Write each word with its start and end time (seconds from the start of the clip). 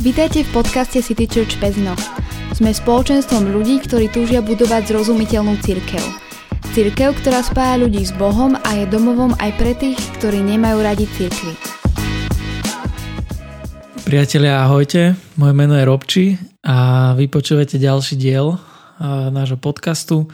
Vítajte 0.00 0.48
v 0.48 0.64
podcaste 0.64 1.04
City 1.04 1.28
Church 1.28 1.60
Pezno. 1.60 1.92
Sme 2.56 2.72
spoločenstvom 2.72 3.52
ľudí, 3.52 3.84
ktorí 3.84 4.08
túžia 4.08 4.40
budovať 4.40 4.88
zrozumiteľnú 4.88 5.60
církev. 5.60 6.00
Církev, 6.72 7.20
ktorá 7.20 7.44
spája 7.44 7.84
ľudí 7.84 8.00
s 8.00 8.08
Bohom 8.16 8.56
a 8.56 8.80
je 8.80 8.88
domovom 8.88 9.36
aj 9.36 9.60
pre 9.60 9.76
tých, 9.76 10.00
ktorí 10.16 10.40
nemajú 10.40 10.80
radi 10.80 11.04
církvy. 11.04 11.52
Priatelia, 14.08 14.64
ahojte. 14.64 15.20
Moje 15.36 15.52
meno 15.52 15.76
je 15.76 15.84
Robči 15.84 16.24
a 16.64 17.12
vy 17.12 17.28
počúvate 17.28 17.76
ďalší 17.76 18.16
diel 18.16 18.56
nášho 19.04 19.60
podcastu. 19.60 20.32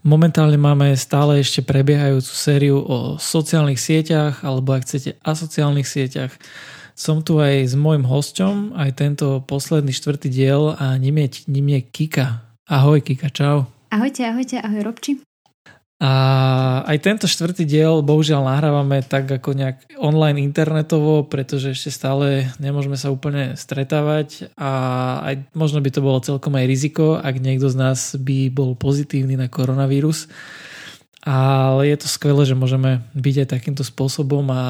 Momentálne 0.00 0.56
máme 0.56 0.96
stále 0.96 1.44
ešte 1.44 1.60
prebiehajúcu 1.60 2.32
sériu 2.32 2.80
o 2.80 3.20
sociálnych 3.20 3.76
sieťach 3.76 4.40
alebo 4.48 4.72
ak 4.72 4.88
chcete 4.88 5.20
asociálnych 5.20 5.84
sieťach. 5.84 6.32
Som 6.94 7.26
tu 7.26 7.42
aj 7.42 7.66
s 7.66 7.74
môjim 7.74 8.06
hosťom, 8.06 8.78
aj 8.78 8.90
tento 8.94 9.42
posledný 9.50 9.90
štvrtý 9.90 10.30
diel 10.30 10.78
a 10.78 10.94
ním 10.94 11.26
je, 11.26 11.42
ním 11.50 11.74
je 11.74 11.80
Kika. 11.82 12.46
Ahoj 12.70 13.02
Kika, 13.02 13.34
čau. 13.34 13.66
Ahojte, 13.90 14.22
ahojte, 14.22 14.62
ahoj 14.62 14.86
Robči. 14.86 15.18
A 15.98 16.12
aj 16.86 17.02
tento 17.02 17.26
štvrtý 17.26 17.66
diel 17.66 17.98
bohužiaľ 17.98 18.46
nahrávame 18.46 19.02
tak 19.02 19.26
ako 19.26 19.58
nejak 19.58 19.90
online 19.98 20.38
internetovo, 20.38 21.26
pretože 21.26 21.74
ešte 21.74 21.90
stále 21.90 22.46
nemôžeme 22.62 22.94
sa 22.94 23.10
úplne 23.10 23.58
stretávať 23.58 24.54
a 24.54 24.70
aj 25.34 25.50
možno 25.50 25.82
by 25.82 25.90
to 25.90 25.98
bolo 25.98 26.22
celkom 26.22 26.54
aj 26.54 26.70
riziko, 26.70 27.18
ak 27.18 27.42
niekto 27.42 27.74
z 27.74 27.76
nás 27.78 28.14
by 28.14 28.54
bol 28.54 28.78
pozitívny 28.78 29.34
na 29.34 29.50
koronavírus. 29.50 30.30
Ale 31.26 31.90
je 31.90 31.96
to 31.98 32.06
skvelé, 32.06 32.46
že 32.46 32.54
môžeme 32.54 33.02
byť 33.18 33.34
aj 33.42 33.48
takýmto 33.50 33.82
spôsobom 33.82 34.46
a 34.54 34.62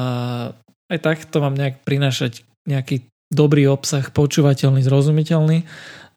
aj 0.91 0.99
tak 1.01 1.17
to 1.29 1.41
mám 1.41 1.57
nejak 1.57 1.81
prinášať 1.81 2.45
nejaký 2.69 3.05
dobrý 3.33 3.65
obsah, 3.69 4.05
počúvateľný, 4.13 4.85
zrozumiteľný 4.85 5.65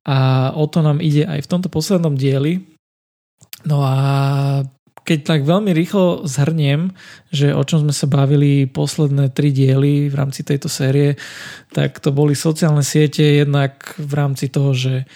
a 0.08 0.50
o 0.52 0.64
to 0.68 0.84
nám 0.84 1.00
ide 1.00 1.24
aj 1.24 1.44
v 1.44 1.50
tomto 1.50 1.68
poslednom 1.72 2.16
dieli. 2.16 2.64
No 3.64 3.84
a 3.84 3.96
keď 5.08 5.18
tak 5.24 5.40
veľmi 5.48 5.72
rýchlo 5.72 6.28
zhrniem, 6.28 6.92
že 7.32 7.56
o 7.56 7.64
čom 7.64 7.80
sme 7.88 7.96
sa 7.96 8.04
bavili 8.04 8.68
posledné 8.68 9.32
tri 9.32 9.56
diely 9.56 10.12
v 10.12 10.14
rámci 10.14 10.44
tejto 10.44 10.68
série, 10.68 11.16
tak 11.72 11.96
to 12.04 12.12
boli 12.12 12.36
sociálne 12.36 12.84
siete 12.84 13.24
jednak 13.40 13.96
v 13.96 14.12
rámci 14.12 14.52
toho, 14.52 14.76
že 14.76 15.08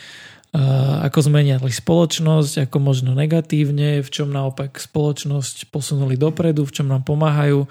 ako 1.04 1.32
zmeniali 1.32 1.72
spoločnosť, 1.72 2.68
ako 2.68 2.76
možno 2.80 3.16
negatívne, 3.16 4.04
v 4.04 4.08
čom 4.08 4.28
naopak 4.28 4.76
spoločnosť 4.76 5.72
posunuli 5.72 6.20
dopredu, 6.20 6.68
v 6.68 6.74
čom 6.76 6.88
nám 6.88 7.04
pomáhajú 7.08 7.64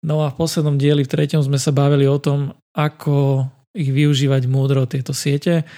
No 0.00 0.24
a 0.24 0.32
v 0.32 0.38
poslednom 0.40 0.80
dieli, 0.80 1.04
v 1.04 1.12
treťom 1.12 1.44
sme 1.44 1.60
sa 1.60 1.76
bavili 1.76 2.08
o 2.08 2.16
tom, 2.16 2.56
ako 2.72 3.44
ich 3.76 3.92
využívať 3.92 4.48
múdro 4.48 4.88
tieto 4.88 5.12
siete. 5.12 5.68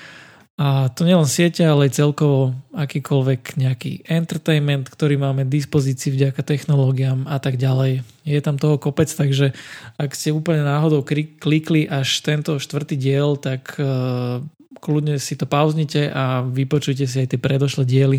A 0.61 0.93
to 0.93 1.03
nielen 1.09 1.27
siete, 1.27 1.65
ale 1.65 1.89
aj 1.89 1.99
celkovo 1.99 2.55
akýkoľvek 2.77 3.57
nejaký 3.59 4.07
entertainment, 4.07 4.87
ktorý 4.87 5.19
máme 5.19 5.49
k 5.49 5.55
dispozícii 5.59 6.13
vďaka 6.13 6.45
technológiám 6.45 7.27
a 7.27 7.41
tak 7.43 7.59
ďalej. 7.59 8.05
Je 8.23 8.41
tam 8.45 8.61
toho 8.61 8.79
kopec, 8.79 9.11
takže 9.11 9.57
ak 9.97 10.13
ste 10.15 10.31
úplne 10.31 10.63
náhodou 10.63 11.03
klikli 11.43 11.89
až 11.89 12.21
tento 12.23 12.61
štvrtý 12.63 12.95
diel, 12.95 13.41
tak 13.41 13.75
uh, 13.81 14.45
kľudne 14.79 15.17
si 15.19 15.35
to 15.35 15.49
pauznite 15.49 16.13
a 16.13 16.47
vypočujte 16.47 17.09
si 17.09 17.17
aj 17.25 17.35
tie 17.35 17.41
predošlé 17.41 17.83
diely 17.89 18.19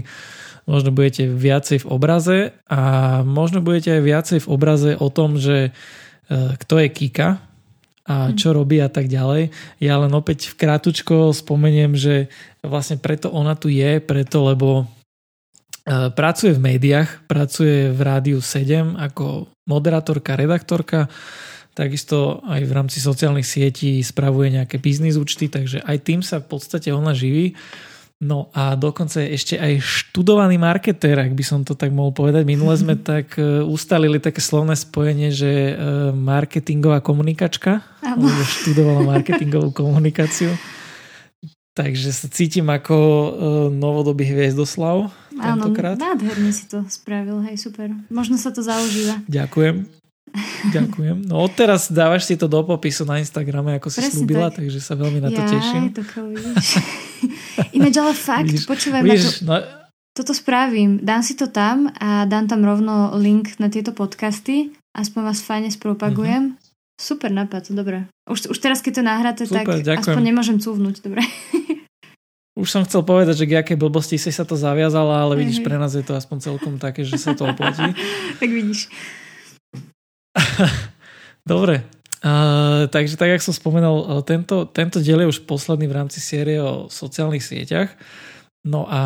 možno 0.63 0.95
budete 0.95 1.27
viacej 1.27 1.83
v 1.83 1.89
obraze 1.91 2.39
a 2.67 2.81
možno 3.21 3.59
budete 3.59 3.99
aj 3.99 4.03
viacej 4.03 4.39
v 4.43 4.51
obraze 4.51 4.91
o 4.95 5.07
tom, 5.11 5.35
že 5.35 5.69
e, 5.69 5.71
kto 6.59 6.75
je 6.83 6.87
Kika 6.91 7.29
a 8.03 8.15
mhm. 8.29 8.35
čo 8.35 8.51
robí 8.51 8.83
a 8.83 8.91
tak 8.91 9.07
ďalej. 9.07 9.51
Ja 9.79 9.99
len 9.99 10.11
opäť 10.11 10.51
v 10.51 10.59
krátučko 10.59 11.31
spomeniem, 11.31 11.95
že 11.95 12.27
vlastne 12.63 12.99
preto 12.99 13.31
ona 13.31 13.55
tu 13.55 13.71
je, 13.71 13.99
preto 14.03 14.43
lebo 14.43 14.83
e, 14.83 14.85
pracuje 16.11 16.55
v 16.55 16.63
médiách, 16.63 17.27
pracuje 17.27 17.91
v 17.91 17.99
Rádiu 17.99 18.39
7 18.39 18.99
ako 18.99 19.47
moderátorka, 19.67 20.35
redaktorka, 20.35 21.07
takisto 21.73 22.43
aj 22.45 22.61
v 22.63 22.71
rámci 22.71 23.01
sociálnych 23.01 23.47
sietí 23.47 23.99
spravuje 24.05 24.53
nejaké 24.53 24.77
biznis 24.77 25.17
účty, 25.17 25.49
takže 25.49 25.81
aj 25.81 25.97
tým 26.05 26.21
sa 26.21 26.39
v 26.39 26.47
podstate 26.51 26.93
ona 26.93 27.17
živí. 27.17 27.57
No 28.21 28.47
a 28.55 28.79
dokonca 28.79 29.19
je 29.19 29.35
ešte 29.35 29.55
aj 29.59 29.83
študovaný 29.83 30.55
marketér, 30.55 31.19
ak 31.19 31.35
by 31.35 31.43
som 31.43 31.59
to 31.67 31.75
tak 31.75 31.91
mohol 31.91 32.15
povedať. 32.15 32.47
Minule 32.47 32.77
sme 32.79 32.95
tak 33.11 33.35
e, 33.35 33.65
ustalili 33.65 34.21
také 34.21 34.39
slovné 34.39 34.77
spojenie, 34.79 35.33
že 35.33 35.51
e, 35.51 35.73
marketingová 36.15 37.03
komunikačka, 37.03 37.83
alebo 37.99 38.29
študovala 38.45 39.03
marketingovú 39.17 39.75
komunikáciu. 39.75 40.55
Takže 41.73 42.13
sa 42.13 42.29
cítim 42.29 42.69
ako 42.69 42.95
e, 42.95 43.29
novodobý 43.73 44.29
hviezdoslav 44.29 45.09
tentokrát. 45.33 45.97
Áno, 45.97 46.13
nádherne 46.13 46.53
si 46.53 46.69
to 46.69 46.85
spravil, 46.87 47.41
hej, 47.49 47.57
super. 47.57 47.91
Možno 48.13 48.37
sa 48.37 48.53
to 48.53 48.61
zaužíva. 48.61 49.19
Ďakujem. 49.25 50.03
Ďakujem. 50.73 51.29
No 51.29 51.45
odteraz 51.45 51.93
dávaš 51.93 52.25
si 52.25 52.33
to 52.39 52.49
do 52.49 52.65
popisu 52.65 53.05
na 53.05 53.21
Instagrame, 53.21 53.77
ako 53.77 53.93
si 53.93 54.01
Presne 54.01 54.13
slúbila, 54.17 54.47
tak. 54.49 54.65
takže 54.65 54.79
sa 54.81 54.97
veľmi 54.97 55.19
na 55.21 55.29
to 55.29 55.41
ja, 55.43 55.49
teším. 55.49 55.83
to 55.93 56.01
Ináč, 57.75 57.93
ale 57.97 58.13
fakt, 58.13 58.49
vidíš, 58.49 58.65
počúvaj 58.65 59.01
vidíš, 59.05 59.45
ma 59.45 59.61
to... 59.61 59.67
No... 59.69 59.81
Toto 60.13 60.29
spravím. 60.29 61.01
Dám 61.01 61.25
si 61.25 61.33
to 61.33 61.49
tam 61.49 61.89
a 61.97 62.29
dám 62.29 62.45
tam 62.45 62.61
rovno 62.61 63.17
link 63.17 63.57
na 63.57 63.65
tieto 63.65 63.97
podcasty. 63.97 64.69
Aspoň 64.93 65.21
vás 65.25 65.41
fajne 65.41 65.73
spropagujem. 65.73 66.53
Uh-huh. 66.53 66.73
Super 67.01 67.33
nápad, 67.33 67.73
dobre. 67.73 68.05
Už, 68.29 68.53
už 68.53 68.57
teraz, 68.61 68.85
keď 68.85 69.01
to 69.01 69.03
nahráte, 69.09 69.43
Super, 69.49 69.65
tak 69.65 69.81
ďakujem. 69.81 70.13
aspoň 70.13 70.23
nemôžem 70.23 70.57
cúvnuť, 70.61 70.95
dobre. 71.01 71.25
Už 72.53 72.69
som 72.69 72.85
chcel 72.85 73.01
povedať, 73.01 73.43
že 73.43 73.49
k 73.49 73.65
akej 73.65 73.77
blbosti 73.81 74.21
si 74.21 74.29
sa 74.29 74.45
to 74.45 74.53
zaviazala, 74.53 75.25
ale 75.25 75.41
vidíš, 75.41 75.65
pre 75.65 75.73
nás 75.81 75.97
je 75.97 76.05
to 76.05 76.13
aspoň 76.13 76.53
celkom 76.53 76.77
také, 76.77 77.01
že 77.01 77.17
sa 77.17 77.33
to 77.33 77.49
oplatí. 77.49 77.81
tak 78.39 78.45
vidíš. 78.45 78.93
Dobre, 81.49 81.81
Takže 82.87 83.19
tak, 83.19 83.35
jak 83.35 83.43
som 83.43 83.51
spomenul, 83.51 84.23
tento, 84.23 84.63
tento 84.71 85.03
diel 85.03 85.27
je 85.27 85.31
už 85.35 85.43
posledný 85.43 85.91
v 85.91 85.97
rámci 85.99 86.23
série 86.23 86.55
o 86.55 86.87
sociálnych 86.87 87.43
sieťach. 87.43 87.91
No 88.63 88.87
a 88.87 89.01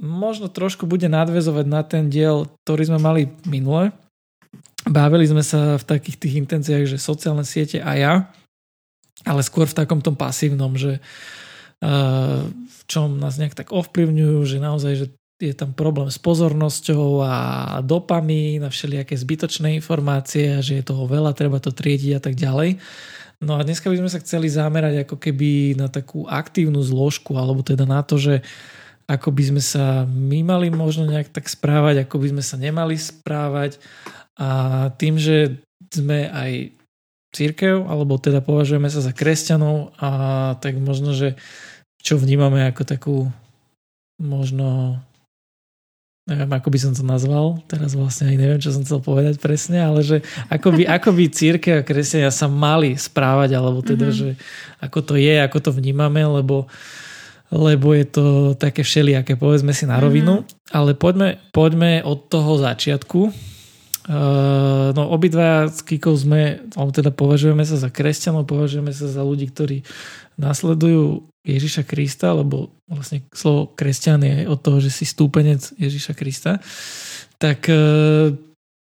možno 0.00 0.48
trošku 0.48 0.88
bude 0.88 1.12
nadvezovať 1.12 1.66
na 1.68 1.84
ten 1.84 2.08
diel, 2.08 2.48
ktorý 2.64 2.88
sme 2.88 2.96
mali 2.96 3.28
minule. 3.44 3.92
Bavili 4.88 5.28
sme 5.28 5.44
sa 5.44 5.76
v 5.76 5.84
takých 5.84 6.16
tých 6.16 6.34
intenciách, 6.40 6.88
že 6.88 6.96
sociálne 6.96 7.44
siete 7.44 7.84
a 7.84 7.92
ja, 8.00 8.12
ale 9.28 9.44
skôr 9.44 9.68
v 9.68 9.84
takom 9.84 10.00
tom 10.00 10.16
pasívnom, 10.16 10.72
že 10.80 11.04
uh, 11.84 12.48
v 12.48 12.80
čom 12.88 13.20
nás 13.20 13.36
nejak 13.36 13.52
tak 13.52 13.76
ovplyvňujú, 13.76 14.38
že 14.48 14.56
naozaj, 14.56 14.92
že 14.96 15.06
je 15.38 15.54
tam 15.54 15.70
problém 15.70 16.10
s 16.10 16.18
pozornosťou 16.18 17.22
a 17.22 17.34
dopami 17.86 18.58
na 18.58 18.74
všelijaké 18.74 19.14
zbytočné 19.14 19.78
informácie 19.78 20.58
a 20.58 20.60
že 20.60 20.82
je 20.82 20.84
toho 20.84 21.06
veľa, 21.06 21.38
treba 21.38 21.62
to 21.62 21.70
triediť 21.70 22.12
a 22.18 22.20
tak 22.22 22.34
ďalej. 22.34 22.82
No 23.38 23.54
a 23.54 23.62
dneska 23.62 23.86
by 23.86 24.02
sme 24.02 24.10
sa 24.10 24.18
chceli 24.18 24.50
zamerať 24.50 25.06
ako 25.06 25.14
keby 25.14 25.78
na 25.78 25.86
takú 25.86 26.26
aktívnu 26.26 26.82
zložku, 26.82 27.38
alebo 27.38 27.62
teda 27.62 27.86
na 27.86 28.02
to, 28.02 28.18
že 28.18 28.42
ako 29.06 29.30
by 29.30 29.42
sme 29.54 29.62
sa 29.62 30.04
my 30.04 30.42
mali 30.42 30.68
možno 30.74 31.06
nejak 31.06 31.30
tak 31.30 31.46
správať, 31.46 32.02
ako 32.02 32.18
by 32.18 32.26
sme 32.34 32.42
sa 32.42 32.58
nemali 32.58 32.98
správať 32.98 33.78
a 34.34 34.90
tým, 34.98 35.22
že 35.22 35.62
sme 35.88 36.28
aj 36.28 36.74
církev, 37.30 37.86
alebo 37.86 38.18
teda 38.18 38.42
považujeme 38.42 38.90
sa 38.90 39.00
za 39.00 39.14
kresťanov 39.14 39.94
a 40.02 40.10
tak 40.58 40.76
možno, 40.82 41.14
že 41.14 41.38
čo 42.02 42.18
vnímame 42.18 42.66
ako 42.66 42.82
takú 42.84 43.16
možno 44.18 44.98
neviem, 46.28 46.52
ako 46.52 46.68
by 46.68 46.78
som 46.78 46.92
to 46.92 47.00
nazval, 47.00 47.64
teraz 47.64 47.96
vlastne 47.96 48.28
aj 48.28 48.36
neviem, 48.36 48.60
čo 48.60 48.76
som 48.76 48.84
chcel 48.84 49.00
povedať 49.00 49.40
presne, 49.40 49.80
ale 49.80 50.04
že 50.04 50.20
ako 50.52 50.76
by, 50.76 50.84
ako 50.84 51.16
by 51.16 51.24
církev 51.32 51.80
a 51.80 51.86
kresťania 51.86 52.28
sa 52.28 52.52
mali 52.52 53.00
správať, 53.00 53.56
alebo 53.56 53.80
teda, 53.80 54.12
mm-hmm. 54.12 54.20
že 54.20 54.30
ako 54.84 54.98
to 55.00 55.14
je, 55.16 55.34
ako 55.40 55.58
to 55.64 55.70
vnímame, 55.72 56.20
lebo 56.20 56.68
lebo 57.48 57.96
je 57.96 58.04
to 58.04 58.52
také 58.60 58.84
všelijaké, 58.84 59.40
povedzme 59.40 59.72
si 59.72 59.88
na 59.88 59.96
mhm. 59.96 60.04
rovinu, 60.04 60.34
mm-hmm. 60.44 60.76
ale 60.76 60.92
poďme, 60.92 61.40
poďme 61.48 62.04
od 62.04 62.28
toho 62.28 62.60
začiatku. 62.60 63.20
Uh, 64.08 64.88
no 64.96 65.12
obidva 65.12 65.68
s 65.68 65.84
Kikou 65.84 66.16
sme, 66.16 66.64
alebo 66.76 66.92
teda 66.92 67.12
považujeme 67.12 67.60
sa 67.64 67.76
za 67.76 67.92
kresťanov, 67.92 68.48
považujeme 68.48 68.88
sa 68.88 69.04
za 69.04 69.20
ľudí, 69.20 69.52
ktorí 69.52 69.84
nasledujú 70.38 71.28
Ježiša 71.42 71.82
Krista, 71.84 72.32
lebo 72.32 72.70
vlastne 72.86 73.26
slovo 73.34 73.74
kresťan 73.74 74.22
je 74.22 74.36
od 74.46 74.58
toho, 74.62 74.78
že 74.78 74.94
si 74.94 75.04
stúpenec 75.04 75.60
Ježiša 75.76 76.12
Krista. 76.14 76.62
Tak 77.36 77.68
e, 77.68 77.80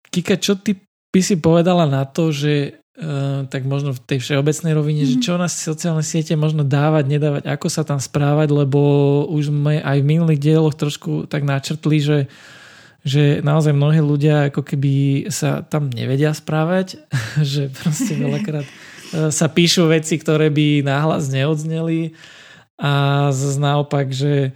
Kika, 0.08 0.40
čo 0.40 0.56
ty 0.58 0.80
by 1.14 1.22
si 1.22 1.36
povedala 1.38 1.86
na 1.86 2.08
to, 2.08 2.32
že 2.32 2.54
e, 2.96 3.06
tak 3.52 3.68
možno 3.68 3.92
v 3.94 4.04
tej 4.06 4.20
všeobecnej 4.24 4.72
rovine, 4.74 5.04
mm-hmm. 5.04 5.20
že 5.20 5.22
mhm. 5.22 5.26
čo 5.28 5.34
na 5.36 5.50
sociálne 5.52 6.06
siete 6.06 6.34
možno 6.40 6.64
dávať, 6.64 7.04
nedávať, 7.12 7.44
ako 7.52 7.68
sa 7.68 7.84
tam 7.84 8.00
správať, 8.00 8.50
lebo 8.50 8.80
už 9.28 9.52
sme 9.52 9.84
aj 9.84 9.98
v 10.00 10.10
minulých 10.10 10.40
dieloch 10.42 10.74
trošku 10.80 11.28
tak 11.28 11.44
načrtli, 11.44 12.00
že 12.00 12.20
že 13.04 13.44
naozaj 13.44 13.76
mnohí 13.76 14.00
ľudia 14.00 14.48
ako 14.48 14.64
keby 14.64 15.28
sa 15.28 15.60
tam 15.68 15.92
nevedia 15.92 16.32
správať, 16.32 17.04
že 17.44 17.68
proste 17.68 18.16
veľakrát 18.16 18.64
sa 19.30 19.48
píšu 19.48 19.88
veci, 19.88 20.18
ktoré 20.18 20.50
by 20.50 20.82
náhlas 20.82 21.30
neodzneli 21.30 22.18
a 22.82 23.28
zase 23.30 23.62
naopak, 23.62 24.10
že 24.10 24.52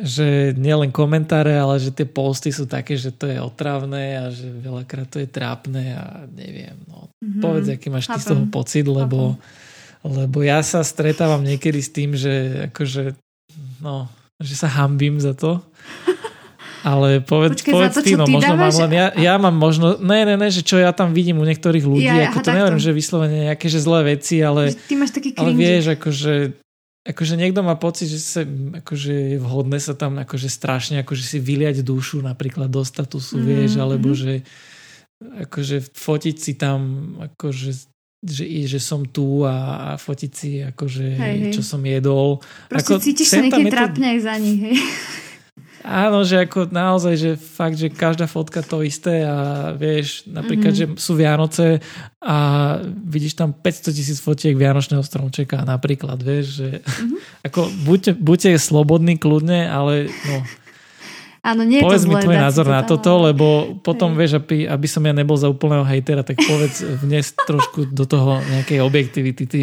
že 0.00 0.56
nielen 0.56 0.88
komentáre, 0.88 1.52
ale 1.52 1.76
že 1.76 1.92
tie 1.92 2.08
posty 2.08 2.48
sú 2.48 2.64
také, 2.64 2.96
že 2.96 3.12
to 3.12 3.28
je 3.28 3.36
otravné 3.36 4.16
a 4.16 4.24
že 4.32 4.48
veľakrát 4.48 5.04
to 5.12 5.20
je 5.20 5.28
trápne 5.28 5.92
a 5.92 6.24
neviem. 6.32 6.72
No. 6.88 7.12
Mm-hmm. 7.20 7.42
Povedz, 7.44 7.68
aký 7.68 7.92
máš 7.92 8.08
Chápem. 8.08 8.16
ty 8.16 8.24
z 8.24 8.30
toho 8.32 8.44
pocit, 8.48 8.86
lebo, 8.88 9.36
lebo 10.00 10.40
ja 10.40 10.64
sa 10.64 10.80
stretávam 10.80 11.44
niekedy 11.44 11.80
s 11.84 11.92
tým, 11.92 12.16
že 12.16 12.64
akože, 12.72 13.12
no, 13.84 14.08
že 14.40 14.56
sa 14.56 14.72
hambím 14.72 15.20
za 15.20 15.36
to. 15.36 15.60
Ale 16.80 17.20
povedz, 17.20 17.60
Počkej, 17.60 17.72
povedz 17.72 17.94
to, 17.96 18.02
ty, 18.02 18.16
no 18.16 18.24
možno 18.24 18.56
dávaš... 18.56 18.72
mám 18.72 18.76
len, 18.88 18.92
ja, 18.96 19.06
ja 19.16 19.34
mám 19.36 19.56
možno, 19.56 20.00
ne, 20.00 20.24
ne, 20.24 20.34
ne, 20.40 20.48
že 20.48 20.64
čo 20.64 20.80
ja 20.80 20.96
tam 20.96 21.12
vidím 21.12 21.36
u 21.36 21.44
niektorých 21.44 21.84
ľudí, 21.84 22.08
ja, 22.08 22.32
ako 22.32 22.40
aha, 22.40 22.46
to 22.46 22.50
neviem, 22.56 22.78
že 22.80 22.90
vyslovene 22.96 23.38
nejaké, 23.52 23.66
že 23.68 23.84
zlé 23.84 24.16
veci, 24.16 24.40
ale, 24.40 24.72
ty 24.72 24.96
máš 24.96 25.12
taký 25.12 25.36
ale 25.36 25.52
vieš, 25.52 25.92
akože 26.00 26.56
akože 27.00 27.34
niekto 27.40 27.64
má 27.64 27.80
pocit, 27.80 28.12
že 28.12 28.20
sa, 28.20 28.42
akože 28.84 29.36
je 29.36 29.38
vhodné 29.40 29.80
sa 29.80 29.96
tam 29.96 30.20
akože 30.20 30.52
strašne 30.52 31.00
akože 31.00 31.24
si 31.24 31.38
vyliať 31.40 31.80
dušu 31.80 32.20
napríklad 32.20 32.68
do 32.68 32.84
statusu, 32.84 33.40
mm-hmm. 33.40 33.48
vieš, 33.48 33.72
alebo 33.80 34.12
mm-hmm. 34.12 34.20
že 34.20 34.32
akože 35.48 35.76
fotiť 35.96 36.36
si 36.36 36.52
tam 36.60 36.80
akože 37.16 37.72
že, 38.20 38.44
že 38.68 38.80
som 38.84 39.08
tu 39.08 39.48
a, 39.48 39.56
a 39.80 39.88
fotiť 39.96 40.32
si 40.32 40.60
akože 40.60 41.06
hej, 41.16 41.36
hej. 41.40 41.52
čo 41.56 41.64
som 41.64 41.80
jedol. 41.80 42.44
Proste 42.68 42.92
ako, 42.92 43.00
cítiš 43.00 43.32
sa 43.32 43.40
niekedy 43.40 43.72
trápne 43.72 44.06
aj 44.12 44.18
za 44.20 44.34
nich, 44.36 44.60
hej. 44.60 44.76
Áno, 45.80 46.28
že 46.28 46.44
ako 46.44 46.68
naozaj, 46.68 47.14
že 47.16 47.30
fakt, 47.40 47.80
že 47.80 47.88
každá 47.88 48.28
fotka 48.28 48.60
to 48.60 48.84
isté 48.84 49.24
a 49.24 49.70
vieš, 49.72 50.28
napríklad, 50.28 50.76
mm-hmm. 50.76 50.96
že 50.96 51.00
sú 51.00 51.16
Vianoce 51.16 51.80
a 52.20 52.36
vidíš 52.84 53.40
tam 53.40 53.56
500 53.56 53.96
tisíc 53.96 54.18
fotiek 54.20 54.52
Vianočného 54.60 55.00
stromčeka 55.00 55.64
napríklad, 55.64 56.20
vieš, 56.20 56.60
že 56.60 56.68
mm-hmm. 56.84 57.18
ako 57.48 57.60
buďte, 57.88 58.12
buďte 58.20 58.60
slobodní 58.60 59.16
kľudne, 59.16 59.72
ale 59.72 60.12
no, 60.28 60.36
Áno, 61.40 61.64
nie 61.64 61.80
povedz 61.80 62.04
je 62.04 62.12
to 62.12 62.12
mi 62.12 62.20
tvoj 62.20 62.36
názor 62.36 62.68
na 62.68 62.84
toto, 62.84 63.16
lebo 63.24 63.80
potom, 63.80 64.12
Hej. 64.12 64.18
vieš, 64.20 64.32
aby, 64.44 64.68
aby 64.68 64.84
som 64.84 65.00
ja 65.00 65.16
nebol 65.16 65.40
za 65.40 65.48
úplného 65.48 65.88
hejtera, 65.88 66.20
tak 66.20 66.36
povedz 66.36 66.84
vnes 67.00 67.32
trošku 67.32 67.88
do 67.88 68.04
toho 68.04 68.44
nejakej 68.44 68.84
objektivity. 68.84 69.48
Ty. 69.48 69.60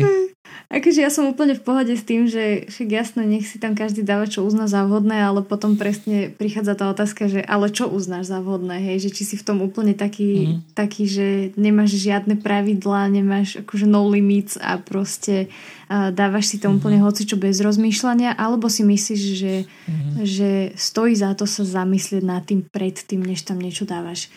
Akože 0.68 1.00
ja 1.00 1.08
som 1.08 1.32
úplne 1.32 1.56
v 1.56 1.64
pohode 1.64 1.96
s 1.96 2.04
tým, 2.04 2.28
že 2.28 2.68
však 2.68 2.90
jasné, 2.92 3.24
nech 3.24 3.48
si 3.48 3.56
tam 3.56 3.72
každý 3.72 4.04
dáva, 4.04 4.28
čo 4.28 4.44
uzná 4.44 4.68
za 4.68 4.84
vhodné, 4.84 5.24
ale 5.24 5.40
potom 5.40 5.80
presne 5.80 6.28
prichádza 6.28 6.76
tá 6.76 6.92
otázka, 6.92 7.32
že 7.32 7.40
ale 7.40 7.72
čo 7.72 7.88
uznáš 7.88 8.28
za 8.28 8.44
vhodné, 8.44 8.84
hej, 8.84 9.08
že 9.08 9.16
či 9.16 9.24
si 9.24 9.36
v 9.40 9.48
tom 9.48 9.64
úplne 9.64 9.96
taký, 9.96 10.60
mm. 10.60 10.76
taký 10.76 11.08
že 11.08 11.28
nemáš 11.56 11.96
žiadne 11.96 12.36
pravidlá, 12.44 13.08
nemáš 13.08 13.64
akože 13.64 13.88
no 13.88 14.12
limits 14.12 14.60
a 14.60 14.76
proste 14.76 15.48
uh, 15.88 16.12
dávaš 16.12 16.52
si 16.52 16.58
to 16.60 16.68
mm. 16.68 16.76
úplne 16.84 17.00
hoci 17.00 17.24
čo 17.24 17.40
bez 17.40 17.64
rozmýšľania, 17.64 18.36
alebo 18.36 18.68
si 18.68 18.84
myslíš, 18.84 19.22
že, 19.40 19.56
mm. 19.88 20.28
že 20.28 20.50
stojí 20.76 21.16
za 21.16 21.32
to 21.32 21.48
sa 21.48 21.64
zamyslieť 21.64 22.24
nad 22.28 22.44
tým 22.44 22.68
predtým, 22.68 23.24
než 23.24 23.48
tam 23.48 23.64
niečo 23.64 23.88
dávaš. 23.88 24.28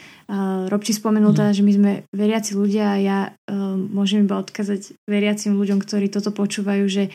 Robči 0.71 0.94
spomenul 0.94 1.35
teda, 1.35 1.50
že 1.50 1.67
my 1.67 1.73
sme 1.75 1.93
veriaci 2.15 2.55
ľudia 2.55 2.94
a 2.94 3.03
ja 3.03 3.19
uh, 3.35 3.75
môžem 3.75 4.23
iba 4.31 4.38
odkázať 4.38 4.94
veriacim 5.11 5.59
ľuďom, 5.59 5.82
ktorí 5.82 6.06
toto 6.06 6.31
počúvajú, 6.31 6.87
že, 6.87 7.11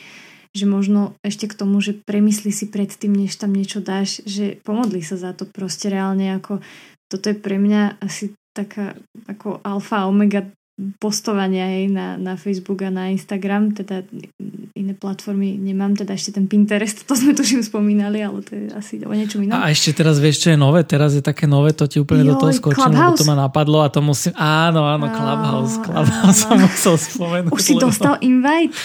že 0.52 0.64
možno 0.68 1.16
ešte 1.24 1.48
k 1.48 1.56
tomu, 1.56 1.80
že 1.80 1.96
premysli 1.96 2.52
si 2.52 2.68
predtým, 2.68 3.16
než 3.16 3.40
tam 3.40 3.56
niečo 3.56 3.80
dáš, 3.80 4.20
že 4.28 4.60
pomodli 4.60 5.00
sa 5.00 5.16
za 5.16 5.32
to 5.32 5.48
proste 5.48 5.88
reálne 5.88 6.36
ako 6.36 6.60
toto 7.06 7.30
je 7.30 7.36
pre 7.38 7.56
mňa 7.56 8.02
asi 8.02 8.34
taká 8.50 8.98
ako 9.30 9.62
alfa 9.62 10.10
omega 10.10 10.44
postovania 11.00 11.72
hej, 11.72 11.88
na, 11.88 12.20
na 12.20 12.36
Facebook 12.36 12.84
a 12.84 12.92
na 12.92 13.08
Instagram, 13.08 13.72
teda 13.72 14.04
iné 14.76 14.92
platformy 14.92 15.56
nemám, 15.56 15.96
teda 15.96 16.12
ešte 16.12 16.36
ten 16.36 16.44
Pinterest, 16.44 17.08
to 17.08 17.16
sme 17.16 17.32
tuším 17.32 17.64
spomínali, 17.64 18.20
ale 18.20 18.44
to 18.44 18.52
je 18.52 18.64
asi 18.76 19.00
o 19.00 19.12
niečo 19.16 19.40
inom. 19.40 19.56
A 19.56 19.72
ešte 19.72 19.96
teraz 19.96 20.20
vieš, 20.20 20.44
čo 20.44 20.52
je 20.52 20.58
nové? 20.60 20.84
Teraz 20.84 21.16
je 21.16 21.24
také 21.24 21.48
nové, 21.48 21.72
to 21.72 21.88
ti 21.88 21.96
úplne 21.96 22.28
Joj, 22.28 22.30
do 22.30 22.34
toho 22.44 22.52
skočím, 22.52 22.92
lebo 22.92 23.16
to 23.16 23.24
ma 23.24 23.36
napadlo 23.48 23.80
a 23.80 23.88
to 23.88 24.04
musím... 24.04 24.36
Áno, 24.36 24.84
áno, 24.84 25.08
Clubhouse, 25.08 25.80
Clubhouse 25.80 26.38
som 26.44 26.60
musel 26.60 26.94
spomenúť. 27.00 27.50
Už 27.56 27.62
si 27.64 27.74
dostal 27.80 28.20
invite? 28.20 28.76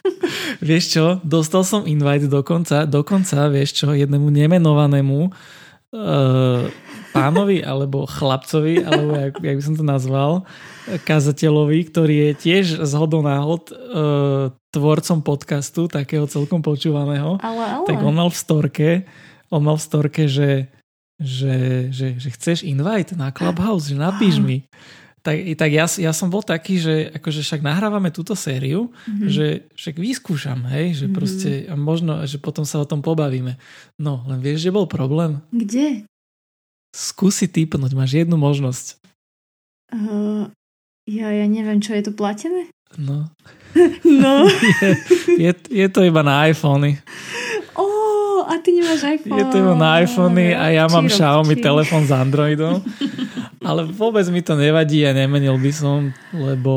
vieš 0.66 0.98
čo, 0.98 1.04
dostal 1.22 1.62
som 1.62 1.86
invite 1.86 2.26
dokonca, 2.26 2.90
dokonca, 2.90 3.46
vieš 3.52 3.84
čo, 3.84 3.94
jednému 3.94 4.28
nemenovanému 4.34 5.30
uh, 5.30 6.66
pánovi 7.10 7.62
alebo 7.62 8.06
chlapcovi, 8.06 8.86
alebo 8.86 9.10
jak, 9.18 9.34
jak 9.42 9.56
by 9.58 9.64
som 9.64 9.74
to 9.74 9.84
nazval, 9.84 10.32
kazateľovi, 11.06 11.78
ktorý 11.90 12.14
je 12.14 12.32
tiež 12.38 12.64
z 12.86 12.92
hodou 12.94 13.22
náhod 13.22 13.70
uh, 13.70 14.54
tvorcom 14.70 15.18
podcastu, 15.22 15.90
takého 15.90 16.26
celkom 16.30 16.62
počúvaného. 16.62 17.38
Ale, 17.42 17.64
ale. 17.82 17.86
Tak 17.86 17.98
on 18.02 18.14
mal 18.14 18.30
v 18.30 18.38
storke, 18.38 18.88
on 19.50 19.66
mal 19.66 19.76
v 19.76 19.86
storke, 19.86 20.30
že, 20.30 20.70
že, 21.18 21.88
že, 21.90 22.14
že 22.16 22.28
chceš 22.30 22.62
invite 22.62 23.18
na 23.18 23.34
Clubhouse, 23.34 23.90
že 23.90 23.98
napíš 23.98 24.38
mi. 24.38 24.64
Tak, 25.20 25.36
tak 25.60 25.68
ja, 25.68 25.84
ja 25.84 26.16
som 26.16 26.32
bol 26.32 26.40
taký, 26.40 26.80
že 26.80 27.12
akože 27.12 27.44
však 27.44 27.60
nahrávame 27.60 28.08
túto 28.08 28.32
sériu, 28.32 28.88
mm-hmm. 28.88 29.28
že 29.28 29.46
však 29.76 30.00
vyskúšam, 30.00 30.64
hej, 30.72 30.96
že 30.96 31.04
mm-hmm. 31.04 31.12
proste 31.12 31.50
možno, 31.76 32.24
že 32.24 32.40
potom 32.40 32.64
sa 32.64 32.80
o 32.80 32.88
tom 32.88 33.04
pobavíme. 33.04 33.60
No, 34.00 34.24
len 34.24 34.40
vieš, 34.40 34.64
že 34.64 34.72
bol 34.72 34.88
problém? 34.88 35.44
Kde? 35.52 36.08
Skúsi 36.90 37.46
typnúť, 37.46 37.94
máš 37.94 38.18
jednu 38.18 38.34
možnosť. 38.34 38.98
Uh, 39.90 40.50
ja, 41.06 41.30
ja 41.30 41.46
neviem, 41.46 41.82
čo 41.82 41.94
je 41.94 42.10
to 42.10 42.12
platené? 42.14 42.70
No. 42.98 43.30
no. 44.22 44.34
je, 44.82 44.94
je, 45.38 45.52
je 45.54 45.86
to 45.90 46.00
iba 46.02 46.22
na 46.26 46.50
iPhony. 46.50 46.98
Oh, 47.78 48.42
a 48.50 48.58
ty 48.58 48.74
nemáš 48.74 49.06
iPhone. 49.06 49.38
Je 49.38 49.44
to 49.46 49.56
iba 49.62 49.74
na 49.78 50.02
iPhony 50.02 50.50
a 50.50 50.74
ja 50.74 50.84
mám 50.90 51.06
Xiaomi 51.06 51.54
telefon 51.62 52.02
s 52.06 52.10
Androidom. 52.10 52.82
Ale 53.68 53.86
vôbec 53.86 54.26
mi 54.32 54.42
to 54.42 54.58
nevadí 54.58 55.06
a 55.06 55.14
nemenil 55.14 55.54
by 55.60 55.72
som, 55.74 56.10
lebo 56.34 56.74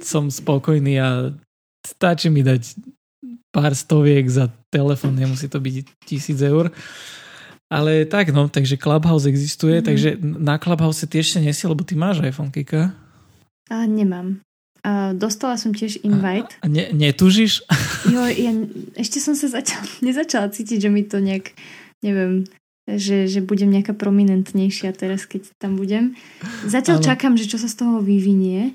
som 0.00 0.32
spokojný 0.32 0.96
a 0.98 1.30
stačí 1.84 2.32
mi 2.32 2.40
dať 2.40 2.74
pár 3.52 3.76
stoviek 3.76 4.24
za 4.30 4.48
telefon, 4.72 5.12
nemusí 5.12 5.50
to 5.50 5.60
byť 5.60 5.74
tisíc 6.06 6.40
eur. 6.40 6.72
Ale 7.70 8.02
tak 8.10 8.34
no, 8.34 8.50
takže 8.50 8.74
Clubhouse 8.74 9.30
existuje, 9.30 9.78
mm-hmm. 9.78 9.88
takže 9.88 10.08
na 10.20 10.58
Clubhouse 10.58 11.06
ty 11.06 11.22
ešte 11.22 11.38
nesi, 11.38 11.70
lebo 11.70 11.86
ty 11.86 11.94
máš 11.94 12.18
iPhone, 12.18 12.50
Kika. 12.50 12.90
A 13.70 13.86
nemám. 13.86 14.42
A 14.82 15.14
dostala 15.14 15.54
som 15.54 15.70
tiež 15.70 16.02
invite. 16.02 16.50
A, 16.58 16.66
a 16.66 16.72
ne, 16.72 16.90
netužíš? 16.90 17.62
Jo, 18.10 18.26
ja 18.26 18.50
ešte 18.96 19.20
som 19.22 19.36
sa 19.38 19.46
začala, 19.46 19.86
nezačala 20.06 20.50
cítiť, 20.50 20.88
že 20.88 20.90
mi 20.90 21.06
to 21.06 21.22
nejak, 21.22 21.54
neviem, 22.02 22.48
že, 22.90 23.30
že 23.30 23.38
budem 23.44 23.70
nejaká 23.70 23.94
prominentnejšia 23.94 24.90
teraz, 24.96 25.30
keď 25.30 25.54
tam 25.62 25.78
budem. 25.78 26.18
Zatiaľ 26.66 26.98
Ale... 26.98 27.06
čakám, 27.06 27.38
že 27.38 27.46
čo 27.46 27.60
sa 27.60 27.70
z 27.70 27.86
toho 27.86 28.02
vyvinie 28.02 28.74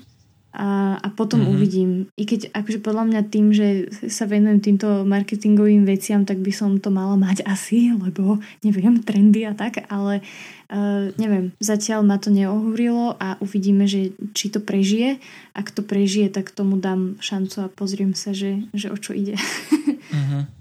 a, 0.56 0.96
a 0.96 1.08
potom 1.12 1.44
mm-hmm. 1.44 1.54
uvidím. 1.54 1.90
I 2.16 2.24
keď 2.24 2.48
akože 2.56 2.80
podľa 2.80 3.04
mňa 3.12 3.20
tým, 3.28 3.52
že 3.52 3.92
sa 4.08 4.24
venujem 4.24 4.64
týmto 4.64 5.04
marketingovým 5.04 5.84
veciam, 5.84 6.24
tak 6.24 6.40
by 6.40 6.48
som 6.48 6.80
to 6.80 6.88
mala 6.88 7.20
mať 7.20 7.44
asi, 7.44 7.92
lebo 7.92 8.40
neviem, 8.64 8.96
trendy 9.06 9.44
a 9.44 9.52
tak, 9.52 9.84
ale 9.92 10.24
uh, 10.72 11.12
neviem, 11.20 11.52
zatiaľ 11.60 12.08
ma 12.08 12.16
to 12.16 12.32
neohúrilo 12.32 13.20
a 13.20 13.36
uvidíme, 13.44 13.84
že 13.84 14.16
či 14.32 14.48
to 14.48 14.64
prežije. 14.64 15.20
Ak 15.52 15.68
to 15.76 15.84
prežije, 15.84 16.32
tak 16.32 16.56
tomu 16.56 16.80
dám 16.80 17.20
šancu 17.20 17.68
a 17.68 17.68
pozriem 17.68 18.16
sa, 18.16 18.32
že, 18.32 18.64
že 18.72 18.88
o 18.88 18.96
čo 18.96 19.12
ide. 19.12 19.36
mm-hmm. 19.36 20.42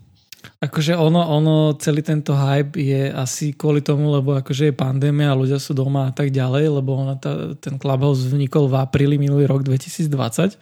Akože 0.65 0.98
ono, 0.98 1.22
ono, 1.22 1.77
celý 1.77 2.01
tento 2.01 2.34
hype 2.34 2.74
je 2.79 3.13
asi 3.13 3.53
kvôli 3.53 3.86
tomu, 3.86 4.10
lebo 4.10 4.34
akože 4.34 4.72
je 4.72 4.75
pandémia 4.75 5.29
a 5.29 5.38
ľudia 5.38 5.62
sú 5.62 5.77
doma 5.77 6.10
a 6.10 6.13
tak 6.15 6.34
ďalej, 6.34 6.81
lebo 6.81 6.98
ona 6.98 7.13
tá, 7.19 7.53
ten 7.62 7.77
Clubhouse 7.77 8.25
vznikol 8.25 8.65
v 8.65 8.81
apríli 8.81 9.22
minulý 9.22 9.45
rok 9.45 9.62
2020. 9.62 10.57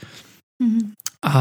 Mm-hmm. 0.59 0.83
A 1.23 1.33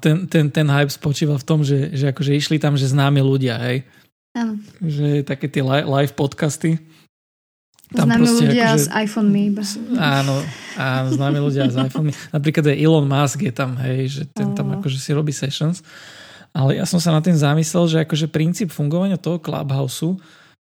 ten, 0.00 0.24
ten, 0.24 0.48
ten 0.48 0.64
hype 0.72 0.88
spočíva 0.88 1.36
v 1.36 1.44
tom, 1.44 1.60
že, 1.60 1.92
že 1.92 2.16
akože 2.16 2.32
išli 2.32 2.56
tam, 2.56 2.80
že 2.80 2.88
známi 2.88 3.20
ľudia, 3.20 3.60
hej. 3.60 3.84
Áno. 4.32 4.56
Že 4.80 5.28
také 5.28 5.52
tie 5.52 5.60
live 5.64 6.16
podcasty. 6.16 6.80
Tam 7.92 8.08
známi 8.08 8.24
ľudia 8.24 8.72
akože, 8.72 8.84
s 8.84 8.86
iPhone 8.92 9.28
iba. 9.36 9.64
Áno, 10.00 10.36
áno, 10.80 11.08
známi 11.12 11.38
ľudia 11.40 11.68
s 11.72 11.76
iPhone 11.76 12.12
Napríklad 12.32 12.72
aj 12.72 12.76
Elon 12.76 13.04
Musk 13.08 13.40
je 13.44 13.52
tam, 13.52 13.76
hej, 13.80 14.00
že 14.08 14.22
ten 14.32 14.52
oh. 14.52 14.56
tam 14.56 14.80
akože 14.80 14.96
si 14.96 15.10
robí 15.12 15.32
sessions. 15.32 15.84
Ale 16.56 16.78
ja 16.78 16.84
som 16.88 16.98
sa 16.98 17.12
na 17.12 17.20
tým 17.20 17.36
zamyslel, 17.36 17.84
že 17.88 18.02
akože 18.04 18.26
princíp 18.32 18.68
fungovania 18.72 19.20
toho 19.20 19.38
Clubhouse, 19.38 20.16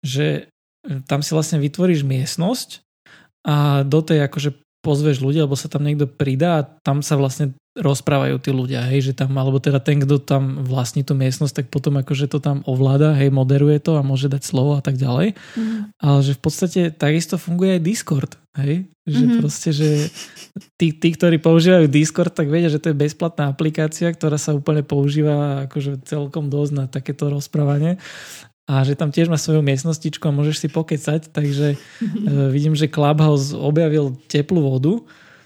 že 0.02 0.50
e, 0.86 1.02
tam 1.06 1.22
si 1.22 1.32
vlastne 1.34 1.62
vytvoríš 1.62 2.04
miestnosť 2.04 2.82
a 3.48 3.86
do 3.88 4.00
tej 4.04 4.28
akože 4.28 4.50
pozveš 4.84 5.20
ľudia, 5.20 5.44
alebo 5.46 5.60
sa 5.60 5.68
tam 5.68 5.84
niekto 5.84 6.08
pridá 6.08 6.64
a 6.64 6.68
tam 6.84 7.04
sa 7.04 7.20
vlastne 7.20 7.56
rozprávajú 7.78 8.42
tí 8.42 8.50
ľudia, 8.50 8.82
hej, 8.90 9.12
že 9.12 9.14
tam, 9.14 9.38
alebo 9.38 9.62
teda 9.62 9.78
ten, 9.78 10.02
kto 10.02 10.18
tam 10.18 10.66
vlastní 10.66 11.06
tú 11.06 11.14
miestnosť, 11.14 11.64
tak 11.64 11.66
potom 11.70 12.02
akože 12.02 12.26
to 12.28 12.42
tam 12.42 12.66
ovláda, 12.66 13.14
hej, 13.14 13.30
moderuje 13.30 13.78
to 13.78 13.96
a 13.96 14.06
môže 14.06 14.28
dať 14.28 14.42
slovo 14.42 14.76
a 14.76 14.82
tak 14.82 14.98
ďalej. 14.98 15.38
Mm. 15.56 15.94
Ale 16.02 16.20
že 16.26 16.34
v 16.34 16.42
podstate 16.42 16.82
takisto 16.90 17.38
funguje 17.38 17.78
aj 17.78 17.82
Discord, 17.86 18.32
hej, 18.58 18.90
že 19.06 19.24
mm-hmm. 19.24 19.40
proste, 19.40 19.70
že 19.72 19.90
tí, 20.76 20.92
tí, 20.92 21.10
ktorí 21.14 21.38
používajú 21.38 21.86
Discord, 21.86 22.34
tak 22.34 22.50
vedia, 22.50 22.74
že 22.74 22.82
to 22.82 22.90
je 22.92 22.98
bezplatná 22.98 23.54
aplikácia, 23.54 24.10
ktorá 24.10 24.42
sa 24.42 24.58
úplne 24.58 24.82
používa 24.82 25.70
akože 25.70 26.04
celkom 26.04 26.50
dosť 26.50 26.72
na 26.74 26.86
takéto 26.90 27.30
rozprávanie 27.30 28.02
a 28.68 28.84
že 28.84 29.00
tam 29.00 29.16
tiež 29.16 29.32
má 29.32 29.40
svoju 29.40 29.64
miestnostičku 29.64 30.28
a 30.28 30.36
môžeš 30.36 30.56
si 30.60 30.68
pokecať, 30.68 31.32
takže 31.32 31.80
mm-hmm. 31.80 32.52
vidím, 32.56 32.76
že 32.76 32.92
Clubhouse 32.92 33.56
objavil 33.56 34.20
teplú 34.28 34.60
vodu 34.60 34.94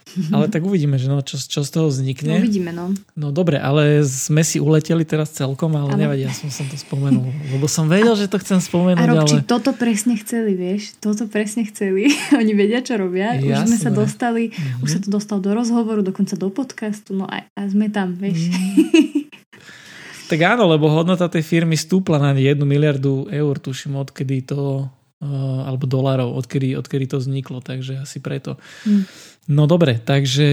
ale 0.35 0.51
tak 0.51 0.65
uvidíme, 0.65 0.99
že 0.99 1.07
no, 1.07 1.23
čo, 1.23 1.39
čo 1.39 1.63
z 1.63 1.69
toho 1.71 1.87
vznikne. 1.87 2.37
No, 2.37 2.43
uvidíme, 2.43 2.71
no. 2.75 2.85
No 3.15 3.31
dobre, 3.31 3.61
ale 3.61 4.03
sme 4.03 4.43
si 4.43 4.59
uleteli 4.59 5.07
teraz 5.07 5.31
celkom, 5.31 5.73
ale, 5.77 5.95
ale... 5.95 6.01
nevadí, 6.03 6.23
ja 6.27 6.33
som, 6.33 6.51
som 6.51 6.67
to 6.67 6.75
spomenul. 6.75 7.31
Lebo 7.53 7.65
som 7.69 7.87
vedel, 7.87 8.13
a, 8.13 8.19
že 8.19 8.27
to 8.27 8.37
chcem 8.41 8.59
spomenúť. 8.59 9.01
A 9.01 9.07
Robči, 9.07 9.37
ale... 9.39 9.47
toto 9.47 9.71
presne 9.71 10.19
chceli, 10.19 10.57
vieš? 10.57 10.97
Toto 10.99 11.25
presne 11.31 11.63
chceli. 11.69 12.11
Oni 12.39 12.53
vedia, 12.53 12.83
čo 12.83 12.99
robia. 12.99 13.37
Jasné. 13.37 13.47
Už 13.47 13.59
sme 13.67 13.77
sa 13.79 13.91
dostali, 13.91 14.43
mm-hmm. 14.51 14.83
už 14.83 14.89
sa 14.89 14.99
to 14.99 15.09
dostal 15.09 15.37
do 15.39 15.51
rozhovoru, 15.55 16.03
dokonca 16.03 16.35
do 16.35 16.49
podcastu, 16.51 17.15
no 17.15 17.25
a, 17.29 17.47
a 17.55 17.61
sme 17.69 17.87
tam, 17.87 18.17
vieš. 18.17 18.51
Mm. 18.51 19.27
tak 20.31 20.39
áno, 20.47 20.67
lebo 20.67 20.87
hodnota 20.87 21.27
tej 21.27 21.43
firmy 21.43 21.75
stúpla 21.75 22.19
na 22.19 22.31
jednu 22.35 22.63
miliardu 22.63 23.27
eur, 23.31 23.55
tuším, 23.59 23.99
odkedy 23.99 24.47
to 24.47 24.87
alebo 25.21 25.85
dolárov, 25.85 26.33
odkedy, 26.33 26.73
odkedy 26.73 27.05
to 27.05 27.21
vzniklo, 27.21 27.61
takže 27.61 28.01
asi 28.01 28.17
preto. 28.17 28.57
Mm. 28.89 29.05
No 29.49 29.65
dobre, 29.65 29.97
takže 29.97 30.47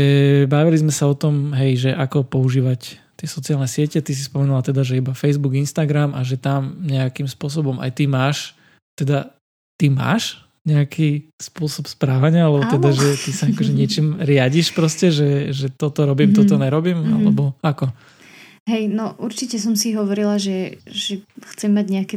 bavili 0.48 0.80
sme 0.80 0.92
sa 0.94 1.10
o 1.10 1.14
tom, 1.16 1.52
hej, 1.52 1.88
že 1.88 1.90
ako 1.92 2.24
používať 2.24 2.96
tie 3.18 3.28
sociálne 3.28 3.66
siete. 3.68 3.98
Ty 4.00 4.12
si 4.14 4.24
spomenula 4.24 4.64
teda, 4.64 4.86
že 4.86 4.96
iba 4.96 5.12
Facebook, 5.12 5.58
Instagram 5.58 6.14
a 6.14 6.22
že 6.22 6.38
tam 6.38 6.78
nejakým 6.80 7.26
spôsobom 7.26 7.82
aj 7.82 7.90
ty 7.98 8.08
máš, 8.08 8.56
teda 8.96 9.34
ty 9.76 9.90
máš 9.90 10.40
nejaký 10.68 11.32
spôsob 11.40 11.88
správania, 11.88 12.44
alebo 12.44 12.64
teda, 12.68 12.92
že 12.92 13.16
ty 13.16 13.30
sa 13.32 13.48
akože 13.48 13.72
niečím 13.72 14.20
riadiš 14.20 14.76
proste, 14.76 15.08
že, 15.08 15.48
že 15.56 15.72
toto 15.72 16.04
robím, 16.04 16.30
mm-hmm. 16.30 16.44
toto 16.44 16.60
nerobím, 16.60 16.98
mm-hmm. 17.00 17.16
alebo 17.16 17.42
ako? 17.64 17.88
Hej, 18.68 18.92
no 18.92 19.16
určite 19.16 19.56
som 19.56 19.72
si 19.72 19.96
hovorila, 19.96 20.36
že, 20.36 20.76
že 20.84 21.24
chcem 21.56 21.72
mať 21.72 21.86
nejaké 21.88 22.16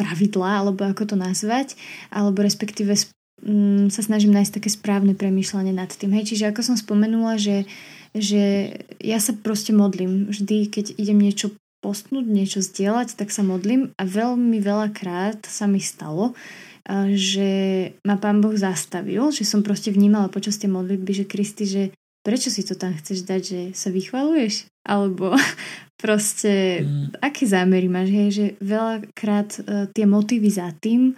pravidlá, 0.00 0.64
alebo 0.64 0.88
ako 0.88 1.12
to 1.12 1.16
nazvať, 1.20 1.76
alebo 2.08 2.40
respektíve 2.40 2.96
mm, 3.42 3.90
sa 3.90 4.02
snažím 4.06 4.32
nájsť 4.32 4.62
také 4.62 4.70
správne 4.70 5.12
premýšľanie 5.18 5.74
nad 5.74 5.90
tým. 5.90 6.14
Hej, 6.14 6.34
čiže 6.34 6.48
ako 6.48 6.62
som 6.62 6.76
spomenula, 6.78 7.36
že, 7.36 7.68
že 8.14 8.74
ja 9.02 9.18
sa 9.18 9.34
proste 9.34 9.74
modlím. 9.74 10.30
Vždy, 10.30 10.70
keď 10.70 10.96
idem 10.96 11.18
niečo 11.18 11.52
postnúť, 11.82 12.24
niečo 12.24 12.62
zdieľať, 12.62 13.18
tak 13.18 13.34
sa 13.34 13.42
modlím 13.42 13.90
a 13.98 14.06
veľmi 14.06 14.62
veľakrát 14.62 15.42
sa 15.50 15.66
mi 15.66 15.82
stalo, 15.82 16.38
že 17.10 17.50
ma 18.06 18.18
pán 18.18 18.38
Boh 18.38 18.54
zastavil, 18.54 19.34
že 19.34 19.42
som 19.42 19.66
proste 19.66 19.90
vnímala 19.90 20.30
počas 20.30 20.58
tej 20.58 20.70
modlitby, 20.70 21.12
že 21.22 21.30
Kristi, 21.30 21.64
že 21.66 21.82
prečo 22.22 22.50
si 22.50 22.62
to 22.62 22.78
tam 22.78 22.94
chceš 22.94 23.26
dať, 23.26 23.42
že 23.42 23.60
sa 23.74 23.90
vychvaluješ? 23.90 24.70
Alebo 24.86 25.34
proste, 26.02 26.86
mm. 26.86 27.22
aké 27.22 27.42
zámery 27.46 27.86
máš? 27.90 28.08
Hej, 28.10 28.28
že 28.30 28.46
veľakrát 28.62 29.50
uh, 29.58 29.86
tie 29.90 30.06
motívy 30.06 30.50
za 30.50 30.70
tým 30.78 31.14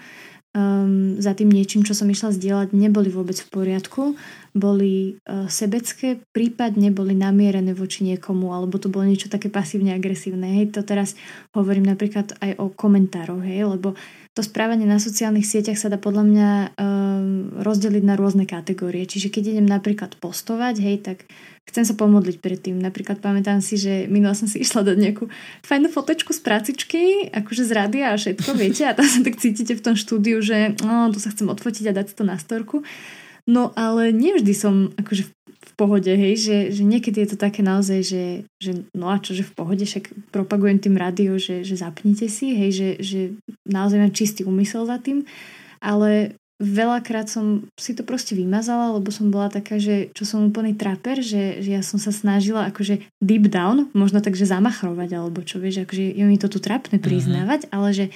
um, 0.54 1.18
za 1.18 1.34
tým 1.34 1.50
niečím, 1.50 1.82
čo 1.82 1.92
som 1.92 2.08
išla 2.08 2.32
zdieľať, 2.32 2.73
neboli 2.73 3.11
vôbec 3.11 3.37
v 3.37 3.50
poriadku, 3.50 4.14
boli 4.54 5.18
uh, 5.26 5.50
sebecké, 5.50 6.23
prípadne 6.30 6.94
boli 6.94 7.18
namierené 7.18 7.75
voči 7.75 8.06
niekomu, 8.06 8.54
alebo 8.54 8.78
to 8.78 8.88
bolo 8.88 9.04
niečo 9.04 9.26
také 9.26 9.50
pasívne 9.50 9.92
agresívne. 9.92 10.62
Hej, 10.62 10.78
to 10.78 10.87
teraz 10.87 11.18
hovorím 11.52 11.90
napríklad 11.90 12.38
aj 12.38 12.56
o 12.62 12.70
komentároch, 12.70 13.42
hej, 13.42 13.66
lebo 13.66 13.99
to 14.34 14.42
správanie 14.42 14.82
na 14.82 14.98
sociálnych 14.98 15.46
sieťach 15.46 15.78
sa 15.78 15.86
dá 15.86 15.94
podľa 15.94 16.24
mňa 16.26 16.50
um, 16.74 17.54
rozdeliť 17.62 18.02
na 18.02 18.18
rôzne 18.18 18.50
kategórie. 18.50 19.06
Čiže 19.06 19.30
keď 19.30 19.54
idem 19.54 19.66
napríklad 19.70 20.18
postovať, 20.18 20.74
hej, 20.82 20.96
tak 21.06 21.30
chcem 21.70 21.86
sa 21.86 21.94
pomodliť 21.94 22.42
predtým. 22.42 22.74
Napríklad 22.82 23.22
pamätám 23.22 23.62
si, 23.62 23.78
že 23.78 24.10
minula 24.10 24.34
som 24.34 24.50
si 24.50 24.58
išla 24.66 24.82
dať 24.82 24.96
nejakú 24.98 25.30
fajnú 25.62 25.86
fotečku 25.86 26.34
z 26.34 26.40
prácičky, 26.42 27.30
akože 27.30 27.62
z 27.62 27.72
rádia 27.78 28.10
a 28.10 28.18
všetko, 28.18 28.50
viete, 28.60 28.82
a 28.90 28.98
tam 28.98 29.06
sa 29.06 29.22
tak 29.22 29.38
cítite 29.38 29.78
v 29.78 29.84
tom 29.86 29.94
štúdiu, 29.94 30.42
že 30.42 30.74
no, 30.82 31.14
tu 31.14 31.22
sa 31.22 31.30
chcem 31.30 31.46
odfotiť 31.46 31.94
a 31.94 31.96
dať 32.02 32.18
to 32.18 32.26
na 32.26 32.34
storku. 32.34 32.82
No 33.46 33.70
ale 33.78 34.10
nevždy 34.10 34.50
som 34.50 34.90
akože 34.98 35.30
v 35.30 35.32
pohode, 35.74 36.10
hej, 36.10 36.34
že, 36.38 36.58
že 36.70 36.82
niekedy 36.82 37.22
je 37.22 37.28
to 37.34 37.38
také 37.38 37.60
naozaj, 37.60 38.00
že, 38.02 38.24
že 38.58 38.86
no 38.94 39.10
a 39.10 39.18
čo, 39.18 39.34
že 39.34 39.46
v 39.46 39.54
pohode, 39.54 39.84
však 39.84 40.32
propagujem 40.34 40.78
tým 40.80 40.96
rádio, 40.96 41.36
že, 41.36 41.62
že 41.62 41.78
zapnite 41.78 42.26
si, 42.26 42.54
hej, 42.54 42.70
že, 42.72 42.88
že 43.02 43.20
naozaj 43.66 43.98
mám 43.98 44.16
čistý 44.16 44.46
úmysel 44.46 44.86
za 44.86 44.98
tým, 45.02 45.26
ale 45.82 46.38
veľakrát 46.62 47.26
som 47.26 47.66
si 47.74 47.98
to 47.98 48.06
proste 48.06 48.38
vymazala, 48.38 48.94
lebo 48.94 49.10
som 49.10 49.28
bola 49.28 49.50
taká, 49.50 49.82
že 49.82 50.14
čo 50.14 50.22
som 50.22 50.46
úplný 50.46 50.78
traper, 50.78 51.18
že, 51.18 51.58
že 51.58 51.70
ja 51.74 51.82
som 51.82 51.98
sa 51.98 52.14
snažila 52.14 52.70
akože 52.70 53.02
deep 53.18 53.50
down, 53.50 53.90
možno 53.90 54.22
tak, 54.22 54.38
že 54.38 54.46
zamachrovať, 54.46 55.10
alebo 55.18 55.42
čo 55.42 55.58
vieš, 55.58 55.82
akože 55.82 56.14
je 56.14 56.24
mi 56.24 56.38
to 56.38 56.46
tu 56.46 56.62
trapné 56.62 57.02
mhm. 57.02 57.04
priznávať, 57.04 57.60
uh-huh. 57.66 57.74
ale 57.74 57.88
že 57.90 58.06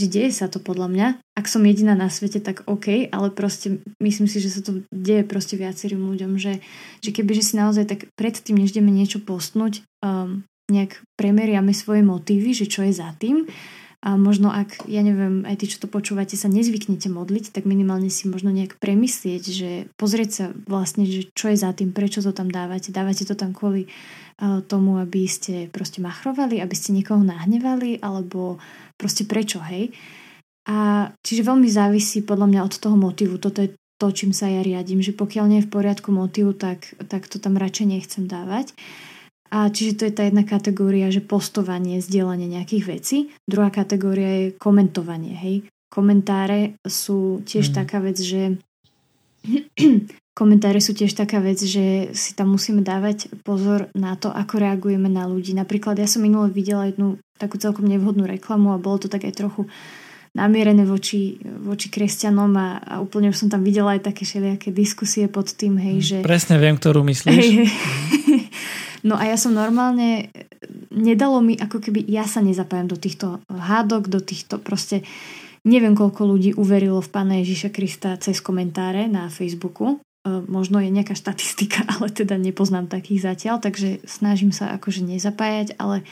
že 0.00 0.08
deje 0.08 0.32
sa 0.32 0.48
to 0.48 0.56
podľa 0.56 0.88
mňa. 0.88 1.08
Ak 1.36 1.44
som 1.44 1.60
jediná 1.60 1.92
na 1.92 2.08
svete, 2.08 2.40
tak 2.40 2.64
OK, 2.64 3.12
ale 3.12 3.28
proste 3.28 3.84
myslím 4.00 4.24
si, 4.24 4.40
že 4.40 4.48
sa 4.48 4.64
to 4.64 4.80
deje 4.88 5.28
proste 5.28 5.60
viacerým 5.60 6.00
ľuďom, 6.00 6.40
že, 6.40 6.64
že 7.04 7.10
keby 7.12 7.36
že 7.36 7.44
si 7.44 7.54
naozaj 7.60 7.84
tak 7.84 8.00
predtým, 8.16 8.56
než 8.56 8.72
ideme 8.72 8.88
niečo 8.88 9.20
postnúť, 9.20 9.84
um, 10.00 10.48
nejak 10.72 11.04
premeriame 11.20 11.76
svoje 11.76 12.00
motívy, 12.00 12.56
že 12.56 12.64
čo 12.70 12.86
je 12.86 12.96
za 12.96 13.12
tým 13.20 13.44
a 14.00 14.16
možno 14.16 14.48
ak, 14.48 14.88
ja 14.88 15.04
neviem, 15.04 15.44
aj 15.44 15.60
tí, 15.60 15.68
čo 15.68 15.84
to 15.84 15.88
počúvate, 15.92 16.32
sa 16.32 16.48
nezvyknete 16.48 17.12
modliť, 17.12 17.52
tak 17.52 17.68
minimálne 17.68 18.08
si 18.08 18.32
možno 18.32 18.48
nejak 18.48 18.80
premyslieť, 18.80 19.42
že 19.44 19.70
pozrieť 20.00 20.30
sa 20.32 20.44
vlastne, 20.64 21.04
že 21.04 21.28
čo 21.36 21.52
je 21.52 21.60
za 21.60 21.76
tým, 21.76 21.92
prečo 21.92 22.24
to 22.24 22.32
tam 22.32 22.48
dávate. 22.48 22.96
Dávate 22.96 23.28
to 23.28 23.36
tam 23.36 23.52
kvôli 23.52 23.92
uh, 24.40 24.64
tomu, 24.64 24.96
aby 24.96 25.28
ste 25.28 25.68
proste 25.68 26.00
machrovali, 26.00 26.64
aby 26.64 26.72
ste 26.72 26.96
niekoho 26.96 27.20
nahnevali, 27.20 28.00
alebo 28.00 28.56
proste 28.96 29.28
prečo, 29.28 29.60
hej. 29.68 29.92
A 30.64 31.12
čiže 31.20 31.44
veľmi 31.44 31.68
závisí 31.68 32.24
podľa 32.24 32.46
mňa 32.56 32.60
od 32.64 32.74
toho 32.80 32.96
motivu. 32.96 33.36
Toto 33.36 33.60
je 33.60 33.76
to, 34.00 34.16
čím 34.16 34.32
sa 34.32 34.48
ja 34.48 34.64
riadím, 34.64 35.04
že 35.04 35.12
pokiaľ 35.12 35.44
nie 35.44 35.60
je 35.60 35.68
v 35.68 35.74
poriadku 35.76 36.08
motivu, 36.08 36.56
tak, 36.56 36.96
tak 37.12 37.28
to 37.28 37.36
tam 37.36 37.60
radšej 37.60 37.84
nechcem 37.84 38.24
dávať. 38.24 38.72
A 39.50 39.66
čiže 39.66 39.98
to 39.98 40.02
je 40.06 40.14
tá 40.14 40.22
jedna 40.26 40.46
kategória, 40.46 41.10
že 41.10 41.18
postovanie, 41.18 41.98
zdieľanie 41.98 42.46
nejakých 42.46 42.84
vecí. 42.86 43.18
Druhá 43.50 43.74
kategória 43.74 44.46
je 44.46 44.46
komentovanie, 44.54 45.34
hej. 45.34 45.56
Komentáre 45.90 46.78
sú 46.86 47.42
tiež 47.42 47.70
mm. 47.70 47.74
taká 47.74 47.98
vec, 47.98 48.22
že 48.22 48.62
komentáre 50.40 50.78
sú 50.78 50.94
tiež 50.94 51.18
taká 51.18 51.42
vec, 51.42 51.58
že 51.58 52.14
si 52.14 52.30
tam 52.38 52.54
musíme 52.54 52.86
dávať 52.86 53.26
pozor 53.42 53.90
na 53.98 54.14
to, 54.14 54.30
ako 54.30 54.62
reagujeme 54.62 55.10
na 55.10 55.26
ľudí. 55.26 55.50
Napríklad 55.50 55.98
ja 55.98 56.06
som 56.06 56.22
minule 56.22 56.46
videla 56.46 56.86
jednu 56.86 57.18
takú 57.34 57.58
celkom 57.58 57.90
nevhodnú 57.90 58.30
reklamu 58.30 58.70
a 58.70 58.78
bolo 58.78 59.02
to 59.02 59.08
tak 59.10 59.26
aj 59.26 59.34
trochu 59.34 59.66
namierené 60.30 60.86
voči, 60.86 61.42
voči 61.42 61.90
kresťanom 61.90 62.54
a, 62.54 62.68
a 62.78 62.94
úplne 63.02 63.34
už 63.34 63.46
som 63.46 63.48
tam 63.50 63.66
videla 63.66 63.98
aj 63.98 64.14
také 64.14 64.22
všelijaké 64.22 64.70
diskusie 64.70 65.26
pod 65.26 65.50
tým, 65.50 65.74
hej, 65.74 65.96
mm, 65.98 66.06
že... 66.06 66.16
Presne 66.22 66.54
viem, 66.62 66.78
ktorú 66.78 67.02
myslíš. 67.02 67.34
Hej, 67.34 67.50
hej. 67.66 68.42
No 69.00 69.16
a 69.16 69.24
ja 69.24 69.36
som 69.40 69.56
normálne, 69.56 70.28
nedalo 70.92 71.40
mi, 71.40 71.56
ako 71.56 71.80
keby 71.80 72.04
ja 72.04 72.28
sa 72.28 72.44
nezapájam 72.44 72.88
do 72.90 72.98
týchto 73.00 73.40
hádok, 73.48 74.12
do 74.12 74.20
týchto 74.20 74.60
proste, 74.60 75.00
neviem 75.64 75.96
koľko 75.96 76.28
ľudí 76.28 76.50
uverilo 76.56 77.00
v 77.00 77.12
Pána 77.12 77.40
Ježiša 77.40 77.70
Krista 77.72 78.16
cez 78.20 78.44
komentáre 78.44 79.08
na 79.08 79.32
Facebooku. 79.32 79.96
E, 79.96 80.28
možno 80.28 80.80
je 80.84 80.92
nejaká 80.92 81.16
štatistika, 81.16 81.84
ale 81.96 82.12
teda 82.12 82.36
nepoznám 82.36 82.92
takých 82.92 83.32
zatiaľ, 83.32 83.60
takže 83.60 84.04
snažím 84.04 84.52
sa 84.52 84.76
akože 84.76 85.00
nezapájať, 85.04 85.80
ale 85.80 86.04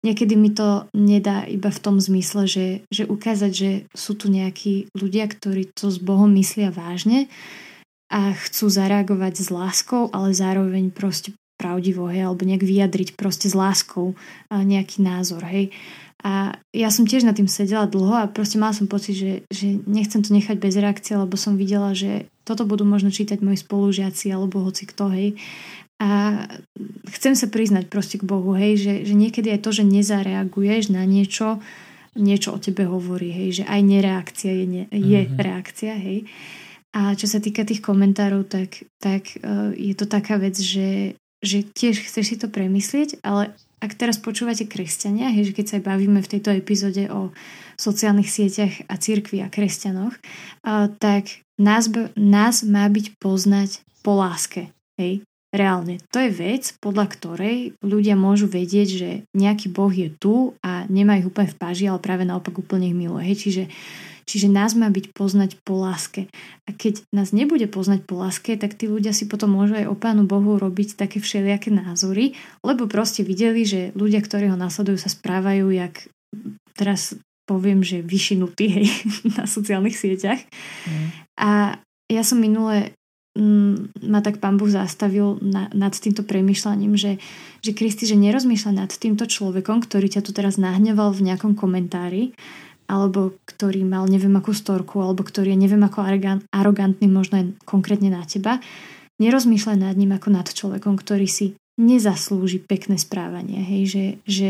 niekedy 0.00 0.32
mi 0.34 0.52
to 0.52 0.88
nedá 0.96 1.44
iba 1.44 1.68
v 1.68 1.82
tom 1.84 2.00
zmysle, 2.00 2.48
že, 2.48 2.66
že 2.88 3.04
ukázať, 3.04 3.52
že 3.52 3.70
sú 3.92 4.16
tu 4.16 4.32
nejakí 4.32 4.88
ľudia, 4.96 5.28
ktorí 5.28 5.68
to 5.76 5.92
s 5.92 6.00
Bohom 6.00 6.32
myslia 6.32 6.72
vážne 6.72 7.28
a 8.12 8.36
chcú 8.36 8.68
zareagovať 8.68 9.34
s 9.40 9.48
láskou, 9.48 10.12
ale 10.12 10.36
zároveň 10.36 10.92
proste 10.92 11.32
pravdivo, 11.62 12.10
hej, 12.10 12.26
alebo 12.26 12.42
nejak 12.42 12.66
vyjadriť 12.66 13.14
proste 13.14 13.46
s 13.46 13.54
láskou 13.54 14.18
nejaký 14.50 14.98
názor, 15.06 15.46
hej. 15.46 15.70
A 16.22 16.54
ja 16.70 16.86
som 16.94 17.02
tiež 17.02 17.26
na 17.26 17.34
tým 17.34 17.50
sedela 17.50 17.82
dlho 17.90 18.14
a 18.14 18.30
proste 18.30 18.54
mala 18.54 18.70
som 18.70 18.86
pocit, 18.86 19.18
že, 19.18 19.32
že 19.50 19.74
nechcem 19.90 20.22
to 20.22 20.30
nechať 20.30 20.54
bez 20.54 20.78
reakcie, 20.78 21.18
lebo 21.18 21.34
som 21.34 21.58
videla, 21.58 21.98
že 21.98 22.30
toto 22.46 22.62
budú 22.62 22.86
možno 22.86 23.10
čítať 23.10 23.42
moji 23.42 23.58
spolužiaci 23.58 24.30
alebo 24.30 24.62
hoci 24.62 24.86
kto, 24.86 25.10
hej. 25.10 25.28
A 26.02 26.42
chcem 27.14 27.34
sa 27.38 27.46
priznať 27.50 27.90
proste 27.90 28.18
k 28.18 28.26
Bohu, 28.26 28.54
hej, 28.54 28.78
že, 28.78 28.94
že 29.06 29.14
niekedy 29.14 29.50
aj 29.50 29.62
to, 29.66 29.70
že 29.74 29.86
nezareaguješ 29.86 30.94
na 30.94 31.02
niečo, 31.06 31.62
niečo 32.14 32.54
o 32.54 32.58
tebe 32.58 32.86
hovorí, 32.86 33.30
hej, 33.30 33.62
že 33.62 33.64
aj 33.66 33.80
nereakcia 33.82 34.52
je, 34.62 34.66
ne, 34.66 34.84
je 34.90 35.20
mm-hmm. 35.26 35.38
reakcia, 35.38 35.94
hej. 35.98 36.26
A 36.92 37.16
čo 37.16 37.24
sa 37.24 37.40
týka 37.40 37.64
tých 37.64 37.80
komentárov, 37.80 38.46
tak, 38.46 38.84
tak 39.00 39.40
uh, 39.40 39.72
je 39.72 39.94
to 39.96 40.04
taká 40.04 40.36
vec, 40.36 40.54
že 40.54 41.16
že 41.42 41.66
tiež 41.66 42.06
chceš 42.06 42.24
si 42.24 42.36
to 42.38 42.46
premyslieť, 42.46 43.20
ale 43.26 43.52
ak 43.82 43.98
teraz 43.98 44.22
počúvate 44.22 44.70
kresťania, 44.70 45.34
hej, 45.34 45.50
že 45.50 45.56
keď 45.58 45.66
sa 45.66 45.74
aj 45.82 45.84
bavíme 45.90 46.20
v 46.22 46.30
tejto 46.38 46.54
epizóde 46.54 47.10
o 47.10 47.34
sociálnych 47.74 48.30
sieťach 48.30 48.86
a 48.86 48.94
cirkvi 48.94 49.42
a 49.42 49.50
kresťanoch, 49.50 50.14
a, 50.62 50.86
tak 50.86 51.42
nás, 51.58 51.90
nás 52.14 52.62
má 52.62 52.86
byť 52.86 53.18
poznať 53.18 53.82
po 54.06 54.14
láske. 54.22 54.70
Hej. 54.94 55.26
Reálne. 55.52 56.00
To 56.08 56.16
je 56.16 56.32
vec, 56.32 56.72
podľa 56.80 57.12
ktorej 57.12 57.76
ľudia 57.84 58.16
môžu 58.16 58.48
vedieť, 58.48 58.88
že 58.88 59.10
nejaký 59.36 59.68
boh 59.68 59.92
je 59.92 60.08
tu 60.08 60.56
a 60.64 60.88
nemá 60.88 61.20
ich 61.20 61.28
úplne 61.28 61.52
v 61.52 61.60
páži, 61.60 61.84
ale 61.92 62.00
práve 62.00 62.24
naopak 62.24 62.56
úplne 62.56 62.88
ich 62.88 62.96
miluje. 62.96 63.28
Hej. 63.28 63.36
Čiže 63.44 63.62
Čiže 64.24 64.48
nás 64.50 64.72
má 64.78 64.88
byť 64.88 65.14
poznať 65.14 65.58
po 65.62 65.78
láske. 65.80 66.30
A 66.66 66.70
keď 66.70 67.02
nás 67.10 67.34
nebude 67.34 67.66
poznať 67.66 68.06
po 68.06 68.18
láske, 68.18 68.54
tak 68.54 68.78
tí 68.78 68.86
ľudia 68.86 69.10
si 69.14 69.26
potom 69.26 69.54
môžu 69.54 69.78
aj 69.78 69.86
o 69.90 69.96
Pánu 69.98 70.24
Bohu 70.26 70.56
robiť 70.58 70.94
také 70.98 71.18
všelijaké 71.18 71.74
názory, 71.74 72.38
lebo 72.62 72.86
proste 72.86 73.26
videli, 73.26 73.66
že 73.66 73.90
ľudia, 73.98 74.22
ktorí 74.22 74.50
ho 74.50 74.58
nasledujú, 74.58 74.98
sa 75.00 75.10
správajú, 75.10 75.70
jak 75.74 76.06
teraz 76.78 77.18
poviem, 77.46 77.82
že 77.82 78.00
vyšinutí 78.00 78.66
hej, 78.70 78.86
na 79.36 79.44
sociálnych 79.44 79.98
sieťach. 79.98 80.40
Mm. 80.86 81.06
A 81.36 81.50
ja 82.08 82.22
som 82.22 82.38
minule 82.38 82.94
mm, 83.38 84.04
ma 84.08 84.20
tak 84.20 84.38
pán 84.38 84.60
Boh 84.60 84.68
zastavil 84.68 85.40
na, 85.40 85.68
nad 85.72 85.92
týmto 85.92 86.22
premyšľaním, 86.24 86.94
že, 86.96 87.18
že 87.64 87.72
Kristi, 87.72 88.04
že 88.04 88.20
nerozmýšľa 88.20 88.72
nad 88.84 88.90
týmto 88.92 89.24
človekom, 89.24 89.84
ktorý 89.84 90.06
ťa 90.12 90.22
tu 90.24 90.30
teraz 90.36 90.60
nahneval 90.60 91.12
v 91.12 91.32
nejakom 91.32 91.56
komentári, 91.56 92.36
alebo 92.92 93.40
ktorý 93.48 93.88
mal 93.88 94.04
neviem 94.04 94.36
akú 94.36 94.52
storku, 94.52 95.00
alebo 95.00 95.24
ktorý 95.24 95.56
je 95.56 95.62
neviem 95.64 95.80
ako 95.80 96.04
arogantný 96.52 97.08
možno 97.08 97.40
aj 97.40 97.46
konkrétne 97.64 98.12
na 98.12 98.20
teba, 98.28 98.60
nerozmýšľaj 99.16 99.78
nad 99.80 99.96
ním 99.96 100.12
ako 100.12 100.28
nad 100.28 100.44
človekom, 100.44 101.00
ktorý 101.00 101.24
si 101.24 101.56
nezaslúži 101.80 102.60
pekné 102.60 103.00
správanie. 103.00 103.64
Hej, 103.64 103.82
že, 103.88 104.04
že 104.28 104.48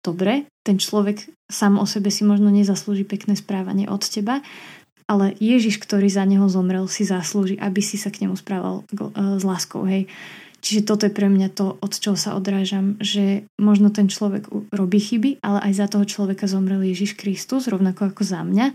dobre, 0.00 0.48
ten 0.64 0.80
človek 0.80 1.28
sám 1.52 1.76
o 1.76 1.84
sebe 1.84 2.08
si 2.08 2.24
možno 2.24 2.48
nezaslúži 2.48 3.04
pekné 3.04 3.36
správanie 3.36 3.84
od 3.84 4.00
teba, 4.00 4.40
ale 5.04 5.36
Ježiš, 5.36 5.76
ktorý 5.76 6.08
za 6.08 6.24
neho 6.24 6.48
zomrel, 6.48 6.88
si 6.88 7.04
zaslúži, 7.04 7.60
aby 7.60 7.84
si 7.84 8.00
sa 8.00 8.08
k 8.08 8.24
nemu 8.24 8.38
správal 8.38 8.88
e, 8.88 9.36
s 9.36 9.44
láskou. 9.44 9.84
Hej. 9.84 10.08
Čiže 10.62 10.86
toto 10.86 11.10
je 11.10 11.12
pre 11.12 11.26
mňa 11.26 11.58
to, 11.58 11.74
od 11.82 11.90
čoho 11.90 12.14
sa 12.14 12.38
odrážam, 12.38 12.94
že 13.02 13.50
možno 13.58 13.90
ten 13.90 14.06
človek 14.06 14.46
robí 14.70 15.02
chyby, 15.02 15.42
ale 15.42 15.58
aj 15.58 15.72
za 15.74 15.86
toho 15.90 16.06
človeka 16.06 16.46
zomrel 16.46 16.86
Ježiš 16.86 17.18
Kristus, 17.18 17.66
rovnako 17.66 18.14
ako 18.14 18.22
za 18.22 18.46
mňa 18.46 18.66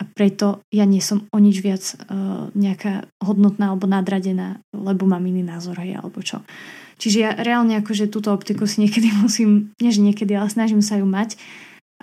a 0.00 0.02
preto 0.16 0.64
ja 0.72 0.88
nie 0.88 1.04
som 1.04 1.28
o 1.28 1.38
nič 1.38 1.60
viac 1.60 1.84
uh, 1.84 2.48
nejaká 2.56 3.12
hodnotná 3.20 3.76
alebo 3.76 3.84
nadradená, 3.84 4.64
lebo 4.72 5.04
mám 5.04 5.20
iný 5.20 5.44
názor 5.44 5.76
aj 5.76 5.90
alebo 6.00 6.24
čo. 6.24 6.40
Čiže 6.96 7.18
ja 7.20 7.36
reálne 7.36 7.76
akože 7.76 8.08
túto 8.08 8.32
optiku 8.32 8.64
si 8.64 8.80
niekedy 8.80 9.12
musím, 9.22 9.76
nie 9.84 9.92
že 9.92 10.00
niekedy, 10.00 10.32
ale 10.32 10.48
snažím 10.48 10.80
sa 10.80 10.96
ju 10.96 11.04
mať 11.04 11.36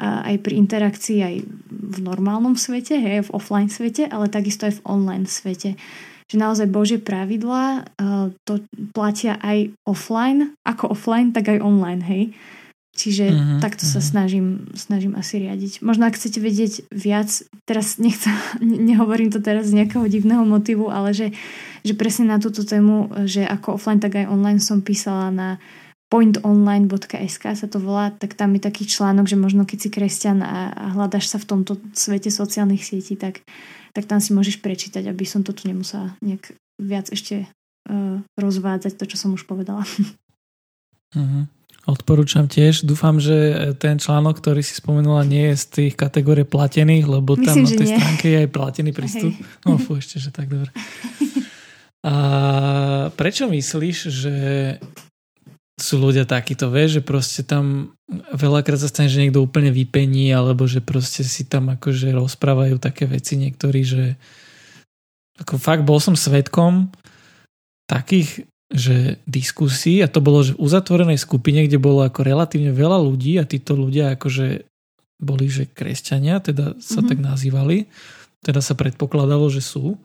aj 0.01 0.39
pri 0.41 0.53
interakcii 0.57 1.19
aj 1.21 1.35
v 1.69 1.97
normálnom 2.01 2.55
svete, 2.55 2.95
hej, 2.97 3.27
v 3.27 3.33
offline 3.35 3.69
svete, 3.69 4.07
ale 4.07 4.31
takisto 4.31 4.65
aj 4.65 4.79
v 4.79 4.85
online 4.87 5.27
svete 5.27 5.77
že 6.31 6.39
naozaj 6.39 6.71
Božie 6.71 6.95
pravidlá 6.95 7.83
uh, 7.83 8.31
to 8.47 8.63
platia 8.95 9.35
aj 9.43 9.75
offline, 9.83 10.55
ako 10.63 10.95
offline, 10.95 11.35
tak 11.35 11.51
aj 11.51 11.59
online, 11.59 11.99
hej. 12.07 12.23
Čiže 12.91 13.25
uh-huh, 13.31 13.59
takto 13.63 13.87
uh-huh. 13.87 13.99
sa 13.99 14.01
mhm. 14.03 14.07
snažím, 14.07 14.47
snažím 14.75 15.13
asi 15.15 15.43
riadiť. 15.43 15.83
Možno 15.83 16.07
ak 16.07 16.15
chcete 16.15 16.39
vedieť 16.43 16.87
viac, 16.91 17.27
teraz 17.67 17.99
nechcem, 17.99 18.31
nehovorím 18.91 19.31
to 19.31 19.43
teraz 19.43 19.67
z 19.67 19.83
nejakého 19.83 20.07
divného 20.07 20.47
motivu, 20.47 20.87
ale 20.87 21.11
že, 21.11 21.35
že 21.83 21.91
presne 21.95 22.31
na 22.31 22.39
túto 22.39 22.63
tému, 22.63 23.27
že 23.27 23.43
ako 23.43 23.75
offline, 23.75 23.99
tak 23.99 24.15
aj 24.15 24.31
online 24.31 24.63
som 24.63 24.79
písala 24.79 25.31
na 25.35 25.59
pointonline.sk 26.11 27.43
sa 27.55 27.67
to 27.71 27.79
volá, 27.79 28.11
tak 28.11 28.35
tam 28.35 28.51
je 28.59 28.67
taký 28.67 28.83
článok, 28.83 29.31
že 29.31 29.39
možno 29.39 29.63
keď 29.63 29.77
si 29.79 29.89
kresťan 29.91 30.43
a, 30.43 30.75
a 30.75 30.85
hľadaš 30.91 31.31
sa 31.31 31.37
v 31.39 31.47
tomto 31.47 31.79
svete 31.95 32.27
sociálnych 32.27 32.83
sietí, 32.83 33.15
tak 33.15 33.47
tak 33.91 34.07
tam 34.07 34.19
si 34.23 34.31
môžeš 34.31 34.63
prečítať, 34.63 35.07
aby 35.07 35.23
som 35.27 35.43
to 35.43 35.51
tu 35.51 35.67
nemusela 35.67 36.15
nejak 36.23 36.55
viac 36.81 37.11
ešte 37.11 37.45
uh, 37.45 38.19
rozvádzať, 38.39 38.97
to, 38.97 39.05
čo 39.05 39.17
som 39.19 39.35
už 39.35 39.45
povedala. 39.45 39.83
Uh-huh. 41.15 41.43
Odporúčam 41.81 42.45
tiež. 42.45 42.85
Dúfam, 42.85 43.17
že 43.17 43.57
ten 43.81 43.97
článok, 43.97 44.37
ktorý 44.37 44.61
si 44.61 44.77
spomenula, 44.77 45.25
nie 45.25 45.49
je 45.49 45.55
z 45.57 45.65
tých 45.65 45.93
kategórií 45.97 46.45
platených, 46.45 47.09
lebo 47.09 47.33
Myslím, 47.33 47.45
tam 47.49 47.57
na 47.65 47.71
tej 47.73 47.87
nie. 47.89 47.97
stránke 47.97 48.25
je 48.29 48.37
aj 48.37 48.49
platený 48.53 48.91
prístup. 48.93 49.33
Hej. 49.33 49.65
No 49.65 49.81
fú, 49.81 49.97
ešte, 49.97 50.21
že 50.21 50.29
tak 50.29 50.53
dobre. 50.53 50.69
A 52.01 52.15
prečo 53.13 53.45
myslíš, 53.45 53.97
že 54.09 54.35
sú 55.81 55.97
ľudia 55.97 56.29
takíto, 56.29 56.69
vieš, 56.69 56.99
že 56.99 57.03
proste 57.03 57.41
tam 57.43 57.93
veľakrát 58.33 58.79
sa 58.79 58.89
stane, 58.89 59.09
že 59.09 59.21
niekto 59.21 59.41
úplne 59.41 59.73
vypení, 59.73 60.31
alebo 60.31 60.69
že 60.69 60.79
proste 60.79 61.25
si 61.25 61.43
tam 61.43 61.73
akože 61.73 62.13
rozprávajú 62.13 62.77
také 62.77 63.09
veci 63.09 63.35
niektorí, 63.35 63.81
že 63.83 64.03
ako 65.41 65.57
fakt 65.57 65.83
bol 65.83 65.97
som 65.97 66.13
svetkom 66.13 66.93
takých, 67.89 68.45
že 68.71 69.19
diskusí 69.27 69.99
a 69.99 70.07
to 70.07 70.23
bolo 70.23 70.45
že 70.45 70.55
v 70.55 70.63
uzatvorenej 70.63 71.19
skupine, 71.19 71.67
kde 71.67 71.81
bolo 71.81 72.05
ako 72.05 72.23
relatívne 72.23 72.71
veľa 72.71 73.01
ľudí 73.03 73.35
a 73.41 73.43
títo 73.43 73.75
ľudia 73.75 74.15
akože 74.15 74.63
boli, 75.21 75.45
že 75.51 75.69
kresťania, 75.69 76.41
teda 76.41 76.79
sa 76.81 77.01
mm-hmm. 77.01 77.09
tak 77.09 77.17
nazývali, 77.21 77.77
teda 78.41 78.61
sa 78.63 78.73
predpokladalo, 78.73 79.51
že 79.53 79.61
sú. 79.61 80.01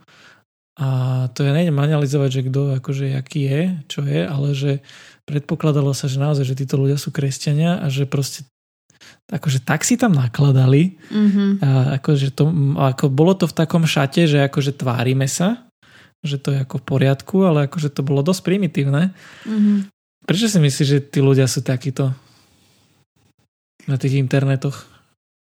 A 0.76 0.88
to 1.36 1.44
ja 1.44 1.52
nejdem 1.52 1.76
analyzovať, 1.76 2.30
že 2.32 2.46
kto 2.48 2.80
akože 2.80 3.12
aký 3.12 3.40
je, 3.44 3.60
čo 3.92 4.00
je, 4.08 4.24
ale 4.24 4.56
že 4.56 4.80
predpokladalo 5.28 5.92
sa, 5.92 6.08
že 6.08 6.16
naozaj, 6.16 6.48
že 6.48 6.56
títo 6.56 6.80
ľudia 6.80 6.96
sú 6.96 7.12
kresťania 7.12 7.84
a 7.84 7.92
že 7.92 8.08
proste 8.08 8.48
akože 9.28 9.60
tak 9.60 9.84
si 9.84 10.00
tam 10.00 10.16
nakladali 10.16 10.96
mm-hmm. 10.96 11.50
a 11.60 11.68
akože 12.00 12.32
to, 12.32 12.48
ako 12.78 13.12
bolo 13.12 13.36
to 13.36 13.44
v 13.44 13.56
takom 13.58 13.84
šate, 13.84 14.24
že 14.24 14.48
akože 14.48 14.78
tvárime 14.78 15.28
sa, 15.28 15.66
že 16.24 16.40
to 16.40 16.54
je 16.54 16.62
ako 16.62 16.80
v 16.80 16.86
poriadku, 16.88 17.36
ale 17.44 17.66
akože 17.68 17.92
to 17.92 18.06
bolo 18.06 18.24
dosť 18.24 18.42
primitívne. 18.46 19.12
Mm-hmm. 19.44 19.92
Prečo 20.26 20.46
si 20.48 20.58
myslíš, 20.58 20.88
že 20.88 20.98
tí 21.02 21.20
ľudia 21.20 21.50
sú 21.50 21.60
takíto 21.62 22.14
na 23.86 23.98
tých 23.98 24.18
internetoch? 24.18 24.88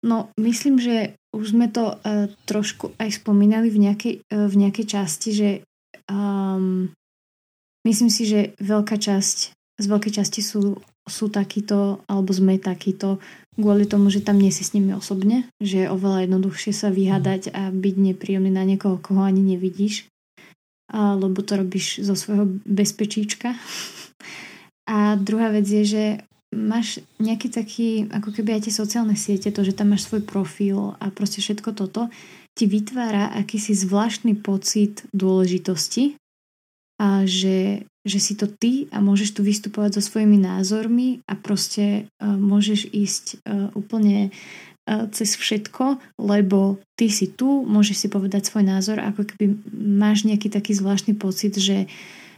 No, 0.04 0.28
myslím, 0.36 0.76
že 0.80 1.16
už 1.32 1.56
sme 1.56 1.68
to 1.68 1.96
uh, 1.96 2.28
trošku 2.48 2.96
aj 3.00 3.20
spomínali 3.20 3.68
v 3.72 3.88
nejakej, 3.88 4.14
uh, 4.28 4.48
v 4.48 4.54
nejakej 4.56 4.86
časti, 4.88 5.30
že 5.32 5.48
um, 6.10 6.90
myslím 7.86 8.10
si, 8.10 8.26
že 8.26 8.54
veľká 8.58 8.98
časť 8.98 9.56
z 9.76 9.84
veľkej 9.84 10.12
časti 10.20 10.40
sú, 10.40 10.80
sú 11.04 11.28
takíto, 11.28 12.00
alebo 12.08 12.32
sme 12.32 12.56
takíto, 12.56 13.20
kvôli 13.56 13.84
tomu, 13.84 14.08
že 14.08 14.24
tam 14.24 14.40
nie 14.40 14.52
si 14.52 14.64
s 14.64 14.72
nimi 14.72 14.92
osobne, 14.96 15.48
že 15.60 15.84
je 15.84 15.92
oveľa 15.92 16.28
jednoduchšie 16.28 16.72
sa 16.72 16.88
vyhadať 16.92 17.52
a 17.52 17.68
byť 17.72 17.94
nepríjemný 18.12 18.52
na 18.52 18.64
niekoho, 18.64 19.00
koho 19.00 19.24
ani 19.24 19.40
nevidíš, 19.40 20.08
lebo 20.92 21.40
to 21.40 21.60
robíš 21.60 22.04
zo 22.04 22.16
svojho 22.16 22.48
bezpečíčka. 22.64 23.56
A 24.88 25.16
druhá 25.20 25.52
vec 25.52 25.66
je, 25.68 25.84
že 25.84 26.04
máš 26.54 27.04
nejaký 27.20 27.48
taký, 27.52 27.88
ako 28.12 28.32
keby 28.32 28.56
aj 28.56 28.70
tie 28.70 28.74
sociálne 28.76 29.16
siete, 29.18 29.52
to, 29.52 29.60
že 29.60 29.76
tam 29.76 29.92
máš 29.92 30.08
svoj 30.08 30.24
profil 30.24 30.96
a 31.00 31.12
proste 31.12 31.44
všetko 31.44 31.76
toto, 31.76 32.08
ti 32.56 32.64
vytvára 32.64 33.36
akýsi 33.36 33.76
zvláštny 33.76 34.40
pocit 34.40 35.04
dôležitosti 35.12 36.16
a 36.96 37.28
že 37.28 37.84
že 38.06 38.22
si 38.22 38.38
to 38.38 38.46
ty 38.46 38.86
a 38.94 39.02
môžeš 39.02 39.34
tu 39.34 39.42
vystupovať 39.42 39.98
so 39.98 40.02
svojimi 40.06 40.38
názormi 40.38 41.26
a 41.26 41.34
proste 41.34 42.06
uh, 42.06 42.38
môžeš 42.38 42.86
ísť 42.94 43.24
uh, 43.42 43.74
úplne 43.74 44.30
uh, 44.30 45.10
cez 45.10 45.34
všetko, 45.34 45.98
lebo 46.22 46.78
ty 46.94 47.10
si 47.10 47.26
tu, 47.26 47.66
môžeš 47.66 48.06
si 48.06 48.08
povedať 48.08 48.46
svoj 48.46 48.62
názor, 48.62 49.02
ako 49.02 49.26
keby 49.26 49.58
máš 49.74 50.22
nejaký 50.22 50.54
taký 50.54 50.70
zvláštny 50.78 51.18
pocit, 51.18 51.58
že, 51.58 51.90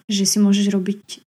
že 0.08 0.24
si 0.24 0.40
môžeš 0.40 0.72
robiť 0.72 1.28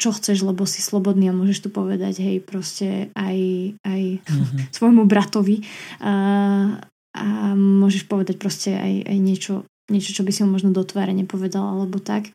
čo 0.00 0.16
chceš, 0.16 0.40
lebo 0.40 0.64
si 0.64 0.80
slobodný 0.80 1.28
a 1.28 1.36
môžeš 1.36 1.68
tu 1.68 1.68
povedať, 1.68 2.24
hej, 2.24 2.40
proste 2.40 3.12
aj, 3.12 3.36
aj 3.84 4.02
mm-hmm. 4.24 4.72
svojmu 4.72 5.04
bratovi 5.04 5.60
a 7.10 7.58
môžeš 7.58 8.06
povedať 8.06 8.38
proste 8.38 8.70
aj, 8.78 9.10
aj 9.10 9.18
niečo, 9.18 9.54
niečo, 9.90 10.14
čo 10.14 10.22
by 10.22 10.30
si 10.30 10.46
mu 10.46 10.54
možno 10.54 10.70
do 10.70 10.86
tváre 10.86 11.10
nepovedal 11.10 11.62
alebo 11.62 11.98
tak. 11.98 12.30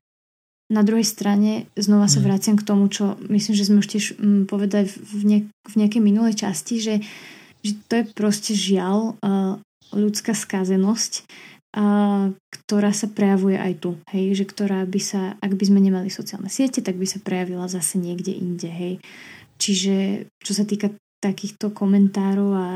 Na 0.66 0.82
druhej 0.82 1.06
strane 1.06 1.70
znova 1.78 2.10
sa 2.10 2.20
mhm. 2.20 2.26
vraciam 2.26 2.56
k 2.58 2.66
tomu, 2.66 2.90
čo 2.90 3.16
myslím, 3.30 3.54
že 3.54 3.66
sme 3.70 3.82
už 3.82 3.88
tiež 3.88 4.06
mm, 4.18 4.50
povedali 4.50 4.90
v, 4.90 5.22
ne, 5.24 5.40
v 5.46 5.74
nejakej 5.78 6.02
minulej 6.02 6.42
časti, 6.42 6.82
že, 6.82 6.96
že 7.62 7.72
to 7.86 8.02
je 8.02 8.06
proste 8.12 8.58
žiaľ 8.58 9.16
uh, 9.22 9.62
ľudská 9.94 10.34
skazenosť, 10.34 11.24
uh, 11.78 12.34
ktorá 12.50 12.92
sa 12.98 13.06
prejavuje 13.06 13.62
aj 13.62 13.74
tu. 13.78 13.92
Hej? 14.10 14.42
Že 14.42 14.46
ktorá 14.50 14.80
by 14.90 15.00
sa, 15.00 15.38
ak 15.38 15.54
by 15.54 15.64
sme 15.70 15.80
nemali 15.86 16.10
sociálne 16.10 16.50
siete, 16.50 16.82
tak 16.82 16.98
by 16.98 17.06
sa 17.06 17.22
prejavila 17.22 17.70
zase 17.70 18.02
niekde 18.02 18.34
inde. 18.34 18.68
Hej? 18.68 18.94
Čiže 19.62 20.28
čo 20.42 20.52
sa 20.58 20.66
týka 20.66 20.92
takýchto 21.24 21.74
komentárov 21.74 22.50
a 22.54 22.68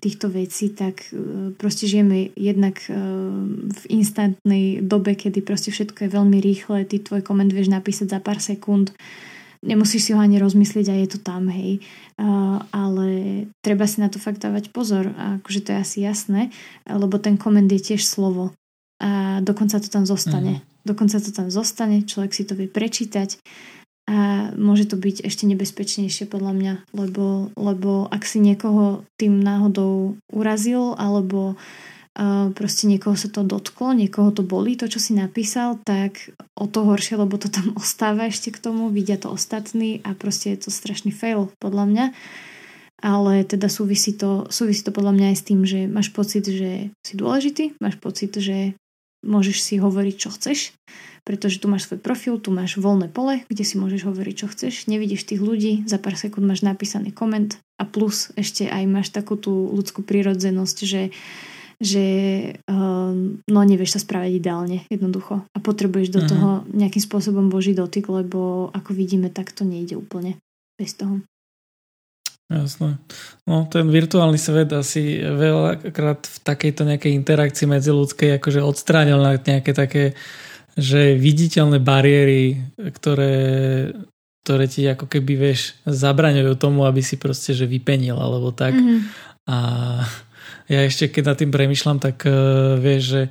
týchto 0.00 0.32
vecí, 0.32 0.72
tak 0.72 1.04
e, 1.12 1.52
proste 1.52 1.84
žijeme 1.84 2.32
jednak 2.32 2.80
e, 2.88 2.96
v 3.68 3.82
instantnej 3.92 4.80
dobe, 4.80 5.18
kedy 5.18 5.44
proste 5.44 5.68
všetko 5.68 6.08
je 6.08 6.14
veľmi 6.14 6.38
rýchle, 6.40 6.88
ty 6.88 7.02
tvoj 7.02 7.20
koment 7.20 7.52
vieš 7.52 7.68
napísať 7.68 8.16
za 8.16 8.20
pár 8.22 8.40
sekúnd 8.40 8.96
nemusíš 9.60 10.08
si 10.08 10.10
ho 10.16 10.20
ani 10.20 10.40
rozmyslieť 10.40 10.86
a 10.92 10.94
je 10.96 11.08
to 11.16 11.18
tam, 11.20 11.48
hej. 11.52 11.84
Ale 12.72 13.06
treba 13.60 13.84
si 13.84 14.00
na 14.00 14.08
to 14.08 14.20
fakt 14.20 14.40
dávať 14.40 14.72
pozor. 14.72 15.12
Akože 15.40 15.60
to 15.64 15.68
je 15.72 15.78
asi 15.78 15.98
jasné, 16.04 16.42
lebo 16.88 17.20
ten 17.20 17.36
koment 17.36 17.68
je 17.68 17.80
tiež 17.80 18.04
slovo. 18.04 18.52
A 19.00 19.40
dokonca 19.40 19.80
to 19.80 19.88
tam 19.88 20.04
zostane. 20.04 20.60
Uh-huh. 20.60 20.68
Dokonca 20.92 21.20
to 21.20 21.32
tam 21.32 21.48
zostane, 21.48 22.04
človek 22.04 22.32
si 22.32 22.44
to 22.44 22.56
vie 22.56 22.68
prečítať 22.68 23.40
a 24.10 24.50
môže 24.58 24.90
to 24.90 24.98
byť 24.98 25.22
ešte 25.22 25.46
nebezpečnejšie 25.46 26.26
podľa 26.26 26.52
mňa, 26.58 26.74
lebo, 26.90 27.54
lebo 27.54 28.10
ak 28.10 28.26
si 28.26 28.42
niekoho 28.42 29.06
tým 29.14 29.38
náhodou 29.38 30.18
urazil 30.34 30.98
alebo 30.98 31.54
uh, 31.54 32.50
proste 32.50 32.90
niekoho 32.90 33.14
sa 33.14 33.30
to 33.30 33.46
dotklo, 33.46 33.94
niekoho 33.94 34.34
to 34.34 34.42
boli, 34.42 34.74
to 34.74 34.90
čo 34.90 34.98
si 34.98 35.14
napísal, 35.14 35.78
tak 35.86 36.34
o 36.58 36.66
to 36.66 36.82
horšie, 36.82 37.22
lebo 37.22 37.38
to 37.38 37.46
tam 37.46 37.70
ostáva 37.80 38.26
ešte 38.26 38.50
k 38.50 38.58
tomu, 38.58 38.90
vidia 38.90 39.14
to 39.14 39.30
ostatní 39.30 40.02
a 40.02 40.18
proste 40.18 40.58
je 40.58 40.66
to 40.66 40.70
strašný 40.74 41.14
fail 41.14 41.54
podľa 41.62 41.86
mňa. 41.86 42.06
Ale 43.00 43.48
teda 43.48 43.72
súvisí 43.72 44.12
to, 44.12 44.44
súvisí 44.52 44.84
to 44.84 44.92
podľa 44.92 45.16
mňa 45.16 45.26
aj 45.32 45.36
s 45.38 45.46
tým, 45.46 45.60
že 45.64 45.88
máš 45.88 46.12
pocit, 46.12 46.44
že 46.44 46.92
si 47.00 47.14
dôležitý, 47.16 47.80
máš 47.80 47.96
pocit, 47.96 48.28
že 48.36 48.76
môžeš 49.24 49.56
si 49.64 49.74
hovoriť, 49.80 50.14
čo 50.20 50.28
chceš, 50.34 50.76
pretože 51.24 51.60
tu 51.60 51.66
máš 51.68 51.86
svoj 51.86 52.00
profil, 52.00 52.40
tu 52.40 52.50
máš 52.50 52.76
voľné 52.80 53.12
pole, 53.12 53.44
kde 53.46 53.64
si 53.64 53.76
môžeš 53.76 54.08
hovoriť, 54.08 54.34
čo 54.34 54.46
chceš, 54.48 54.88
nevidíš 54.88 55.28
tých 55.28 55.40
ľudí, 55.40 55.84
za 55.84 56.00
pár 56.00 56.16
sekúnd 56.16 56.44
máš 56.44 56.64
napísaný 56.66 57.12
koment 57.12 57.60
a 57.80 57.84
plus 57.88 58.32
ešte 58.36 58.68
aj 58.68 58.84
máš 58.88 59.08
takú 59.12 59.36
tú 59.40 59.72
ľudskú 59.72 60.04
prírodzenosť, 60.04 60.78
že 60.84 61.02
že 61.80 62.04
um, 62.68 63.40
no 63.48 63.60
nevieš 63.64 63.96
sa 63.96 64.04
správať 64.04 64.36
ideálne, 64.36 64.84
jednoducho. 64.92 65.48
A 65.56 65.58
potrebuješ 65.64 66.12
do 66.12 66.20
uh-huh. 66.20 66.28
toho 66.28 66.48
nejakým 66.76 67.00
spôsobom 67.00 67.48
Boží 67.48 67.72
dotyk, 67.72 68.04
lebo 68.12 68.68
ako 68.76 68.92
vidíme, 68.92 69.32
tak 69.32 69.56
to 69.56 69.64
nejde 69.64 69.96
úplne 69.96 70.36
bez 70.76 70.92
toho. 70.92 71.24
Jasné. 72.50 72.98
No 73.46 73.64
ten 73.70 73.86
virtuálny 73.88 74.34
svet 74.34 74.74
asi 74.74 75.22
veľakrát 75.22 76.26
v 76.26 76.38
takejto 76.42 76.82
nejakej 76.82 77.14
interakcii 77.14 77.66
medzi 77.70 77.94
ľudskej 77.94 78.42
akože 78.42 78.60
odstránil 78.60 79.22
na 79.22 79.38
nejaké 79.38 79.70
také 79.70 80.18
že 80.80 81.12
viditeľné 81.20 81.76
bariéry, 81.76 82.56
ktoré, 82.96 83.36
ktoré 84.40 84.64
ti 84.64 84.88
ako 84.88 85.04
keby 85.04 85.32
vieš 85.36 85.76
zabraňujú 85.84 86.56
tomu, 86.56 86.88
aby 86.88 87.04
si 87.04 87.20
proste 87.20 87.52
že 87.52 87.68
vypenil 87.68 88.16
alebo 88.16 88.48
tak. 88.48 88.72
Mm-hmm. 88.72 89.00
A 89.52 89.56
ja 90.72 90.80
ešte 90.88 91.12
keď 91.12 91.22
nad 91.28 91.36
tým 91.36 91.52
premyšľam, 91.52 92.00
tak 92.00 92.24
uh, 92.24 92.80
vieš, 92.80 93.02
že 93.04 93.22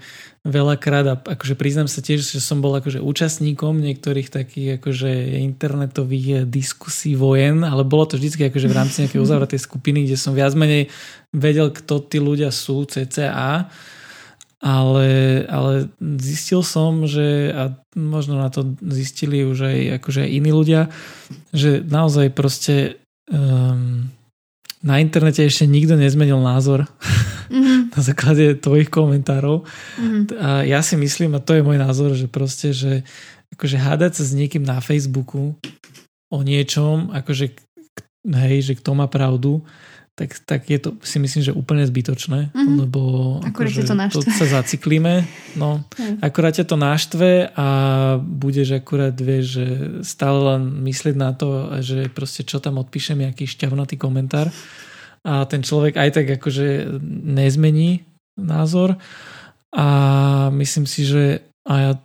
veľakrát 0.48 1.06
a 1.10 1.16
akože 1.20 1.60
priznám 1.60 1.92
sa 1.92 2.00
tiež, 2.00 2.24
že 2.24 2.40
som 2.40 2.64
bol 2.64 2.72
akože 2.72 3.04
účastníkom 3.04 3.84
niektorých 3.84 4.32
takých 4.32 4.80
akože 4.80 5.42
internetových 5.44 6.48
diskusí 6.48 7.20
vojen, 7.20 7.68
ale 7.68 7.84
bolo 7.84 8.08
to 8.08 8.16
vždy 8.16 8.48
akože 8.48 8.68
v 8.72 8.78
rámci 8.78 8.96
nejakej 9.04 9.24
uzavretej 9.26 9.60
skupiny, 9.60 10.08
kde 10.08 10.16
som 10.16 10.32
viac 10.32 10.56
menej 10.56 10.88
vedel, 11.36 11.74
kto 11.76 12.08
tí 12.08 12.24
ľudia 12.24 12.54
sú, 12.56 12.88
CCA, 12.88 13.68
ale, 14.60 15.44
ale 15.48 15.88
zistil 16.20 16.60
som, 16.68 17.08
že 17.08 17.56
a 17.56 17.80
možno 17.96 18.36
na 18.36 18.52
to 18.52 18.76
zistili 18.92 19.48
už 19.48 19.72
aj 19.72 19.80
akože 20.04 20.28
aj 20.28 20.30
iní 20.36 20.52
ľudia, 20.52 20.92
že 21.56 21.80
naozaj 21.80 22.36
proste 22.36 23.00
um, 23.32 24.12
na 24.84 25.00
internete 25.00 25.44
ešte 25.48 25.64
nikto 25.64 25.96
nezmenil 25.96 26.44
názor 26.44 26.88
mm-hmm. 27.48 27.80
na 27.96 28.02
základe 28.04 28.60
tvojich 28.60 28.92
komentárov. 28.92 29.64
Mm-hmm. 29.64 30.24
A 30.40 30.50
ja 30.68 30.84
si 30.84 31.00
myslím, 31.00 31.40
a 31.40 31.44
to 31.44 31.56
je 31.56 31.64
môj 31.64 31.80
názor, 31.80 32.12
že 32.16 32.28
proste, 32.28 32.76
že 32.76 33.08
akože 33.56 33.80
hádať 33.80 34.12
sa 34.20 34.24
s 34.28 34.36
niekým 34.36 34.64
na 34.68 34.84
Facebooku 34.84 35.56
o 36.30 36.40
niečom, 36.44 37.16
akože 37.16 37.56
hej, 38.28 38.58
že 38.62 38.74
kto 38.78 38.92
má 38.94 39.08
pravdu, 39.08 39.64
tak, 40.20 40.36
tak 40.44 40.62
je 40.68 40.80
to 40.84 40.90
si 41.00 41.16
myslím, 41.16 41.42
že 41.48 41.56
úplne 41.56 41.88
zbytočné, 41.88 42.52
mm-hmm. 42.52 42.76
lebo 42.76 43.02
akurát 43.40 43.72
akože, 43.72 43.88
to, 43.88 44.20
to 44.20 44.32
sa 44.36 44.60
zaciklíme, 44.60 45.24
no, 45.56 45.88
mm. 45.96 46.20
akurát 46.20 46.60
ťa 46.60 46.68
to 46.68 46.76
náštve 46.76 47.56
a 47.56 47.68
budeš 48.20 48.84
akurát, 48.84 49.16
vieš, 49.16 49.46
že 49.56 49.66
stále 50.04 50.40
len 50.44 50.84
myslieť 50.84 51.16
na 51.16 51.32
to, 51.32 51.80
že 51.80 52.12
proste 52.12 52.44
čo 52.44 52.60
tam 52.60 52.84
odpíšem, 52.84 53.24
aký 53.24 53.48
šťavnatý 53.48 53.96
komentár. 53.96 54.52
A 55.24 55.48
ten 55.48 55.64
človek 55.64 55.96
aj 55.96 56.10
tak 56.20 56.28
akože 56.36 57.00
nezmení 57.28 58.04
názor. 58.36 59.00
A 59.72 59.88
myslím 60.52 60.84
si, 60.84 61.08
že 61.08 61.44
a 61.64 61.96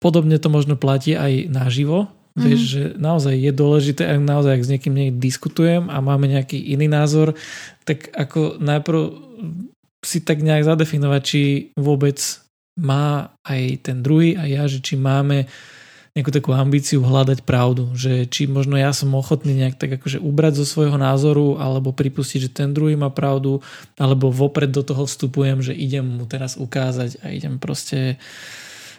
podobne 0.00 0.36
to 0.36 0.52
možno 0.52 0.76
platí 0.76 1.16
aj 1.16 1.48
naživo, 1.48 2.12
Mm-hmm. 2.34 2.46
Vieš, 2.50 2.60
že 2.66 2.82
naozaj 2.98 3.34
je 3.38 3.52
dôležité, 3.54 4.02
ak 4.10 4.18
naozaj 4.18 4.58
ak 4.58 4.66
s 4.66 4.72
niekým 4.74 4.94
niekým 4.94 5.18
diskutujem 5.22 5.82
a 5.86 6.02
máme 6.02 6.26
nejaký 6.26 6.58
iný 6.58 6.90
názor, 6.90 7.38
tak 7.86 8.10
ako 8.10 8.58
najprv 8.58 9.00
si 10.02 10.18
tak 10.20 10.42
nejak 10.42 10.66
zadefinovať, 10.66 11.22
či 11.22 11.42
vôbec 11.78 12.18
má 12.74 13.38
aj 13.46 13.86
ten 13.86 14.02
druhý 14.02 14.34
a 14.34 14.50
ja, 14.50 14.66
že 14.66 14.82
či 14.82 14.98
máme 14.98 15.46
nejakú 16.14 16.30
takú 16.30 16.54
ambíciu 16.54 17.02
hľadať 17.02 17.42
pravdu, 17.42 17.90
že 17.98 18.30
či 18.30 18.46
možno 18.46 18.78
ja 18.78 18.94
som 18.94 19.10
ochotný 19.18 19.50
nejak 19.58 19.74
tak 19.74 19.98
akože 19.98 20.22
ubrať 20.22 20.62
zo 20.62 20.66
svojho 20.66 20.94
názoru 20.94 21.58
alebo 21.58 21.90
pripustiť, 21.90 22.38
že 22.46 22.54
ten 22.54 22.70
druhý 22.70 22.94
má 22.94 23.10
pravdu, 23.10 23.58
alebo 23.98 24.30
vopred 24.30 24.70
do 24.70 24.86
toho 24.86 25.10
vstupujem, 25.10 25.58
že 25.58 25.74
idem 25.74 26.06
mu 26.06 26.22
teraz 26.30 26.54
ukázať 26.54 27.18
a 27.18 27.34
idem 27.34 27.58
proste 27.58 28.22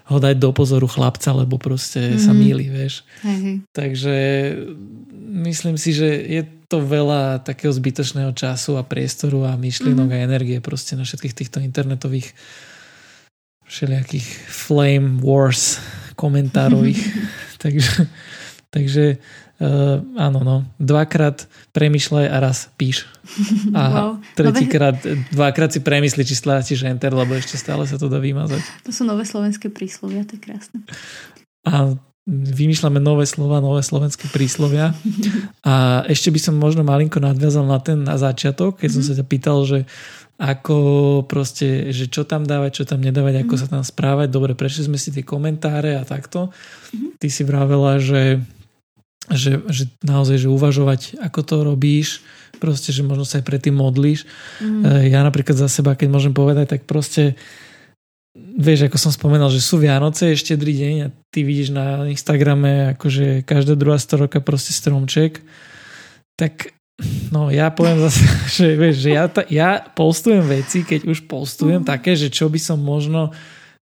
ho 0.05 0.17
dať 0.21 0.37
do 0.37 0.53
pozoru 0.53 0.85
chlapca, 0.85 1.33
lebo 1.33 1.57
proste 1.57 2.13
mm-hmm. 2.13 2.21
sa 2.21 2.31
míli, 2.31 2.65
vieš. 2.69 3.01
Hej. 3.25 3.65
Takže 3.73 4.15
myslím 5.49 5.81
si, 5.81 5.97
že 5.97 6.05
je 6.05 6.41
to 6.69 6.81
veľa 6.81 7.41
takého 7.41 7.73
zbytočného 7.73 8.33
času 8.37 8.77
a 8.77 8.85
priestoru 8.85 9.49
a 9.49 9.57
myšlienok 9.57 10.09
mm-hmm. 10.09 10.25
a 10.25 10.27
energie 10.29 10.57
proste 10.61 10.93
na 10.93 11.05
všetkých 11.05 11.37
týchto 11.37 11.57
internetových 11.61 12.37
všelijakých 13.65 14.27
flame 14.45 15.17
wars 15.25 15.81
komentárových. 16.13 17.01
takže, 17.63 18.05
takže 18.69 19.17
Uh, 19.55 20.03
áno, 20.19 20.43
no. 20.43 20.55
Dvakrát 20.83 21.47
premyšľaj 21.71 22.25
a 22.27 22.37
raz 22.43 22.67
píš. 22.75 23.07
A 23.71 23.81
wow. 23.95 24.11
tretíkrát, 24.35 24.99
dvakrát 25.31 25.71
si 25.71 25.79
premyslí, 25.79 26.27
či 26.27 26.35
stlačíš 26.35 26.83
enter, 26.83 27.15
lebo 27.15 27.31
ešte 27.39 27.55
stále 27.55 27.87
sa 27.87 27.95
to 27.95 28.11
dá 28.11 28.19
vymazať. 28.19 28.59
To 28.83 28.91
sú 28.91 29.07
nové 29.07 29.23
slovenské 29.23 29.71
príslovia, 29.71 30.27
to 30.27 30.35
je 30.35 30.41
krásne. 30.43 30.83
A 31.63 31.95
vymýšľame 32.25 32.97
nové 32.97 33.29
slova, 33.29 33.61
nové 33.61 33.85
slovenské 33.85 34.27
príslovia. 34.33 34.97
A 35.61 36.03
ešte 36.09 36.33
by 36.33 36.39
som 36.41 36.55
možno 36.57 36.81
malinko 36.81 37.21
nadviazal 37.21 37.69
na 37.69 37.77
ten 37.77 38.01
na 38.01 38.17
začiatok, 38.17 38.81
keď 38.81 38.89
mm-hmm. 38.91 38.95
som 38.97 39.03
mhm. 39.05 39.09
sa 39.09 39.19
ťa 39.21 39.25
pýtal, 39.29 39.57
že 39.63 39.79
ako 40.35 40.75
proste, 41.31 41.95
že 41.95 42.11
čo 42.11 42.27
tam 42.27 42.43
dávať, 42.43 42.83
čo 42.83 42.83
tam 42.83 42.99
nedávať, 42.99 43.47
ako 43.47 43.55
mhm. 43.55 43.61
sa 43.61 43.67
tam 43.71 43.83
správať. 43.87 44.27
Dobre, 44.33 44.51
prešli 44.51 44.89
sme 44.89 44.99
si 44.99 45.13
tie 45.13 45.23
komentáre 45.23 45.95
a 45.95 46.03
takto. 46.03 46.49
Mm-hmm. 46.49 47.09
Ty 47.21 47.27
si 47.29 47.41
vravela, 47.45 48.01
že 48.01 48.41
že, 49.33 49.61
že 49.69 49.89
naozaj, 50.05 50.45
že 50.45 50.53
uvažovať, 50.53 51.17
ako 51.17 51.39
to 51.41 51.55
robíš, 51.65 52.21
proste, 52.57 52.93
že 52.93 53.03
možno 53.03 53.25
sa 53.27 53.41
aj 53.41 53.45
predtým 53.45 53.75
modlíš. 53.75 54.23
Mm. 54.61 55.09
Ja 55.11 55.25
napríklad 55.25 55.57
za 55.57 55.67
seba, 55.67 55.97
keď 55.97 56.07
môžem 56.13 56.33
povedať, 56.33 56.77
tak 56.77 56.81
proste 56.87 57.35
vieš, 58.35 58.87
ako 58.87 58.97
som 58.99 59.11
spomenal, 59.11 59.47
že 59.47 59.63
sú 59.63 59.79
Vianoce, 59.79 60.31
je 60.31 60.41
štedrý 60.41 60.73
deň 60.75 60.95
a 61.07 61.07
ty 61.31 61.47
vidíš 61.47 61.71
na 61.71 62.07
Instagrame 62.11 62.95
akože 62.95 63.47
každá 63.47 63.79
druhá 63.79 63.95
roka 64.19 64.43
proste 64.43 64.75
stromček, 64.75 65.39
tak 66.35 66.75
no 67.31 67.47
ja 67.47 67.71
poviem 67.71 67.99
zase, 68.03 68.23
že 68.59 68.67
vieš, 68.75 68.95
že 69.07 69.09
ja, 69.15 69.25
ta, 69.31 69.47
ja 69.47 69.79
postujem 69.79 70.43
veci, 70.43 70.83
keď 70.83 71.07
už 71.07 71.27
postujem 71.31 71.83
mm. 71.83 71.87
také, 71.87 72.19
že 72.19 72.27
čo 72.27 72.51
by 72.51 72.59
som 72.59 72.79
možno 72.79 73.31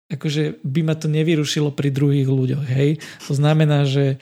akože 0.09 0.65
by 0.65 0.81
ma 0.81 0.97
to 0.97 1.05
nevyrušilo 1.05 1.69
pri 1.69 1.93
druhých 1.93 2.25
ľuďoch, 2.25 2.65
hej. 2.65 2.97
To 3.29 3.37
znamená, 3.37 3.85
že 3.85 4.17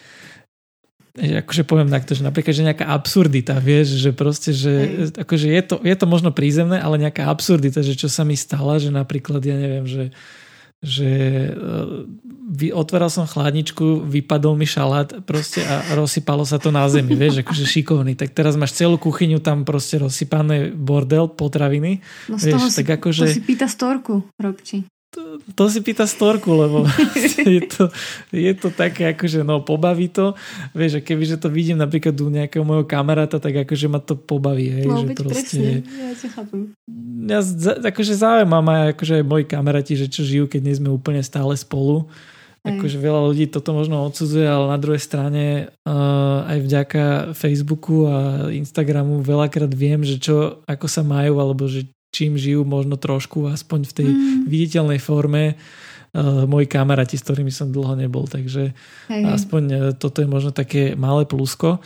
akože 1.18 1.66
poviem 1.66 1.90
takto, 1.90 2.14
že 2.14 2.22
napríklad, 2.22 2.54
že 2.54 2.68
nejaká 2.68 2.86
absurdita, 2.94 3.58
vieš, 3.58 3.98
že 3.98 4.14
proste, 4.14 4.54
že 4.54 4.74
akože 5.18 5.48
je 5.50 5.62
to, 5.66 5.76
je 5.82 5.96
to 5.98 6.06
možno 6.06 6.30
prízemné, 6.30 6.78
ale 6.78 7.02
nejaká 7.02 7.26
absurdita, 7.26 7.82
že 7.82 7.98
čo 7.98 8.06
sa 8.06 8.22
mi 8.22 8.38
stala, 8.38 8.78
že 8.78 8.94
napríklad, 8.94 9.42
ja 9.42 9.58
neviem, 9.58 9.90
že 9.90 10.14
že 10.78 11.10
uh, 11.58 12.06
vy, 12.54 12.70
otváral 12.70 13.10
som 13.10 13.26
chladničku, 13.26 14.06
vypadol 14.06 14.54
mi 14.54 14.70
šalát 14.70 15.26
proste 15.26 15.66
a 15.66 15.82
rozsypalo 15.98 16.46
sa 16.46 16.62
to 16.62 16.70
na 16.70 16.86
zemi, 16.86 17.18
vieš, 17.18 17.40
akože 17.42 17.66
šikovný. 17.66 18.14
Tak 18.14 18.38
teraz 18.38 18.54
máš 18.54 18.78
celú 18.78 19.02
kuchyňu 19.02 19.42
tam 19.42 19.66
proste 19.66 19.98
rozsypané 19.98 20.70
bordel, 20.78 21.34
potraviny. 21.34 22.06
No 22.30 22.38
z 22.38 22.54
vieš, 22.54 22.62
toho 22.62 22.68
tak 22.70 22.86
si, 22.86 22.94
akože... 22.94 23.24
to 23.26 23.36
si 23.42 23.42
pýta 23.42 23.66
storku, 23.66 24.22
Robči 24.38 24.86
to, 25.56 25.64
si 25.72 25.80
pýta 25.82 26.06
storku, 26.08 26.54
lebo 26.54 26.78
je 27.46 27.64
to, 27.66 27.90
je 28.30 28.54
to 28.54 28.70
také, 28.74 29.16
akože 29.16 29.42
no 29.42 29.64
pobaví 29.64 30.12
to. 30.12 30.38
Vieš, 30.74 31.00
a 31.00 31.02
kebyže 31.02 31.38
to 31.42 31.48
vidím 31.48 31.80
napríklad 31.80 32.16
u 32.20 32.30
nejakého 32.30 32.64
môjho 32.64 32.86
kamaráta, 32.86 33.42
tak 33.42 33.68
akože 33.68 33.88
ma 33.90 34.00
to 34.04 34.18
pobaví. 34.18 34.70
Hej, 34.70 34.88
no, 34.88 35.02
že 35.02 35.08
proste, 35.18 35.62
ja 35.86 36.14
ťa 36.14 36.30
chápem. 36.34 36.60
Ja 37.28 37.40
akože 37.84 38.14
zaujímam 38.16 38.66
aj 38.68 38.98
akože 38.98 39.14
aj 39.20 39.26
moji 39.26 39.46
kamaráti, 39.46 39.94
že 40.00 40.08
čo 40.08 40.22
žijú, 40.26 40.46
keď 40.48 40.62
nie 40.64 40.76
sme 40.78 40.90
úplne 40.94 41.20
stále 41.24 41.54
spolu. 41.58 42.08
Akože 42.68 43.00
veľa 43.00 43.32
ľudí 43.32 43.48
toto 43.48 43.72
možno 43.72 44.04
odsudzuje, 44.04 44.44
ale 44.44 44.68
na 44.68 44.80
druhej 44.82 45.00
strane 45.00 45.72
uh, 45.88 46.44
aj 46.52 46.58
vďaka 46.68 47.04
Facebooku 47.32 48.04
a 48.12 48.50
Instagramu 48.52 49.24
veľakrát 49.24 49.72
viem, 49.72 50.04
že 50.04 50.20
čo, 50.20 50.60
ako 50.68 50.88
sa 50.92 51.00
majú, 51.00 51.40
alebo 51.40 51.64
že 51.72 51.88
čím 52.18 52.34
žijú 52.34 52.66
možno 52.66 52.98
trošku, 52.98 53.46
aspoň 53.46 53.80
v 53.86 53.94
tej 53.94 54.08
mm. 54.10 54.50
viditeľnej 54.50 54.98
forme 54.98 55.54
uh, 55.54 56.50
moji 56.50 56.66
kamaráti, 56.66 57.22
s 57.22 57.26
ktorými 57.30 57.54
som 57.54 57.70
dlho 57.70 57.94
nebol, 57.94 58.26
takže 58.26 58.74
hej. 59.14 59.24
aspoň 59.30 59.64
uh, 59.70 59.80
toto 59.94 60.26
je 60.26 60.28
možno 60.28 60.50
také 60.50 60.98
malé 60.98 61.30
plusko. 61.30 61.78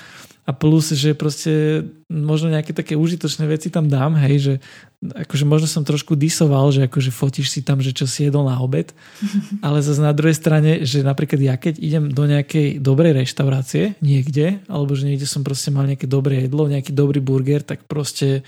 A 0.41 0.57
plus, 0.57 0.89
že 0.97 1.13
proste 1.13 1.85
možno 2.09 2.49
nejaké 2.49 2.73
také 2.73 2.97
užitočné 2.97 3.45
veci 3.45 3.69
tam 3.69 3.85
dám, 3.85 4.17
hej, 4.25 4.35
že 4.41 4.53
akože 5.01 5.45
možno 5.45 5.69
som 5.69 5.85
trošku 5.85 6.17
disoval, 6.17 6.73
že 6.73 6.89
akože 6.89 7.13
fotíš 7.13 7.53
si 7.53 7.61
tam, 7.61 7.77
že 7.77 7.93
čo 7.93 8.09
si 8.09 8.25
jedol 8.25 8.49
na 8.49 8.57
obed, 8.57 8.89
ale 9.65 9.85
zase 9.85 10.01
na 10.01 10.09
druhej 10.17 10.33
strane, 10.33 10.81
že 10.81 11.05
napríklad 11.05 11.37
ja 11.37 11.55
keď 11.61 11.77
idem 11.77 12.09
do 12.09 12.25
nejakej 12.25 12.81
dobrej 12.81 13.21
reštaurácie 13.21 14.01
niekde, 14.01 14.65
alebo 14.65 14.97
že 14.97 15.13
niekde 15.13 15.29
som 15.29 15.45
proste 15.45 15.69
mal 15.69 15.85
nejaké 15.85 16.09
dobré 16.09 16.49
jedlo, 16.49 16.65
nejaký 16.65 16.89
dobrý 16.89 17.21
burger, 17.21 17.61
tak 17.61 17.85
proste 17.85 18.41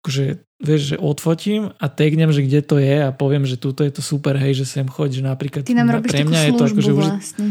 akože 0.00 0.24
vieš, 0.60 0.82
že 0.92 0.96
odfotím 0.96 1.72
a 1.76 1.86
tagnem, 1.88 2.32
že 2.32 2.44
kde 2.44 2.60
to 2.64 2.76
je 2.80 3.04
a 3.04 3.12
poviem, 3.12 3.44
že 3.44 3.60
tuto 3.60 3.84
je 3.84 3.92
to 3.92 4.02
super, 4.04 4.36
hej, 4.36 4.64
že 4.64 4.66
sem 4.68 4.88
choď, 4.88 5.20
že 5.20 5.22
napríklad 5.24 5.62
Ty 5.64 5.76
nám 5.76 6.00
robíš 6.00 6.12
pre 6.12 6.24
mňa 6.24 6.40
je 6.40 6.52
to 6.56 6.64
akože 6.68 6.92
vlastne. 6.92 7.46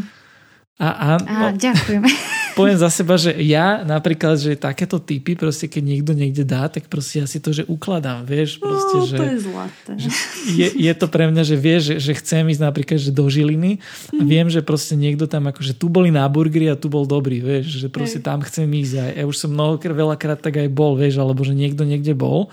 A, 0.80 0.88
a, 0.90 1.10
a 1.20 1.34
no, 1.42 1.46
ďakujem. 1.60 2.04
Poviem 2.54 2.78
za 2.78 2.90
seba, 2.90 3.18
že 3.20 3.36
ja 3.42 3.82
napríklad, 3.84 4.40
že 4.40 4.56
takéto 4.56 4.98
typy, 5.02 5.36
proste 5.36 5.68
keď 5.68 5.84
niekto 5.84 6.12
niekde 6.14 6.44
dá, 6.48 6.70
tak 6.70 6.88
proste 6.88 7.24
ja 7.24 7.28
si 7.28 7.42
to, 7.42 7.54
že 7.54 7.66
ukladám, 7.66 8.24
vieš, 8.24 8.62
proste, 8.62 8.96
no, 8.96 9.06
že, 9.06 9.18
to 9.18 9.26
je 9.26 9.40
zlaté. 9.44 9.92
Že 9.98 10.10
je, 10.54 10.68
je 10.90 10.94
to 10.96 11.06
pre 11.10 11.26
mňa, 11.30 11.44
že 11.46 11.56
vieš, 11.60 11.82
že, 11.94 11.96
že 12.00 12.14
chcem 12.20 12.44
ísť 12.50 12.62
napríklad, 12.64 13.00
že 13.00 13.12
do 13.12 13.26
Žiliny 13.28 13.82
a 14.16 14.22
viem, 14.24 14.48
že 14.48 14.64
proste 14.64 14.94
niekto 14.94 15.26
tam 15.26 15.50
akože 15.50 15.76
tu 15.78 15.90
boli 15.90 16.10
na 16.10 16.26
burgery 16.30 16.70
a 16.72 16.80
tu 16.80 16.88
bol 16.88 17.04
dobrý, 17.04 17.42
vieš, 17.42 17.82
že 17.82 17.88
proste 17.88 18.20
tam 18.24 18.42
chcem 18.46 18.66
ísť 18.66 18.94
a 18.98 19.04
ja 19.20 19.24
už 19.26 19.36
som 19.36 19.50
mnohokrát 19.52 19.96
veľakrát 19.96 20.40
tak 20.40 20.62
aj 20.62 20.70
bol, 20.72 20.96
vieš, 20.98 21.20
alebo 21.20 21.42
že 21.42 21.58
niekto 21.58 21.84
niekde 21.84 22.14
bol 22.14 22.52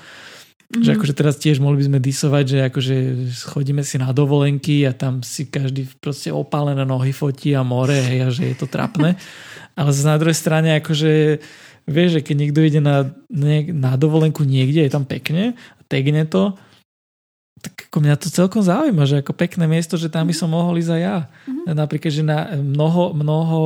Mm-hmm. 0.66 0.82
Že 0.82 0.90
akože 0.98 1.14
teraz 1.14 1.34
tiež 1.38 1.62
mohli 1.62 1.78
by 1.78 1.86
sme 1.86 1.98
disovať, 2.02 2.44
že 2.50 2.58
akože 2.66 2.94
chodíme 3.54 3.86
si 3.86 4.02
na 4.02 4.10
dovolenky 4.10 4.82
a 4.82 4.90
tam 4.90 5.22
si 5.22 5.46
každý 5.46 5.86
proste 6.02 6.34
opálené 6.34 6.82
nohy 6.82 7.14
fotí 7.14 7.54
a 7.54 7.62
more 7.62 7.94
hej, 7.94 8.26
a 8.26 8.28
že 8.34 8.50
je 8.50 8.56
to 8.58 8.66
trapné. 8.66 9.14
Ale 9.78 9.94
na 9.94 10.18
druhej 10.18 10.34
strane 10.34 10.82
akože 10.82 11.38
vieš, 11.86 12.18
že 12.18 12.20
keď 12.26 12.34
niekto 12.34 12.60
ide 12.66 12.80
na, 12.82 13.14
na 13.70 13.94
dovolenku 13.94 14.42
niekde, 14.42 14.82
je 14.82 14.90
tam 14.90 15.06
pekne, 15.06 15.54
tegne 15.86 16.26
to, 16.26 16.58
tak 17.62 17.86
ako 17.86 17.98
mňa 18.02 18.14
to 18.18 18.28
celkom 18.28 18.62
zaujíma, 18.62 19.06
že 19.06 19.22
ako 19.22 19.38
pekné 19.38 19.70
miesto, 19.70 19.94
že 19.94 20.10
tam 20.10 20.26
by 20.26 20.34
som 20.34 20.50
mohol 20.50 20.76
ísť 20.82 20.92
aj 20.98 21.02
ja. 21.02 21.18
Mm-hmm. 21.46 21.74
Napríklad, 21.78 22.12
že 22.12 22.22
na 22.26 22.38
mnoho, 22.58 23.14
mnoho 23.14 23.60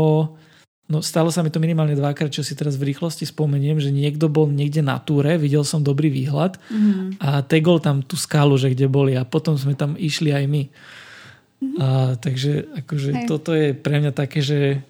No 0.90 0.98
stalo 1.06 1.30
sa 1.30 1.46
mi 1.46 1.54
to 1.54 1.62
minimálne 1.62 1.94
dvakrát, 1.94 2.34
čo 2.34 2.42
si 2.42 2.58
teraz 2.58 2.74
v 2.74 2.90
rýchlosti 2.90 3.22
spomeniem, 3.22 3.78
že 3.78 3.94
niekto 3.94 4.26
bol 4.26 4.50
niekde 4.50 4.82
na 4.82 4.98
túre, 4.98 5.38
videl 5.38 5.62
som 5.62 5.86
dobrý 5.86 6.10
výhľad 6.10 6.58
mm. 6.66 7.22
a 7.22 7.46
tegol 7.46 7.78
tam 7.78 8.02
tú 8.02 8.18
skalu, 8.18 8.58
že 8.58 8.74
kde 8.74 8.90
boli 8.90 9.14
a 9.14 9.22
potom 9.22 9.54
sme 9.54 9.78
tam 9.78 9.94
išli 9.94 10.34
aj 10.34 10.44
my. 10.50 10.62
Mm. 11.62 11.76
A, 11.78 11.86
takže 12.18 12.66
akože 12.82 13.10
Hej. 13.22 13.26
toto 13.30 13.54
je 13.54 13.70
pre 13.70 14.02
mňa 14.02 14.10
také, 14.10 14.42
že 14.42 14.82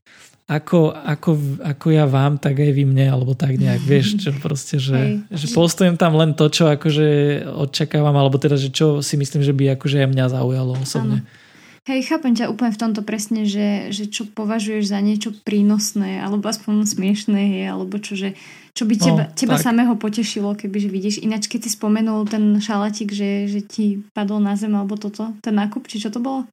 ako, 0.51 0.91
ako, 0.91 1.31
ako 1.63 1.87
ja 1.95 2.11
vám, 2.11 2.41
tak 2.43 2.59
aj 2.59 2.75
vy 2.75 2.83
mne, 2.83 3.07
alebo 3.07 3.39
tak 3.39 3.55
nejak, 3.55 3.87
vieš, 3.87 4.17
čo 4.25 4.35
proste, 4.41 4.83
že, 4.83 5.23
že 5.31 5.47
postujem 5.53 5.95
tam 6.01 6.17
len 6.17 6.35
to, 6.35 6.49
čo 6.51 6.67
akože 6.67 7.45
očakávam, 7.47 8.17
alebo 8.17 8.41
teda, 8.41 8.57
že 8.57 8.73
čo 8.73 9.05
si 9.05 9.15
myslím, 9.15 9.47
že 9.47 9.53
by 9.55 9.79
akože 9.79 10.03
aj 10.03 10.09
mňa 10.11 10.27
zaujalo 10.33 10.75
osobne. 10.81 11.23
Ano. 11.23 11.39
Hej, 11.89 12.13
chápem 12.13 12.37
ťa 12.37 12.53
úplne 12.53 12.77
v 12.77 12.81
tomto 12.81 13.01
presne, 13.01 13.49
že, 13.49 13.89
že 13.89 14.05
čo 14.05 14.29
považuješ 14.29 14.93
za 14.93 15.01
niečo 15.01 15.33
prínosné, 15.33 16.21
alebo 16.21 16.45
aspoň 16.53 16.85
smiešné, 16.85 17.41
hej, 17.57 17.65
alebo 17.73 17.97
čo, 17.97 18.21
že, 18.21 18.37
čo 18.77 18.85
by 18.85 18.95
teba, 19.01 19.25
no, 19.25 19.33
teba 19.33 19.57
samého 19.57 19.97
potešilo, 19.97 20.53
keby 20.61 20.77
že 20.77 20.89
vidíš. 20.93 21.17
Ináč, 21.25 21.49
keď 21.49 21.67
si 21.67 21.71
spomenul 21.73 22.29
ten 22.29 22.61
šalatik, 22.61 23.17
že, 23.17 23.49
že 23.49 23.65
ti 23.65 24.05
padol 24.13 24.45
na 24.45 24.61
zem, 24.61 24.77
alebo 24.77 25.01
toto, 25.01 25.33
ten 25.41 25.57
nákup, 25.57 25.89
či 25.89 26.05
čo 26.05 26.13
to 26.13 26.21
bolo? 26.21 26.45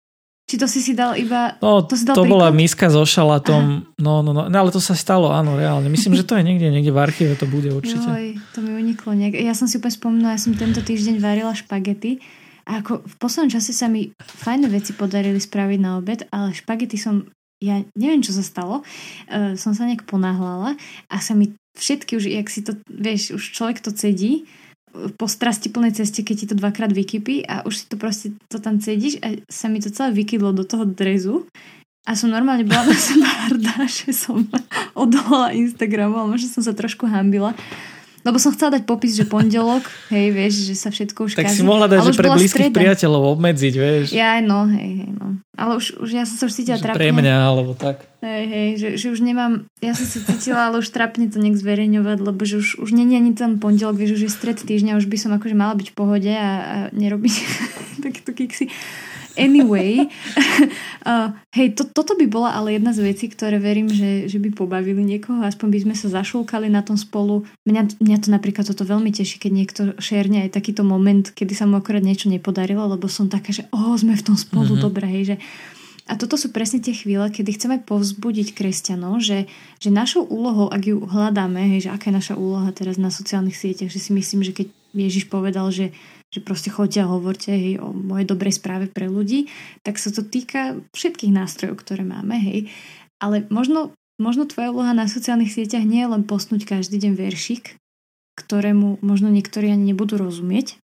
Či 0.47 0.55
to 0.55 0.67
si 0.71 0.79
si 0.79 0.95
dal 0.95 1.19
iba... 1.19 1.59
No, 1.59 1.83
to, 1.83 1.99
si 1.99 2.07
dal 2.07 2.15
to 2.15 2.23
bola 2.23 2.47
miska 2.55 2.87
so 2.87 3.03
šalatom. 3.03 3.83
No, 3.99 4.23
no, 4.23 4.31
no, 4.31 4.47
no, 4.47 4.55
ale 4.55 4.71
to 4.71 4.79
sa 4.79 4.95
stalo, 4.95 5.27
áno, 5.35 5.59
reálne. 5.59 5.91
Myslím, 5.91 6.15
že 6.15 6.23
to 6.23 6.39
je 6.39 6.47
niekde, 6.47 6.71
niekde 6.71 6.95
v 6.95 7.03
archíve 7.03 7.35
to 7.35 7.43
bude 7.51 7.67
určite. 7.67 7.99
Joj, 7.99 8.39
to 8.55 8.63
mi 8.63 8.71
uniklo 8.71 9.11
nejak. 9.11 9.35
Ja 9.35 9.51
som 9.51 9.67
si 9.67 9.75
úplne 9.75 9.91
spomenula, 9.91 10.39
ja 10.39 10.39
som 10.39 10.55
tento 10.55 10.79
týždeň 10.79 11.19
varila 11.19 11.51
špagety 11.51 12.23
a 12.67 12.83
ako 12.83 12.99
v 13.07 13.15
poslednom 13.15 13.51
čase 13.55 13.71
sa 13.71 13.87
mi 13.87 14.11
fajné 14.19 14.67
veci 14.67 14.91
podarili 14.91 15.39
spraviť 15.39 15.79
na 15.79 15.95
obed, 15.97 16.27
ale 16.35 16.51
špagety 16.51 16.99
som, 16.99 17.23
ja 17.63 17.79
neviem, 17.95 18.19
čo 18.19 18.35
sa 18.35 18.43
stalo, 18.43 18.83
uh, 18.83 19.55
som 19.55 19.71
sa 19.71 19.87
nejak 19.87 20.03
ponáhľala 20.03 20.75
a 21.07 21.15
sa 21.23 21.31
mi 21.31 21.55
všetky 21.79 22.19
už, 22.19 22.27
jak 22.27 22.47
si 22.51 22.61
to, 22.67 22.75
vieš, 22.91 23.39
už 23.39 23.43
človek 23.55 23.79
to 23.79 23.95
cedí, 23.95 24.43
po 25.17 25.29
strasti 25.29 25.69
plnej 25.69 25.93
ceste, 25.93 26.25
keď 26.25 26.35
ti 26.35 26.45
to 26.49 26.55
dvakrát 26.57 26.89
vykypí 26.89 27.45
a 27.45 27.61
už 27.67 27.73
si 27.75 27.85
to 27.85 27.95
proste 27.99 28.33
to 28.49 28.57
tam 28.57 28.81
cedíš 28.81 29.21
a 29.21 29.37
sa 29.45 29.69
mi 29.69 29.77
to 29.77 29.93
celé 29.93 30.15
vykydlo 30.15 30.55
do 30.55 30.65
toho 30.65 30.87
drezu. 30.87 31.45
A 32.07 32.15
som 32.15 32.31
normálne 32.31 32.63
bola 32.63 32.87
na 32.91 32.97
seba 32.97 33.29
hrdá, 33.51 33.85
že 33.85 34.15
som 34.15 34.47
odolala 34.97 35.53
Instagramu, 35.53 36.17
ale 36.17 36.39
možno 36.39 36.49
som 36.49 36.63
sa 36.65 36.73
trošku 36.73 37.05
hambila 37.05 37.53
lebo 38.27 38.35
som 38.43 38.51
chcela 38.51 38.75
dať 38.75 38.83
popis, 38.83 39.15
že 39.15 39.23
pondelok, 39.23 39.87
hej, 40.11 40.35
vieš, 40.35 40.67
že 40.67 40.75
sa 40.75 40.91
všetko 40.91 41.31
už 41.31 41.39
Tak 41.39 41.47
kazí. 41.47 41.59
si 41.59 41.63
mohla 41.63 41.87
dať, 41.87 42.11
že 42.11 42.19
pre 42.19 42.27
blízkych 42.35 42.67
streda. 42.67 42.75
priateľov 42.75 43.39
obmedziť, 43.39 43.73
vieš. 43.79 44.11
Ja 44.11 44.35
aj 44.35 44.41
no, 44.43 44.67
hej, 44.67 45.07
hej, 45.07 45.11
no. 45.15 45.39
Ale 45.55 45.79
už, 45.79 46.03
už 46.03 46.09
ja 46.11 46.27
som 46.27 46.35
sa 46.35 46.43
už 46.51 46.53
cítila 46.59 46.75
trapne. 46.75 46.99
Pre 46.99 47.09
mňa, 47.15 47.35
alebo 47.39 47.71
tak. 47.71 48.03
Hej, 48.19 48.43
hej, 48.51 48.69
že, 48.75 48.89
že 48.99 49.07
už 49.15 49.23
nemám, 49.23 49.71
ja 49.79 49.95
som 49.95 50.03
sa 50.03 50.19
cítila, 50.27 50.67
ale 50.67 50.83
už 50.83 50.91
trapne 50.91 51.31
to 51.31 51.39
nejak 51.39 51.55
zverejňovať, 51.55 52.17
lebo 52.19 52.41
že 52.43 52.59
už, 52.59 52.83
už 52.83 52.89
je 52.91 53.15
ani 53.15 53.31
ten 53.31 53.55
pondelok, 53.63 53.95
vieš, 53.95 54.19
už 54.19 54.23
je 54.27 54.31
stred 54.35 54.59
týždňa, 54.59 54.99
už 54.99 55.07
by 55.07 55.17
som 55.17 55.31
akože 55.31 55.55
mala 55.55 55.79
byť 55.79 55.87
v 55.93 55.95
pohode 55.95 56.33
a, 56.35 56.51
a 56.59 56.77
nerobiť 56.91 57.33
takéto 58.05 58.35
kiksy. 58.35 58.67
Anyway, 59.37 60.09
uh, 61.05 61.29
hej, 61.53 61.77
to, 61.77 61.85
toto 61.85 62.17
by 62.17 62.25
bola 62.25 62.57
ale 62.57 62.75
jedna 62.75 62.91
z 62.91 63.05
vecí, 63.05 63.29
ktoré 63.29 63.61
verím, 63.61 63.87
že, 63.87 64.25
že 64.25 64.41
by 64.41 64.49
pobavili 64.57 65.05
niekoho, 65.05 65.45
aspoň 65.45 65.67
by 65.69 65.79
sme 65.85 65.95
sa 65.95 66.09
zašulkali 66.09 66.67
na 66.67 66.81
tom 66.81 66.97
spolu. 66.97 67.45
Mňa, 67.69 68.01
mňa 68.01 68.17
to 68.25 68.33
napríklad 68.33 68.65
toto 68.65 68.81
veľmi 68.83 69.13
teší, 69.13 69.37
keď 69.37 69.51
niekto 69.53 69.81
šerne 70.01 70.49
aj 70.49 70.57
takýto 70.57 70.81
moment, 70.81 71.29
kedy 71.29 71.53
sa 71.53 71.69
mu 71.69 71.77
akorát 71.77 72.01
niečo 72.01 72.27
nepodarilo, 72.33 72.89
lebo 72.89 73.05
som 73.05 73.29
taká, 73.29 73.53
že 73.53 73.69
oh, 73.69 73.93
sme 73.93 74.17
v 74.17 74.25
tom 74.25 74.35
spolu, 74.35 74.73
mm-hmm. 74.73 74.85
dobre, 74.85 75.05
hej, 75.05 75.23
že 75.33 75.37
a 76.07 76.15
toto 76.15 76.39
sú 76.39 76.55
presne 76.55 76.79
tie 76.79 76.95
chvíle, 76.95 77.27
kedy 77.27 77.51
chceme 77.59 77.77
povzbudiť 77.83 78.55
kresťanov, 78.55 79.19
že, 79.19 79.51
že 79.83 79.91
našou 79.91 80.23
úlohou, 80.23 80.71
ak 80.71 80.87
ju 80.87 81.03
hľadáme, 81.03 81.59
hej, 81.75 81.87
že 81.87 81.93
aká 81.93 82.09
je 82.09 82.17
naša 82.23 82.35
úloha 82.39 82.71
teraz 82.71 82.95
na 82.95 83.11
sociálnych 83.11 83.59
sieťach, 83.59 83.91
že 83.91 83.99
si 83.99 84.15
myslím, 84.15 84.39
že 84.39 84.55
keď 84.55 84.67
Ježiš 84.95 85.27
povedal, 85.27 85.67
že 85.67 85.91
že 86.27 86.43
proste 86.43 86.67
choďte 86.67 86.99
a 87.03 87.11
hovorte 87.11 87.55
hej, 87.55 87.79
o 87.79 87.95
mojej 87.95 88.27
dobrej 88.27 88.59
správe 88.59 88.91
pre 88.91 89.07
ľudí, 89.07 89.47
tak 89.83 89.95
sa 89.95 90.11
to 90.11 90.25
týka 90.27 90.75
všetkých 90.91 91.31
nástrojov, 91.31 91.79
ktoré 91.79 92.03
máme, 92.03 92.35
hej. 92.35 92.59
Ale 93.23 93.47
možno, 93.47 93.95
možno 94.19 94.43
tvoja 94.45 94.69
úloha 94.69 94.91
na 94.91 95.07
sociálnych 95.07 95.55
sieťach 95.55 95.87
nie 95.87 96.03
je 96.03 96.11
len 96.11 96.23
posnúť 96.27 96.67
každý 96.67 96.99
deň 96.99 97.13
veršik, 97.15 97.79
ktorému 98.37 99.01
možno 99.01 99.31
niektorí 99.31 99.71
ani 99.71 99.95
nebudú 99.95 100.19
rozumieť, 100.19 100.77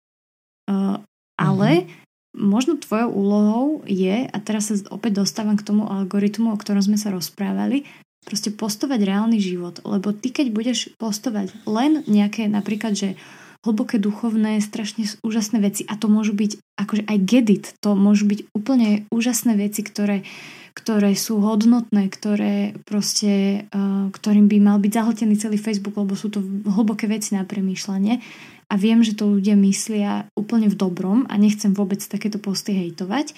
uh, 0.71 1.03
ale 1.38 1.69
mm-hmm. 1.86 2.39
možno 2.39 2.79
tvojou 2.79 3.10
úlohou 3.13 3.67
je, 3.86 4.25
a 4.25 4.38
teraz 4.41 4.71
sa 4.71 4.79
opäť 4.89 5.21
dostávam 5.21 5.60
k 5.60 5.67
tomu 5.67 5.86
algoritmu, 5.86 6.49
o 6.49 6.58
ktorom 6.58 6.82
sme 6.82 6.97
sa 6.97 7.13
rozprávali, 7.13 7.86
proste 8.23 8.56
postovať 8.56 9.03
reálny 9.03 9.38
život. 9.38 9.84
Lebo 9.84 10.15
ty, 10.15 10.32
keď 10.32 10.47
budeš 10.56 10.95
postovať 10.95 11.51
len 11.67 12.08
nejaké 12.08 12.47
napríklad, 12.47 12.95
že 12.95 13.19
hlboké 13.63 13.95
duchovné, 13.97 14.60
strašne 14.60 15.08
úžasné 15.23 15.63
veci 15.63 15.82
a 15.88 15.95
to 15.95 16.12
môžu 16.12 16.36
byť 16.36 16.60
akože 16.76 17.04
aj 17.08 17.17
gedit, 17.23 17.65
to 17.80 17.95
môžu 17.95 18.28
byť 18.28 18.39
úplne 18.52 19.08
úžasné 19.08 19.56
veci, 19.56 19.82
ktoré, 19.88 20.28
ktoré 20.76 21.15
sú 21.15 21.39
hodnotné, 21.39 22.12
ktoré 22.12 22.76
proste, 22.84 23.65
uh, 23.71 24.12
ktorým 24.12 24.52
by 24.52 24.58
mal 24.60 24.78
byť 24.84 24.91
zahltený 24.91 25.39
celý 25.39 25.56
Facebook, 25.56 25.95
lebo 25.95 26.13
sú 26.13 26.28
to 26.28 26.43
hlboké 26.67 27.08
veci 27.08 27.39
na 27.39 27.47
premýšľanie. 27.47 28.19
A 28.67 28.76
viem, 28.76 29.06
že 29.06 29.13
to 29.13 29.30
ľudia 29.30 29.54
myslia 29.60 30.28
úplne 30.34 30.65
v 30.65 30.80
dobrom 30.80 31.30
a 31.30 31.38
nechcem 31.38 31.78
vôbec 31.78 32.02
takéto 32.02 32.41
posty 32.41 32.73
hejtovať, 32.73 33.38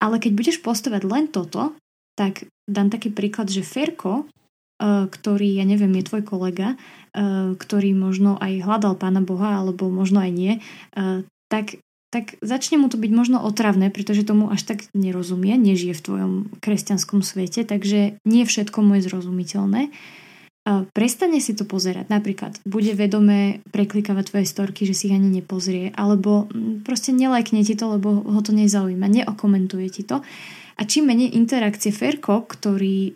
ale 0.00 0.22
keď 0.22 0.32
budeš 0.34 0.58
postovať 0.64 1.02
len 1.04 1.28
toto, 1.28 1.74
tak 2.18 2.48
dám 2.66 2.90
taký 2.90 3.14
príklad, 3.14 3.50
že 3.50 3.66
Ferko 3.66 4.26
ktorý, 4.78 5.58
ja 5.58 5.66
neviem, 5.66 5.90
je 5.98 6.06
tvoj 6.06 6.22
kolega, 6.22 6.78
eh, 7.12 7.54
ktorý 7.58 7.90
možno 7.98 8.38
aj 8.38 8.62
hľadal 8.62 8.94
Pána 8.94 9.20
Boha, 9.20 9.58
alebo 9.58 9.90
možno 9.90 10.22
aj 10.22 10.30
nie, 10.30 10.52
eh, 10.62 11.26
tak, 11.50 11.82
tak 12.14 12.38
začne 12.40 12.78
mu 12.78 12.86
to 12.86 12.96
byť 12.96 13.12
možno 13.12 13.42
otravné, 13.42 13.90
pretože 13.90 14.22
tomu 14.22 14.48
až 14.48 14.62
tak 14.64 14.86
nerozumie, 14.94 15.58
nežije 15.58 15.98
v 15.98 16.04
tvojom 16.04 16.32
kresťanskom 16.62 17.26
svete, 17.26 17.66
takže 17.66 18.22
nie 18.22 18.42
všetko 18.46 18.78
mu 18.80 18.96
je 18.96 19.06
zrozumiteľné. 19.10 19.90
Prestane 20.68 21.40
si 21.40 21.56
to 21.56 21.64
pozerať. 21.64 22.12
Napríklad 22.12 22.60
bude 22.68 22.92
vedomé 22.92 23.64
preklikávať 23.72 24.24
tvoje 24.28 24.46
storky, 24.52 24.84
že 24.84 24.92
si 24.92 25.08
ich 25.08 25.16
ani 25.16 25.40
nepozrie, 25.40 25.88
alebo 25.96 26.44
proste 26.84 27.08
nelajkne 27.16 27.64
ti 27.64 27.72
to, 27.72 27.96
lebo 27.96 28.20
ho 28.20 28.40
to 28.44 28.52
nezaujíma, 28.52 29.08
neokomentuje 29.08 29.88
ti 29.88 30.04
to 30.04 30.20
A 30.78 30.86
čím 30.86 31.10
menej 31.10 31.34
interakcie 31.34 31.90
Ferko, 31.90 32.46
ktorý 32.46 33.10
e, 33.10 33.12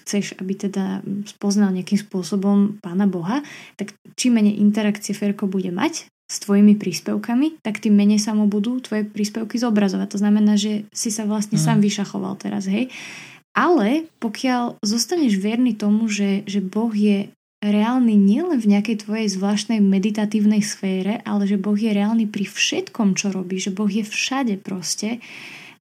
chceš, 0.00 0.36
aby 0.36 0.52
teda 0.52 1.00
spoznal 1.24 1.72
nejakým 1.72 1.96
spôsobom 1.96 2.76
Pána 2.84 3.08
Boha, 3.08 3.40
tak 3.80 3.96
čím 4.20 4.36
menej 4.36 4.60
interakcie 4.60 5.16
Ferko 5.16 5.48
bude 5.48 5.72
mať 5.72 6.12
s 6.30 6.36
tvojimi 6.46 6.78
príspevkami, 6.78 7.58
tak 7.64 7.82
tým 7.82 7.96
menej 7.96 8.22
sa 8.22 8.36
mu 8.36 8.46
budú 8.46 8.78
tvoje 8.78 9.02
príspevky 9.02 9.58
zobrazovať. 9.58 10.14
To 10.14 10.22
znamená, 10.22 10.54
že 10.54 10.86
si 10.94 11.10
sa 11.10 11.26
vlastne 11.26 11.58
mm. 11.58 11.64
sám 11.64 11.78
vyšachoval 11.82 12.38
teraz, 12.38 12.70
hej. 12.70 12.86
Ale 13.50 14.06
pokiaľ 14.22 14.78
zostaneš 14.78 15.42
verný 15.42 15.74
tomu, 15.74 16.06
že, 16.06 16.46
že 16.46 16.62
Boh 16.62 16.94
je 16.94 17.34
reálny 17.60 18.14
nielen 18.14 18.56
v 18.62 18.70
nejakej 18.78 19.04
tvojej 19.04 19.28
zvláštnej 19.36 19.82
meditatívnej 19.82 20.62
sfére, 20.62 21.18
ale 21.26 21.44
že 21.50 21.58
Boh 21.58 21.76
je 21.76 21.92
reálny 21.92 22.30
pri 22.30 22.46
všetkom, 22.46 23.18
čo 23.18 23.34
robí, 23.34 23.58
že 23.58 23.74
Boh 23.74 23.90
je 23.90 24.06
všade 24.06 24.62
proste. 24.62 25.18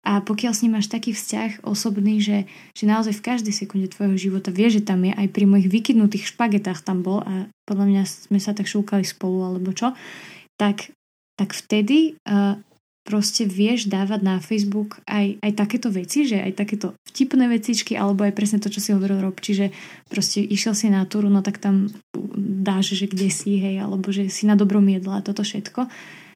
A 0.10 0.26
pokiaľ 0.26 0.58
s 0.58 0.66
ním 0.66 0.74
máš 0.74 0.90
taký 0.90 1.14
vzťah 1.14 1.62
osobný, 1.62 2.18
že, 2.18 2.50
že 2.74 2.90
naozaj 2.90 3.14
v 3.22 3.26
každej 3.30 3.54
sekunde 3.54 3.94
tvojho 3.94 4.18
života 4.18 4.50
vie, 4.50 4.66
že 4.74 4.82
tam 4.82 5.06
je, 5.06 5.14
aj 5.14 5.30
pri 5.30 5.46
mojich 5.46 5.70
vykydnutých 5.70 6.34
špagetách 6.34 6.82
tam 6.82 7.06
bol 7.06 7.22
a 7.22 7.46
podľa 7.70 7.86
mňa 7.86 8.04
sme 8.10 8.42
sa 8.42 8.58
tak 8.58 8.66
šúkali 8.66 9.06
spolu 9.06 9.46
alebo 9.46 9.70
čo, 9.70 9.94
tak, 10.58 10.90
tak 11.38 11.54
vtedy 11.54 12.18
uh, 12.26 12.58
proste 13.06 13.46
vieš 13.46 13.86
dávať 13.86 14.22
na 14.26 14.42
Facebook 14.42 14.98
aj, 15.06 15.46
aj 15.46 15.52
takéto 15.54 15.94
veci, 15.94 16.26
že 16.26 16.42
aj 16.42 16.58
takéto 16.58 16.98
vtipné 17.10 17.46
vecičky, 17.46 17.94
alebo 17.94 18.26
aj 18.26 18.34
presne 18.34 18.58
to, 18.58 18.74
čo 18.74 18.82
si 18.82 18.94
hovoril 18.94 19.22
Rob, 19.22 19.38
čiže 19.38 19.70
proste 20.10 20.42
išiel 20.42 20.74
si 20.74 20.90
na 20.90 21.06
túru, 21.06 21.30
no 21.30 21.46
tak 21.46 21.62
tam 21.62 21.90
dáš, 22.38 22.98
že 22.98 23.06
kde 23.06 23.30
si, 23.30 23.62
hej, 23.62 23.82
alebo 23.82 24.10
že 24.10 24.26
si 24.30 24.50
na 24.50 24.54
dobrom 24.54 24.86
jedle 24.90 25.18
a 25.18 25.26
toto 25.26 25.46
všetko. 25.46 25.86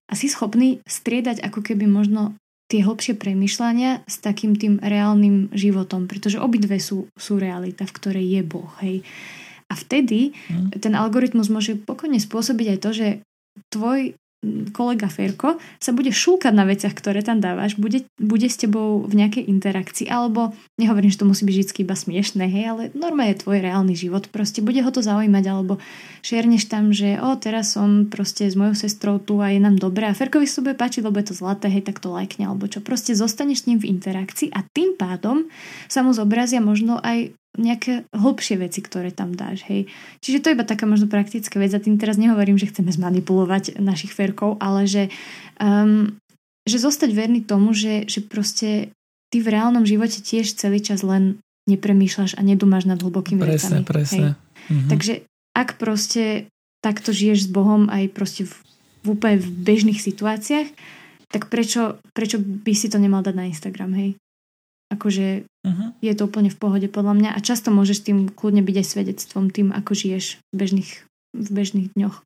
A 0.10 0.14
si 0.14 0.30
schopný 0.30 0.82
striedať 0.86 1.42
ako 1.42 1.62
keby 1.62 1.90
možno 1.90 2.38
tie 2.72 2.82
hlbšie 2.82 3.20
premyšľania 3.20 4.08
s 4.08 4.16
takým 4.24 4.56
tým 4.56 4.80
reálnym 4.80 5.52
životom, 5.54 6.08
pretože 6.08 6.42
obidve 6.42 6.80
sú, 6.80 7.12
sú 7.14 7.38
realita, 7.38 7.86
v 7.86 7.96
ktorej 7.96 8.26
je 8.40 8.42
Boh, 8.42 8.72
hej. 8.82 9.06
A 9.70 9.74
vtedy 9.74 10.34
mm. 10.34 10.78
ten 10.78 10.94
algoritmus 10.94 11.50
môže 11.50 11.74
pokojne 11.78 12.22
spôsobiť 12.22 12.78
aj 12.78 12.80
to, 12.80 12.90
že 12.94 13.08
tvoj 13.74 14.18
kolega 14.76 15.08
Ferko 15.08 15.56
sa 15.80 15.96
bude 15.96 16.12
šúkať 16.12 16.52
na 16.52 16.68
veciach, 16.68 16.92
ktoré 16.92 17.24
tam 17.24 17.40
dávaš, 17.40 17.80
bude, 17.80 18.04
bude 18.20 18.48
s 18.48 18.60
tebou 18.60 19.04
v 19.08 19.14
nejakej 19.16 19.48
interakcii, 19.48 20.08
alebo 20.12 20.52
nehovorím, 20.76 21.10
že 21.10 21.24
to 21.24 21.30
musí 21.30 21.48
byť 21.48 21.56
vždy 21.56 21.74
iba 21.84 21.96
smiešné, 21.96 22.46
hej, 22.48 22.66
ale 22.70 22.84
norma 22.94 23.32
je 23.32 23.42
tvoj 23.42 23.64
reálny 23.64 23.96
život, 23.96 24.28
proste 24.30 24.60
bude 24.60 24.84
ho 24.84 24.92
to 24.92 25.00
zaujímať, 25.00 25.44
alebo 25.48 25.80
šerneš 26.22 26.68
tam, 26.68 26.92
že 26.92 27.18
o, 27.20 27.36
teraz 27.40 27.76
som 27.76 28.08
proste 28.12 28.48
s 28.52 28.56
mojou 28.60 28.76
sestrou 28.76 29.18
tu 29.18 29.40
a 29.40 29.52
je 29.52 29.60
nám 29.64 29.80
dobré 29.80 30.12
a 30.12 30.18
Ferkovi 30.18 30.46
sa 30.46 30.64
bude 30.64 30.76
páčiť, 30.76 31.04
lebo 31.04 31.20
je 31.24 31.32
to 31.32 31.40
zlaté, 31.40 31.72
hej, 31.72 31.88
tak 31.88 32.04
to 32.04 32.12
lajkne, 32.12 32.48
alebo 32.48 32.68
čo, 32.68 32.84
proste 32.84 33.16
zostaneš 33.16 33.64
s 33.64 33.68
ním 33.72 33.80
v 33.80 33.90
interakcii 33.96 34.52
a 34.52 34.64
tým 34.76 35.00
pádom 35.00 35.48
sa 35.88 36.04
mu 36.04 36.12
zobrazia 36.12 36.60
možno 36.60 37.00
aj 37.00 37.36
nejaké 37.54 38.10
hlbšie 38.10 38.58
veci, 38.58 38.82
ktoré 38.82 39.14
tam 39.14 39.38
dáš, 39.38 39.62
hej. 39.70 39.86
Čiže 40.26 40.42
to 40.42 40.48
je 40.50 40.56
iba 40.58 40.66
taká 40.66 40.90
možno 40.90 41.06
praktická 41.06 41.62
vec 41.62 41.70
a 41.74 41.84
tým 41.84 42.02
teraz 42.02 42.18
nehovorím, 42.18 42.58
že 42.58 42.70
chceme 42.74 42.90
zmanipulovať 42.90 43.78
našich 43.78 44.10
ferkov, 44.10 44.58
ale 44.58 44.90
že, 44.90 45.14
um, 45.62 46.18
že 46.66 46.82
zostať 46.82 47.14
verný 47.14 47.46
tomu, 47.46 47.78
že, 47.78 48.10
že 48.10 48.26
proste 48.26 48.90
ty 49.30 49.38
v 49.38 49.54
reálnom 49.54 49.86
živote 49.86 50.26
tiež 50.26 50.58
celý 50.58 50.82
čas 50.82 51.06
len 51.06 51.38
nepremýšľaš 51.70 52.36
a 52.38 52.42
nedumáš 52.42 52.90
nad 52.90 53.00
hlbokými 53.00 53.42
presne, 53.42 53.82
vecami. 53.82 53.86
Presne, 53.86 54.30
Mhm. 54.72 54.90
Takže 54.96 55.14
ak 55.52 55.76
proste 55.76 56.48
takto 56.80 57.12
žiješ 57.12 57.48
s 57.48 57.50
Bohom 57.52 57.92
aj 57.92 58.12
proste 58.16 58.48
v, 58.48 58.54
v 59.04 59.08
úplne 59.16 59.38
v 59.40 59.48
bežných 59.48 60.00
situáciách, 60.00 60.72
tak 61.32 61.50
prečo, 61.50 61.98
prečo 62.14 62.38
by 62.40 62.74
si 62.78 62.88
to 62.88 63.02
nemal 63.02 63.26
dať 63.26 63.36
na 63.36 63.50
Instagram, 63.50 63.92
hej? 63.98 64.16
Akože 64.94 65.50
uh-huh. 65.50 65.90
je 66.06 66.14
to 66.14 66.30
úplne 66.30 66.54
v 66.54 66.60
pohode 66.62 66.88
podľa 66.94 67.14
mňa 67.18 67.30
a 67.34 67.40
často 67.42 67.74
môžeš 67.74 68.06
tým 68.06 68.30
kľudne 68.30 68.62
byť 68.62 68.76
aj 68.78 68.88
svedectvom 68.88 69.50
tým, 69.50 69.74
ako 69.74 69.92
žiješ 69.98 70.38
v 70.54 70.56
bežných, 70.56 70.92
v 71.34 71.50
bežných 71.50 71.90
dňoch. 71.98 72.22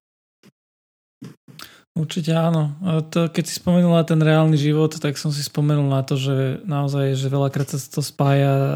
Určite 1.98 2.30
áno. 2.38 2.78
To, 3.10 3.26
keď 3.26 3.44
si 3.50 3.58
spomenula 3.58 4.06
ten 4.06 4.22
reálny 4.22 4.54
život, 4.54 4.94
tak 5.02 5.18
som 5.18 5.34
si 5.34 5.42
spomenul 5.42 5.90
na 5.90 6.06
to, 6.06 6.14
že 6.14 6.62
naozaj, 6.62 7.18
že 7.18 7.26
veľakrát 7.26 7.74
sa 7.74 7.82
to 7.82 8.06
spája 8.06 8.54
uh, 8.54 8.74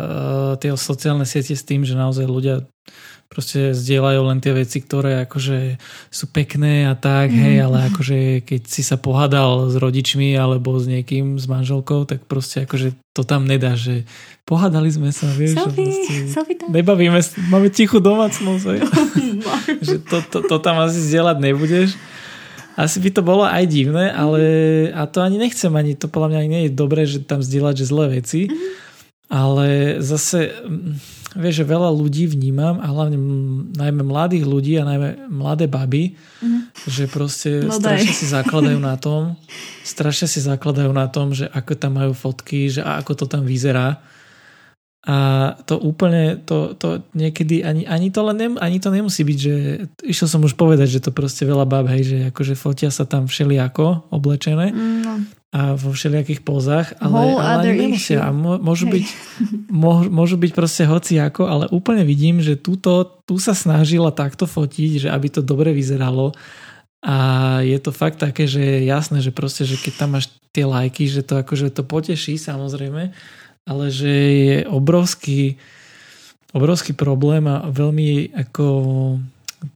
tie 0.58 0.73
sociálne 0.73 1.21
siete 1.30 1.54
s 1.54 1.62
tým, 1.62 1.86
že 1.86 1.93
naozaj 1.93 2.25
ľudia 2.25 2.65
proste 3.32 3.72
zdieľajú 3.72 4.22
len 4.28 4.44
tie 4.44 4.52
veci, 4.52 4.84
ktoré 4.84 5.24
akože 5.24 5.80
sú 6.12 6.26
pekné 6.36 6.91
a 6.91 7.00
tak, 7.00 7.32
mm. 7.32 7.39
hej, 7.39 7.56
ale 7.63 7.78
akože 7.88 8.44
keď 8.44 8.62
si 8.67 8.84
sa 8.84 9.00
pohádal 9.00 9.72
s 9.72 9.80
rodičmi 9.80 10.36
alebo 10.36 10.76
s 10.76 10.84
niekým, 10.84 11.39
s 11.39 11.48
manželkou, 11.48 12.04
tak 12.04 12.28
proste 12.28 12.67
akože 12.67 12.91
to 13.15 13.24
tam 13.24 13.48
nedá, 13.48 13.80
že 13.80 14.04
pohádali 14.44 14.91
sme 14.91 15.15
sa, 15.15 15.32
vieš, 15.32 15.56
selfie, 15.56 16.28
selfie 16.28 16.60
tam. 16.60 16.76
nebavíme, 16.76 17.24
máme 17.48 17.72
tichú 17.72 18.04
domácnosť, 18.04 18.63
hej. 18.67 18.80
že 19.88 19.96
to, 20.04 20.20
to, 20.28 20.38
to 20.52 20.58
tam 20.60 20.84
asi 20.84 21.00
zdieľať 21.00 21.38
nebudeš. 21.39 21.96
Asi 22.76 23.00
by 23.00 23.15
to 23.15 23.24
bolo 23.24 23.48
aj 23.48 23.63
divné, 23.67 24.12
ale 24.12 24.41
a 24.91 25.08
to 25.08 25.24
ani 25.24 25.39
nechcem, 25.39 25.72
ani 25.72 25.96
to 25.96 26.12
podľa 26.12 26.36
mňa 26.36 26.39
ani 26.39 26.50
nie 26.52 26.63
je 26.67 26.72
dobré, 26.72 27.08
že 27.08 27.24
tam 27.24 27.39
zdieľať 27.39 27.76
že 27.80 27.86
zlé 27.88 28.06
veci, 28.20 28.52
mm. 28.52 28.56
ale 29.32 29.67
zase 30.04 30.52
vieš, 31.36 31.63
že 31.63 31.65
veľa 31.72 31.89
ľudí 31.96 32.28
vnímam 32.28 32.80
a 32.84 32.91
hlavne 32.91 33.17
najmä 33.76 34.04
mladých 34.04 34.44
ľudí 34.44 34.76
a 34.80 34.88
najmä 34.88 35.32
mladé 35.32 35.72
baby, 35.72 36.15
mm. 36.44 36.76
že 36.88 37.08
proste 37.08 37.63
Mladej. 37.63 37.80
strašne 37.80 38.13
si 38.13 38.26
zakladajú 38.28 38.80
na 38.91 38.96
tom, 39.00 39.39
strašne 39.84 40.28
si 40.28 40.39
zakladajú 40.44 40.91
na 40.91 41.08
tom, 41.08 41.32
že 41.32 41.48
ako 41.48 41.72
tam 41.80 42.00
majú 42.00 42.12
fotky, 42.12 42.67
že 42.67 42.84
ako 42.84 43.12
to 43.15 43.26
tam 43.32 43.48
vyzerá. 43.48 44.04
A 45.02 45.17
to 45.65 45.82
úplne, 45.82 46.38
to, 46.46 46.78
to 46.78 47.02
niekedy 47.17 47.65
ani, 47.65 47.89
ani, 47.89 48.13
to 48.13 48.22
len 48.22 48.38
nem, 48.38 48.54
ani 48.62 48.78
to 48.78 48.94
nemusí 48.94 49.26
byť, 49.26 49.38
že 49.41 49.56
išiel 50.06 50.30
som 50.30 50.46
už 50.46 50.54
povedať, 50.54 50.94
že 50.94 51.02
to 51.02 51.10
proste 51.10 51.41
veľa 51.41 51.65
bab, 51.65 51.89
hej, 51.89 52.06
že 52.06 52.17
akože 52.30 52.54
fotia 52.54 52.94
sa 52.94 53.10
tam 53.10 53.26
všelijako 53.26 54.13
oblečené. 54.13 54.70
Mm, 54.70 55.02
no 55.02 55.40
a 55.51 55.75
vo 55.75 55.91
všelijakých 55.91 56.47
pozách, 56.47 56.95
ale, 57.03 57.35
ale 57.35 57.75
nemusia. 57.75 58.23
A 58.23 58.31
môžu, 58.31 58.87
byť, 58.87 59.05
môžu 60.07 60.39
byť 60.39 60.51
proste 60.55 60.87
hoci 60.87 61.19
ako, 61.19 61.43
ale 61.43 61.65
úplne 61.75 62.07
vidím, 62.07 62.39
že 62.39 62.55
túto, 62.55 63.19
tu 63.27 63.35
sa 63.35 63.51
snažila 63.51 64.15
takto 64.15 64.47
fotiť, 64.47 65.07
že 65.07 65.07
aby 65.11 65.27
to 65.27 65.43
dobre 65.43 65.75
vyzeralo. 65.75 66.31
A 67.03 67.15
je 67.67 67.75
to 67.83 67.91
fakt 67.91 68.23
také, 68.23 68.47
že 68.47 68.63
je 68.63 68.87
jasné, 68.87 69.19
že 69.19 69.35
proste, 69.35 69.67
že 69.67 69.75
keď 69.75 69.93
tam 69.99 70.15
máš 70.15 70.31
tie 70.55 70.63
lajky, 70.63 71.11
že 71.11 71.19
to 71.19 71.43
akože 71.43 71.75
to 71.75 71.83
poteší 71.83 72.39
samozrejme, 72.39 73.11
ale 73.67 73.85
že 73.91 74.13
je 74.31 74.57
obrovský 74.71 75.59
obrovský 76.51 76.91
problém 76.91 77.47
a 77.47 77.63
veľmi 77.67 78.35
ako 78.35 78.65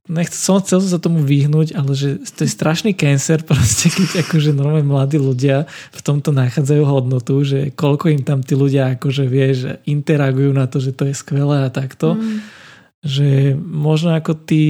nechcel 0.09 0.37
som 0.37 0.57
chcel 0.61 0.81
sa 0.81 0.97
tomu 0.97 1.21
vyhnúť, 1.21 1.77
ale 1.77 1.93
že 1.93 2.17
to 2.33 2.45
je 2.45 2.51
strašný 2.51 2.97
cancer 2.97 3.45
proste, 3.45 3.93
keď 3.93 4.25
akože 4.25 4.51
normálne 4.53 4.85
mladí 4.85 5.21
ľudia 5.21 5.69
v 5.93 6.01
tomto 6.01 6.33
nachádzajú 6.33 6.83
hodnotu, 6.85 7.45
že 7.45 7.69
koľko 7.73 8.09
im 8.09 8.21
tam 8.25 8.41
tí 8.41 8.57
ľudia 8.57 8.97
akože 8.97 9.23
vie, 9.29 9.47
že 9.53 9.71
interagujú 9.85 10.51
na 10.53 10.65
to, 10.65 10.81
že 10.81 10.93
to 10.93 11.05
je 11.09 11.13
skvelé 11.13 11.65
a 11.65 11.69
takto. 11.69 12.17
Mm. 12.17 12.37
Že 13.05 13.29
možno 13.61 14.17
ako 14.17 14.33
ty 14.33 14.63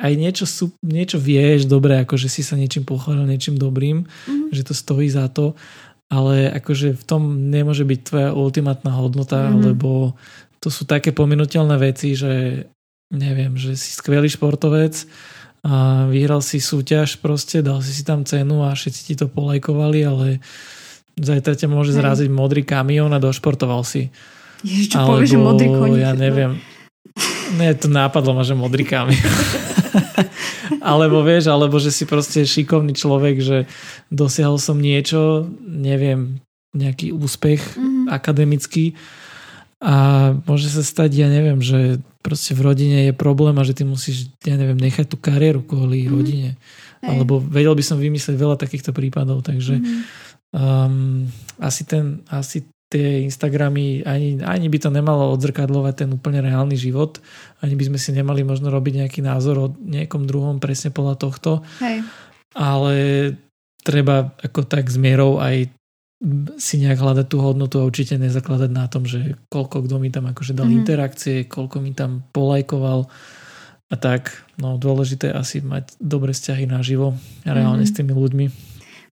aj 0.00 0.12
niečo, 0.16 0.48
sú, 0.48 0.72
niečo 0.80 1.20
vieš 1.20 1.68
dobre, 1.68 2.00
akože 2.00 2.32
si 2.32 2.40
sa 2.40 2.56
niečím 2.56 2.88
pochválil, 2.88 3.28
niečím 3.28 3.60
dobrým, 3.60 4.08
mm. 4.08 4.48
že 4.56 4.64
to 4.64 4.72
stojí 4.72 5.12
za 5.12 5.28
to, 5.28 5.52
ale 6.08 6.48
akože 6.48 6.96
v 6.96 7.04
tom 7.04 7.52
nemôže 7.52 7.84
byť 7.84 8.00
tvoja 8.00 8.28
ultimátna 8.32 8.96
hodnota, 8.96 9.52
mm. 9.52 9.72
lebo 9.72 10.16
to 10.64 10.72
sú 10.72 10.88
také 10.88 11.12
pominuteľné 11.12 11.76
veci, 11.76 12.16
že 12.16 12.64
neviem, 13.12 13.58
že 13.58 13.76
si 13.76 13.92
skvelý 13.92 14.30
športovec 14.30 15.04
a 15.64 16.04
vyhral 16.12 16.44
si 16.44 16.60
súťaž 16.60 17.20
proste, 17.24 17.64
dal 17.64 17.80
si 17.80 17.92
si 17.96 18.04
tam 18.04 18.28
cenu 18.28 18.64
a 18.64 18.76
všetci 18.76 19.00
ti 19.12 19.14
to 19.16 19.32
polajkovali, 19.32 20.00
ale 20.04 20.26
zajtra 21.16 21.56
ťa 21.56 21.68
môže 21.72 21.96
zraziť 21.96 22.28
modrý 22.28 22.62
kamión 22.68 23.12
a 23.16 23.22
došportoval 23.22 23.80
si. 23.86 24.12
Ježiš, 24.64 24.92
čo 24.92 24.96
Alebo, 25.00 25.20
povieš, 25.20 25.30
že 25.32 25.38
modrý 25.40 25.68
koník? 25.72 26.00
Ja 26.00 26.12
neviem. 26.12 26.60
Ne, 27.56 27.72
to 27.76 27.86
nápadlo 27.88 28.32
ma, 28.36 28.42
že 28.44 28.56
modrý 28.56 28.84
kamión. 28.84 29.20
alebo 30.84 31.24
vieš, 31.24 31.48
alebo 31.48 31.80
že 31.80 31.92
si 31.92 32.04
proste 32.04 32.44
šikovný 32.44 32.92
človek, 32.96 33.40
že 33.40 33.58
dosiahol 34.12 34.60
som 34.60 34.76
niečo, 34.76 35.48
neviem, 35.64 36.44
nejaký 36.74 37.14
úspech 37.14 37.78
mm-hmm. 37.78 38.04
akademický 38.10 38.98
a 39.84 39.94
môže 40.48 40.72
sa 40.72 40.80
stať, 40.80 41.12
ja 41.12 41.28
neviem, 41.28 41.60
že 41.60 42.00
proste 42.24 42.56
v 42.56 42.64
rodine 42.64 42.98
je 43.04 43.12
problém 43.12 43.52
a 43.60 43.66
že 43.68 43.76
ty 43.76 43.84
musíš, 43.84 44.32
ja 44.40 44.56
neviem, 44.56 44.80
nechať 44.80 45.12
tú 45.12 45.20
kariéru 45.20 45.60
kvôli 45.60 46.08
mm. 46.08 46.10
rodine. 46.10 46.50
Hej. 47.04 47.08
Alebo 47.12 47.36
vedel 47.36 47.76
by 47.76 47.84
som 47.84 48.00
vymyslieť 48.00 48.32
veľa 48.40 48.56
takýchto 48.56 48.96
prípadov, 48.96 49.44
takže 49.44 49.76
mm. 49.76 50.00
um, 50.56 51.28
asi 51.60 51.84
ten, 51.84 52.24
asi 52.32 52.64
tie 52.88 53.28
Instagramy, 53.28 54.08
ani, 54.08 54.40
ani 54.40 54.72
by 54.72 54.78
to 54.80 54.88
nemalo 54.88 55.36
odzrkadlovať 55.36 55.94
ten 56.00 56.10
úplne 56.16 56.40
reálny 56.40 56.80
život, 56.80 57.20
ani 57.60 57.76
by 57.76 57.92
sme 57.92 57.98
si 58.00 58.16
nemali 58.16 58.40
možno 58.40 58.72
robiť 58.72 59.04
nejaký 59.04 59.20
názor 59.20 59.56
o 59.60 59.66
niekom 59.84 60.24
druhom 60.24 60.64
presne 60.64 60.96
podľa 60.96 61.20
tohto. 61.20 61.60
Hej. 61.84 62.08
Ale 62.56 62.94
treba 63.84 64.32
ako 64.40 64.64
tak 64.64 64.88
s 64.88 64.96
mierou 64.96 65.44
aj 65.44 65.68
si 66.56 66.80
nejak 66.80 66.98
hľadať 66.98 67.26
tú 67.28 67.38
hodnotu 67.44 67.76
a 67.80 67.86
určite 67.86 68.16
nezakladať 68.16 68.70
na 68.72 68.88
tom, 68.88 69.04
že 69.04 69.36
koľko 69.52 69.84
kto 69.84 69.96
mi 70.00 70.08
tam 70.08 70.24
akože 70.32 70.56
dal 70.56 70.72
mm. 70.72 70.76
interakcie, 70.80 71.36
koľko 71.44 71.84
mi 71.84 71.92
tam 71.92 72.24
polajkoval 72.32 73.06
a 73.92 73.96
tak. 74.00 74.32
No 74.56 74.80
dôležité 74.80 75.30
asi 75.30 75.60
mať 75.60 76.00
dobré 76.00 76.32
vzťahy 76.32 76.64
naživo 76.64 77.14
a 77.44 77.50
reálne 77.52 77.84
mm. 77.84 77.90
s 77.90 77.96
tými 77.96 78.12
ľuďmi. 78.16 78.46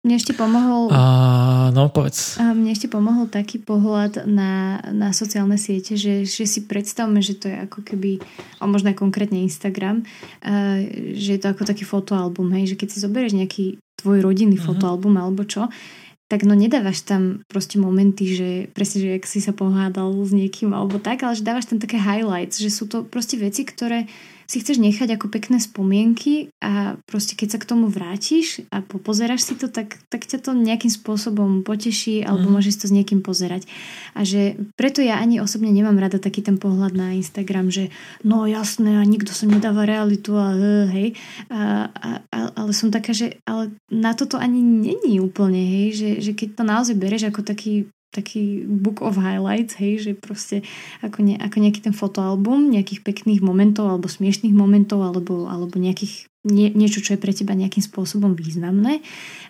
Mne 0.03 0.19
ešte 0.19 0.35
pomohol... 0.35 0.91
A, 0.91 1.71
no, 1.71 1.87
povedz. 1.87 2.35
A 2.43 2.51
mne 2.51 2.75
ešte 2.75 2.91
pomohol 2.91 3.31
taký 3.31 3.63
pohľad 3.63 4.27
na, 4.27 4.83
na 4.91 5.15
sociálne 5.15 5.55
siete, 5.55 5.95
že, 5.95 6.27
že 6.27 6.43
si 6.43 6.67
predstavme, 6.67 7.23
že 7.23 7.39
to 7.39 7.47
je 7.47 7.55
ako 7.71 7.87
keby, 7.87 8.19
a 8.59 8.67
možno 8.67 8.91
aj 8.91 8.99
konkrétne 8.99 9.39
Instagram, 9.47 10.03
uh, 10.03 10.83
že 11.15 11.39
je 11.39 11.41
to 11.41 11.55
ako 11.55 11.63
taký 11.63 11.87
fotoalbum, 11.87 12.51
hej, 12.51 12.75
že 12.75 12.79
keď 12.83 12.89
si 12.91 12.99
zoberieš 12.99 13.39
nejaký 13.39 13.79
tvoj 14.03 14.27
rodinný 14.27 14.59
uh-huh. 14.59 14.75
fotoalbum 14.75 15.15
alebo 15.15 15.47
čo, 15.47 15.71
tak 16.33 16.49
no 16.49 16.57
nedávaš 16.57 17.05
tam 17.05 17.45
proste 17.45 17.77
momenty, 17.77 18.25
že 18.33 18.49
presne, 18.73 19.05
že 19.05 19.21
ak 19.21 19.29
si 19.29 19.45
sa 19.45 19.53
pohádal 19.53 20.17
s 20.25 20.33
niekým 20.33 20.73
alebo 20.73 20.97
tak, 20.97 21.21
ale 21.29 21.37
že 21.37 21.45
dávaš 21.45 21.69
tam 21.69 21.77
také 21.77 22.01
highlights, 22.01 22.57
že 22.57 22.73
sú 22.73 22.89
to 22.89 23.05
proste 23.05 23.37
veci, 23.37 23.69
ktoré 23.69 24.09
si 24.47 24.61
chceš 24.61 24.79
nechať 24.79 25.17
ako 25.17 25.27
pekné 25.33 25.59
spomienky 25.59 26.53
a 26.63 26.97
proste 27.09 27.35
keď 27.39 27.57
sa 27.57 27.59
k 27.59 27.69
tomu 27.69 27.87
vrátiš 27.89 28.65
a 28.73 28.83
pozeráš 28.83 29.49
si 29.49 29.55
to, 29.57 29.69
tak, 29.71 29.99
tak 30.09 30.27
ťa 30.29 30.39
to 30.43 30.51
nejakým 30.53 30.91
spôsobom 30.91 31.65
poteší 31.65 32.23
alebo 32.27 32.51
mm. 32.51 32.55
môžeš 32.59 32.75
to 32.83 32.87
s 32.91 32.97
niekým 32.97 33.25
pozerať. 33.25 33.65
A 34.13 34.27
že 34.27 34.59
preto 34.77 35.01
ja 35.01 35.19
ani 35.19 35.39
osobne 35.39 35.71
nemám 35.73 35.97
rada 35.97 36.21
taký 36.21 36.45
ten 36.45 36.61
pohľad 36.61 36.93
na 36.95 37.15
Instagram, 37.17 37.73
že 37.73 37.89
no 38.27 38.45
jasné 38.45 38.99
a 38.99 39.05
nikto 39.07 39.33
sa 39.33 39.49
nedáva 39.49 39.89
realitu 39.89 40.37
a 40.37 40.55
hej. 40.93 41.15
A, 41.49 41.89
a, 41.89 42.09
a, 42.29 42.39
ale 42.57 42.73
som 42.77 42.93
taká, 42.93 43.17
že 43.17 43.41
ale 43.49 43.75
na 43.89 44.13
toto 44.13 44.37
ani 44.37 44.61
není 44.61 45.19
úplne, 45.19 45.59
hej, 45.59 45.89
že, 45.97 46.11
že 46.21 46.33
keď 46.37 46.49
to 46.59 46.63
naozaj 46.67 46.95
bereš 46.99 47.31
ako 47.31 47.41
taký 47.43 47.89
taký 48.13 48.69
book 48.69 49.01
of 49.01 49.17
highlights, 49.17 49.81
hej, 49.81 50.05
že 50.05 50.13
proste 50.13 50.61
ako, 51.01 51.25
ne, 51.25 51.41
ako 51.41 51.57
nejaký 51.65 51.81
ten 51.81 51.97
fotoalbum 51.97 52.69
nejakých 52.69 53.01
pekných 53.01 53.41
momentov 53.41 53.89
alebo 53.89 54.07
smiešných 54.07 54.53
momentov 54.53 55.01
alebo, 55.01 55.49
alebo 55.49 55.81
nejakých, 55.81 56.29
nie, 56.45 56.69
niečo, 56.69 57.01
čo 57.01 57.17
je 57.17 57.23
pre 57.23 57.33
teba 57.33 57.57
nejakým 57.57 57.81
spôsobom 57.81 58.37
významné, 58.37 59.01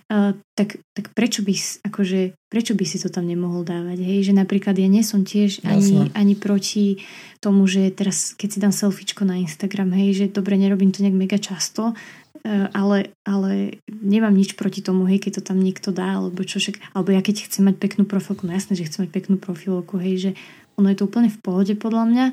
uh, 0.08 0.38
tak, 0.54 0.78
tak 0.94 1.10
prečo, 1.10 1.42
by, 1.42 1.54
akože, 1.90 2.38
prečo 2.46 2.78
by 2.78 2.84
si 2.86 3.02
to 3.02 3.10
tam 3.10 3.26
nemohol 3.26 3.66
dávať, 3.66 3.98
hej, 3.98 4.30
že 4.30 4.32
napríklad 4.32 4.78
ja 4.78 4.86
nie 4.86 5.02
som 5.02 5.26
tiež 5.26 5.66
ani, 5.66 6.14
ani 6.14 6.38
proti 6.38 7.02
tomu, 7.42 7.66
že 7.66 7.90
teraz 7.90 8.38
keď 8.38 8.48
si 8.48 8.58
dám 8.62 8.70
selfiečko 8.70 9.26
na 9.26 9.42
Instagram, 9.42 9.90
hej, 9.98 10.14
že 10.14 10.24
dobre, 10.30 10.54
nerobím 10.54 10.94
to 10.94 11.02
nejak 11.02 11.18
mega 11.18 11.38
často, 11.42 11.98
ale, 12.46 13.14
ale 13.22 13.78
nemám 13.88 14.34
nič 14.34 14.58
proti 14.58 14.82
tomu, 14.82 15.06
hej, 15.06 15.22
keď 15.22 15.40
to 15.40 15.54
tam 15.54 15.62
niekto 15.62 15.94
dá, 15.94 16.18
alebo 16.18 16.42
čo 16.42 16.58
však, 16.58 16.94
alebo 16.94 17.14
ja 17.14 17.22
keď 17.22 17.46
chcem 17.46 17.70
mať 17.70 17.78
peknú 17.78 18.02
profilku, 18.02 18.44
no 18.44 18.52
jasné, 18.52 18.74
že 18.74 18.86
chcem 18.90 19.06
mať 19.06 19.10
peknú 19.14 19.36
profilku, 19.38 19.98
hej, 20.02 20.14
že 20.18 20.30
ono 20.74 20.90
je 20.90 20.98
to 20.98 21.06
úplne 21.06 21.30
v 21.30 21.38
pohode 21.38 21.74
podľa 21.78 22.04
mňa, 22.10 22.26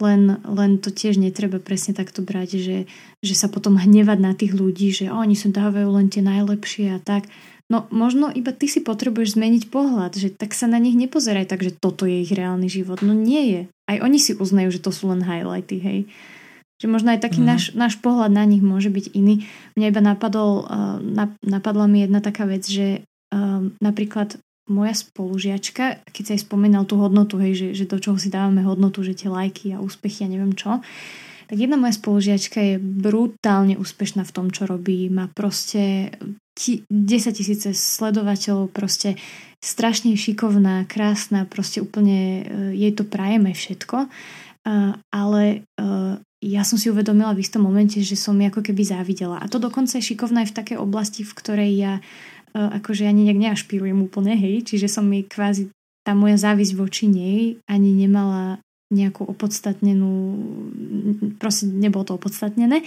len, 0.00 0.40
len 0.48 0.80
to 0.80 0.88
tiež 0.88 1.20
netreba 1.20 1.60
presne 1.60 1.92
takto 1.92 2.24
brať, 2.24 2.56
že, 2.56 2.78
že 3.20 3.34
sa 3.36 3.52
potom 3.52 3.76
hnevať 3.76 4.18
na 4.18 4.32
tých 4.32 4.56
ľudí, 4.56 4.96
že 4.96 5.12
oni 5.12 5.36
sa 5.36 5.52
dávajú 5.52 5.92
len 5.92 6.08
tie 6.08 6.24
najlepšie 6.24 6.96
a 6.96 6.98
tak. 6.98 7.28
No 7.70 7.86
možno 7.94 8.32
iba 8.32 8.50
ty 8.50 8.66
si 8.66 8.82
potrebuješ 8.82 9.38
zmeniť 9.38 9.70
pohľad, 9.70 10.18
že 10.18 10.34
tak 10.34 10.56
sa 10.56 10.66
na 10.66 10.82
nich 10.82 10.98
nepozeraj 10.98 11.46
tak, 11.46 11.62
že 11.62 11.76
toto 11.76 12.02
je 12.08 12.26
ich 12.26 12.32
reálny 12.34 12.66
život. 12.66 12.98
No 13.04 13.14
nie 13.14 13.44
je. 13.46 13.60
Aj 13.86 14.02
oni 14.02 14.18
si 14.18 14.34
uznajú, 14.34 14.74
že 14.74 14.82
to 14.82 14.90
sú 14.90 15.06
len 15.12 15.22
highlighty, 15.22 15.78
hej. 15.78 16.00
Že 16.80 16.86
možno 16.88 17.12
aj 17.12 17.20
taký 17.20 17.44
mm. 17.44 17.46
náš, 17.46 17.62
náš 17.76 18.00
pohľad 18.00 18.32
na 18.32 18.48
nich 18.48 18.64
môže 18.64 18.88
byť 18.88 19.12
iný. 19.12 19.44
Mne 19.76 19.86
iba 19.92 20.00
napadol, 20.00 20.64
uh, 20.64 20.96
napadla 21.44 21.84
mi 21.84 22.08
jedna 22.08 22.24
taká 22.24 22.48
vec, 22.48 22.64
že 22.64 23.04
uh, 23.04 23.62
napríklad 23.84 24.40
moja 24.70 24.94
spolužiačka, 24.94 26.06
keď 26.08 26.22
sa 26.24 26.32
jej 26.38 26.42
spomínal 26.46 26.86
tú 26.86 26.96
hodnotu, 27.02 27.36
hej, 27.42 27.58
že, 27.58 27.68
že 27.74 27.84
do 27.90 27.98
čoho 27.98 28.16
si 28.16 28.30
dávame 28.30 28.62
hodnotu, 28.62 29.02
že 29.02 29.18
tie 29.18 29.26
lajky 29.26 29.74
a 29.74 29.82
úspechy 29.82 30.24
a 30.24 30.30
neviem 30.30 30.54
čo, 30.54 30.78
tak 31.50 31.58
jedna 31.58 31.74
moja 31.74 31.98
spolužiačka 31.98 32.62
je 32.62 32.76
brutálne 32.78 33.74
úspešná 33.74 34.22
v 34.22 34.30
tom, 34.30 34.54
čo 34.54 34.70
robí. 34.70 35.10
Má 35.10 35.26
proste 35.34 36.14
10 36.54 36.86
tisíce 37.34 37.74
sledovateľov, 37.74 38.70
proste 38.70 39.18
strašne 39.58 40.14
šikovná, 40.14 40.86
krásna, 40.86 41.50
proste 41.50 41.82
úplne 41.82 42.18
uh, 42.20 42.70
jej 42.70 42.94
to 42.94 43.02
prajem 43.02 43.50
aj 43.50 43.56
všetko. 43.58 43.96
Ale 45.10 45.64
ja 46.40 46.64
som 46.64 46.80
si 46.80 46.88
uvedomila 46.88 47.36
v 47.36 47.44
istom 47.44 47.68
momente, 47.68 48.00
že 48.00 48.16
som 48.16 48.32
ako 48.40 48.64
keby 48.64 48.80
závidela. 48.80 49.36
A 49.40 49.46
to 49.46 49.60
dokonca 49.60 50.00
je 50.00 50.08
šikovná 50.08 50.48
aj 50.48 50.50
v 50.50 50.56
takej 50.56 50.78
oblasti, 50.80 51.20
v 51.20 51.36
ktorej 51.36 51.70
ja 51.76 51.92
uh, 52.00 52.70
akože 52.80 53.04
ani 53.04 53.28
nejak 53.28 53.40
neašpirujem 53.44 54.00
úplne, 54.00 54.32
hej. 54.40 54.64
Čiže 54.64 54.88
som 54.88 55.04
mi 55.04 55.20
kvázi 55.28 55.68
tá 56.00 56.16
moja 56.16 56.40
závisť 56.40 56.72
voči 56.80 57.04
nej 57.12 57.60
ani 57.68 57.92
nemala 57.92 58.56
nejakú 58.90 59.22
opodstatnenú, 59.22 60.10
proste 61.38 61.68
nebolo 61.68 62.08
to 62.08 62.16
opodstatnené. 62.18 62.82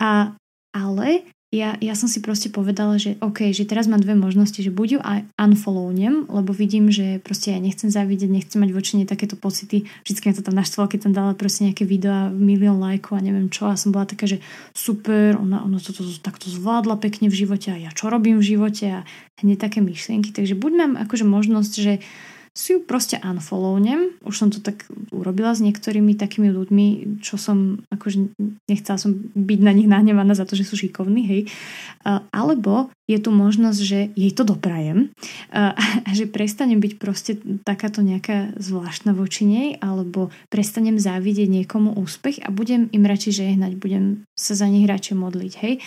A, 0.00 0.32
ale 0.72 1.28
ja, 1.54 1.78
ja 1.78 1.94
som 1.94 2.10
si 2.10 2.18
proste 2.18 2.50
povedala, 2.50 2.98
že 2.98 3.14
OK, 3.22 3.54
že 3.54 3.62
teraz 3.62 3.86
mám 3.86 4.02
dve 4.02 4.18
možnosti, 4.18 4.58
že 4.58 4.74
buď 4.74 4.88
ju 4.90 5.00
unfollownem, 5.38 6.26
lebo 6.26 6.50
vidím, 6.50 6.90
že 6.90 7.22
proste 7.22 7.54
ja 7.54 7.62
nechcem 7.62 7.94
zavidieť, 7.94 8.26
nechcem 8.26 8.58
mať 8.58 8.70
voči 8.74 8.98
nej 8.98 9.06
takéto 9.06 9.38
pocity. 9.38 9.86
Vždycky 10.02 10.26
ma 10.26 10.34
to 10.34 10.42
tam 10.42 10.58
naštvalo, 10.58 10.90
keď 10.90 10.98
tam 11.06 11.14
dala 11.14 11.32
proste 11.38 11.70
nejaké 11.70 11.86
videá, 11.86 12.26
milión 12.34 12.82
lajkov 12.82 13.22
a 13.22 13.22
neviem 13.22 13.46
čo. 13.54 13.70
A 13.70 13.78
som 13.78 13.94
bola 13.94 14.02
taká, 14.02 14.26
že 14.26 14.42
super, 14.74 15.38
ona, 15.38 15.62
ona 15.62 15.78
toto 15.78 16.02
to, 16.02 16.10
takto 16.18 16.50
zvládla 16.50 16.98
pekne 16.98 17.30
v 17.30 17.38
živote 17.38 17.70
a 17.70 17.78
ja 17.78 17.94
čo 17.94 18.10
robím 18.10 18.42
v 18.42 18.58
živote 18.58 18.86
a 18.90 19.00
hneď 19.38 19.70
také 19.70 19.78
myšlienky. 19.78 20.34
Takže 20.34 20.58
buď 20.58 20.72
mám 20.74 20.92
akože 20.98 21.22
možnosť, 21.22 21.72
že 21.78 22.02
si 22.54 22.78
ju 22.78 22.86
proste 22.86 23.18
unfollownem. 23.18 24.14
Už 24.22 24.34
som 24.38 24.48
to 24.48 24.62
tak 24.62 24.86
urobila 25.10 25.50
s 25.50 25.60
niektorými 25.60 26.14
takými 26.14 26.54
ľuďmi, 26.54 26.86
čo 27.18 27.34
som, 27.34 27.82
akože 27.90 28.30
nechcela 28.70 28.94
som 28.94 29.10
byť 29.34 29.60
na 29.60 29.74
nich 29.74 29.90
nahnevaná 29.90 30.38
za 30.38 30.46
to, 30.46 30.54
že 30.54 30.62
sú 30.62 30.78
šikovní, 30.78 31.26
hej. 31.26 31.40
Alebo 32.30 32.94
je 33.10 33.18
tu 33.18 33.34
možnosť, 33.34 33.80
že 33.82 33.98
jej 34.14 34.30
to 34.30 34.46
doprajem 34.46 35.10
a 35.50 36.10
že 36.14 36.30
prestanem 36.30 36.78
byť 36.78 36.92
proste 37.02 37.42
takáto 37.66 38.06
nejaká 38.06 38.54
zvláštna 38.54 39.18
voči 39.18 39.42
nej, 39.50 39.68
alebo 39.82 40.30
prestanem 40.46 40.94
závidieť 40.94 41.50
niekomu 41.50 41.98
úspech 41.98 42.38
a 42.46 42.54
budem 42.54 42.86
im 42.94 43.02
radšej 43.02 43.32
žehnať, 43.34 43.82
budem 43.82 44.22
sa 44.38 44.54
za 44.54 44.70
nich 44.70 44.86
radšej 44.86 45.18
modliť, 45.18 45.52
hej. 45.66 45.82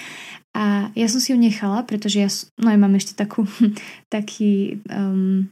A 0.58 0.90
ja 0.98 1.08
som 1.08 1.22
si 1.22 1.32
ju 1.32 1.38
nechala, 1.38 1.86
pretože 1.86 2.18
ja, 2.18 2.30
no 2.58 2.74
ja 2.74 2.80
mám 2.82 2.98
ešte 2.98 3.14
takú, 3.14 3.46
taký 4.14 4.82
um, 4.90 5.48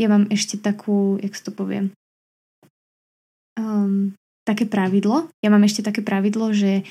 ja 0.00 0.08
mám 0.08 0.24
ešte 0.32 0.56
takú, 0.56 1.20
jak 1.20 1.36
to 1.36 1.52
poviem, 1.52 1.92
um, 3.60 4.16
také 4.48 4.64
pravidlo. 4.64 5.28
Ja 5.44 5.52
mám 5.52 5.62
ešte 5.68 5.84
také 5.84 6.00
pravidlo, 6.00 6.56
že 6.56 6.82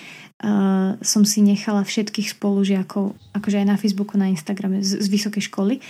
uh, 0.46 0.96
som 1.02 1.26
si 1.26 1.42
nechala 1.42 1.82
všetkých 1.82 2.38
spolužiakov, 2.38 3.18
akože 3.34 3.66
aj 3.66 3.68
na 3.68 3.78
Facebooku, 3.82 4.16
na 4.16 4.30
Instagrame 4.30 4.86
z, 4.86 5.02
z 5.02 5.08
vysokej 5.10 5.50
školy, 5.50 5.82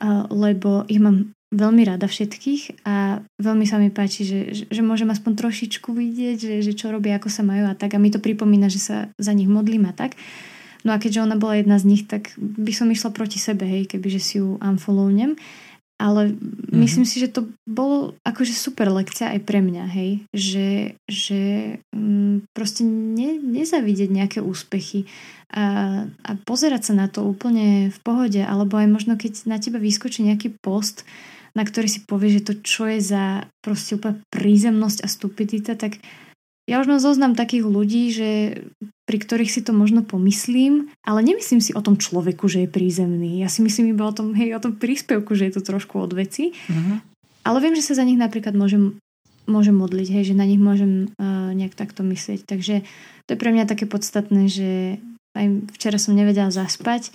uh, 0.00 0.30
lebo 0.30 0.86
ich 0.86 1.02
mám 1.02 1.34
veľmi 1.48 1.82
rada 1.88 2.04
všetkých 2.04 2.84
a 2.84 3.24
veľmi 3.40 3.64
sa 3.64 3.80
mi 3.80 3.88
páči, 3.88 4.20
že, 4.24 4.40
že, 4.52 4.64
že 4.68 4.82
môžem 4.84 5.08
aspoň 5.08 5.32
trošičku 5.32 5.96
vidieť, 5.96 6.36
že, 6.36 6.54
že 6.60 6.72
čo 6.76 6.92
robia, 6.92 7.16
ako 7.16 7.32
sa 7.32 7.40
majú 7.40 7.64
a 7.72 7.74
tak 7.74 7.96
a 7.96 7.98
mi 7.98 8.12
to 8.12 8.20
pripomína, 8.20 8.68
že 8.68 8.80
sa 8.80 8.96
za 9.16 9.32
nich 9.32 9.48
modlím 9.48 9.88
a 9.88 9.96
tak. 9.96 10.14
No 10.84 10.92
a 10.94 11.00
keďže 11.00 11.24
ona 11.24 11.40
bola 11.40 11.58
jedna 11.58 11.80
z 11.80 11.88
nich, 11.88 12.02
tak 12.04 12.36
by 12.38 12.72
som 12.76 12.92
išla 12.92 13.10
proti 13.10 13.40
sebe, 13.40 13.64
hej, 13.64 13.88
kebyže 13.88 14.20
si 14.20 14.34
ju 14.38 14.60
unfollownem. 14.60 15.40
Ale 15.98 16.30
mm-hmm. 16.30 16.78
myslím 16.78 17.02
si, 17.02 17.18
že 17.18 17.34
to 17.34 17.50
bolo 17.66 18.14
akože 18.22 18.54
super 18.54 18.86
lekcia 18.86 19.34
aj 19.34 19.40
pre 19.42 19.58
mňa, 19.58 19.84
hej, 19.90 20.10
že, 20.30 20.68
že 21.10 21.42
mm, 21.90 22.54
proste 22.54 22.86
ne, 22.86 23.34
nezavidieť 23.42 24.06
nejaké 24.06 24.38
úspechy 24.38 25.10
a, 25.50 26.06
a 26.06 26.30
pozerať 26.46 26.92
sa 26.92 26.94
na 26.94 27.10
to 27.10 27.26
úplne 27.26 27.90
v 27.90 27.98
pohode, 28.06 28.38
alebo 28.38 28.78
aj 28.78 28.88
možno 28.88 29.18
keď 29.18 29.50
na 29.50 29.58
teba 29.58 29.82
vyskočí 29.82 30.22
nejaký 30.22 30.54
post, 30.62 31.02
na 31.58 31.66
ktorý 31.66 31.90
si 31.90 32.06
povie, 32.06 32.38
že 32.38 32.46
to 32.46 32.54
čo 32.62 32.86
je 32.86 33.02
za 33.02 33.50
proste 33.58 33.98
úplne 33.98 34.22
prízemnosť 34.30 35.02
a 35.02 35.08
stupidita, 35.10 35.74
tak 35.74 35.98
ja 36.68 36.84
už 36.84 36.86
mám 36.86 37.00
zoznam 37.00 37.32
takých 37.32 37.64
ľudí, 37.64 38.12
že 38.12 38.30
pri 39.08 39.18
ktorých 39.24 39.48
si 39.48 39.64
to 39.64 39.72
možno 39.72 40.04
pomyslím, 40.04 40.92
ale 41.00 41.24
nemyslím 41.24 41.64
si 41.64 41.72
o 41.72 41.80
tom 41.80 41.96
človeku, 41.96 42.44
že 42.44 42.68
je 42.68 42.68
prízemný. 42.68 43.40
Ja 43.40 43.48
si 43.48 43.64
myslím 43.64 43.96
iba 43.96 44.04
o 44.04 44.12
tom, 44.12 44.36
hej, 44.36 44.52
o 44.52 44.60
tom 44.60 44.76
príspevku, 44.76 45.32
že 45.32 45.48
je 45.48 45.56
to 45.56 45.62
trošku 45.64 45.96
od 45.96 46.12
veci. 46.12 46.52
Uh-huh. 46.52 47.00
Ale 47.40 47.64
viem, 47.64 47.72
že 47.72 47.88
sa 47.88 47.96
za 47.96 48.04
nich 48.04 48.20
napríklad 48.20 48.52
môžem, 48.52 49.00
môžem 49.48 49.72
modliť, 49.72 50.12
hej, 50.12 50.24
že 50.28 50.34
na 50.36 50.44
nich 50.44 50.60
môžem 50.60 51.08
uh, 51.16 51.56
nejak 51.56 51.72
takto 51.72 52.04
myslieť. 52.04 52.44
Takže 52.44 52.84
to 53.24 53.28
je 53.32 53.40
pre 53.40 53.48
mňa 53.48 53.64
také 53.64 53.88
podstatné, 53.88 54.52
že 54.52 55.00
aj 55.32 55.72
včera 55.72 55.96
som 55.96 56.12
nevedela 56.12 56.52
zaspať 56.52 57.08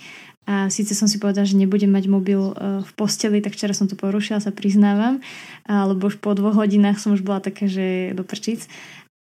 a 0.50 0.66
síce 0.68 0.98
som 0.98 1.06
si 1.06 1.22
povedala, 1.22 1.46
že 1.46 1.54
nebudem 1.54 1.94
mať 1.94 2.10
mobil 2.10 2.42
uh, 2.42 2.82
v 2.82 2.90
posteli, 2.98 3.38
tak 3.38 3.54
včera 3.54 3.70
som 3.70 3.86
to 3.86 3.94
porušila, 3.94 4.42
sa 4.42 4.50
priznávam, 4.50 5.22
alebo 5.62 6.10
už 6.10 6.18
po 6.18 6.34
dvoch 6.34 6.58
hodinách 6.58 6.98
som 6.98 7.14
už 7.14 7.22
bola 7.22 7.38
taká, 7.38 7.70
že 7.70 8.10
do 8.18 8.26
prčic. 8.26 8.66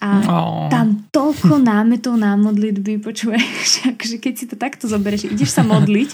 A 0.03 0.09
oh. 0.28 0.66
tam 0.68 1.09
toľko 1.09 1.61
námetov 1.70 2.20
na 2.20 2.36
modlitby, 2.36 3.01
že 3.72 3.97
akože 3.97 4.16
keď 4.20 4.34
si 4.36 4.44
to 4.49 4.57
takto 4.57 4.84
zoberieš, 4.86 5.32
ideš 5.32 5.57
sa 5.57 5.62
modliť, 5.64 6.11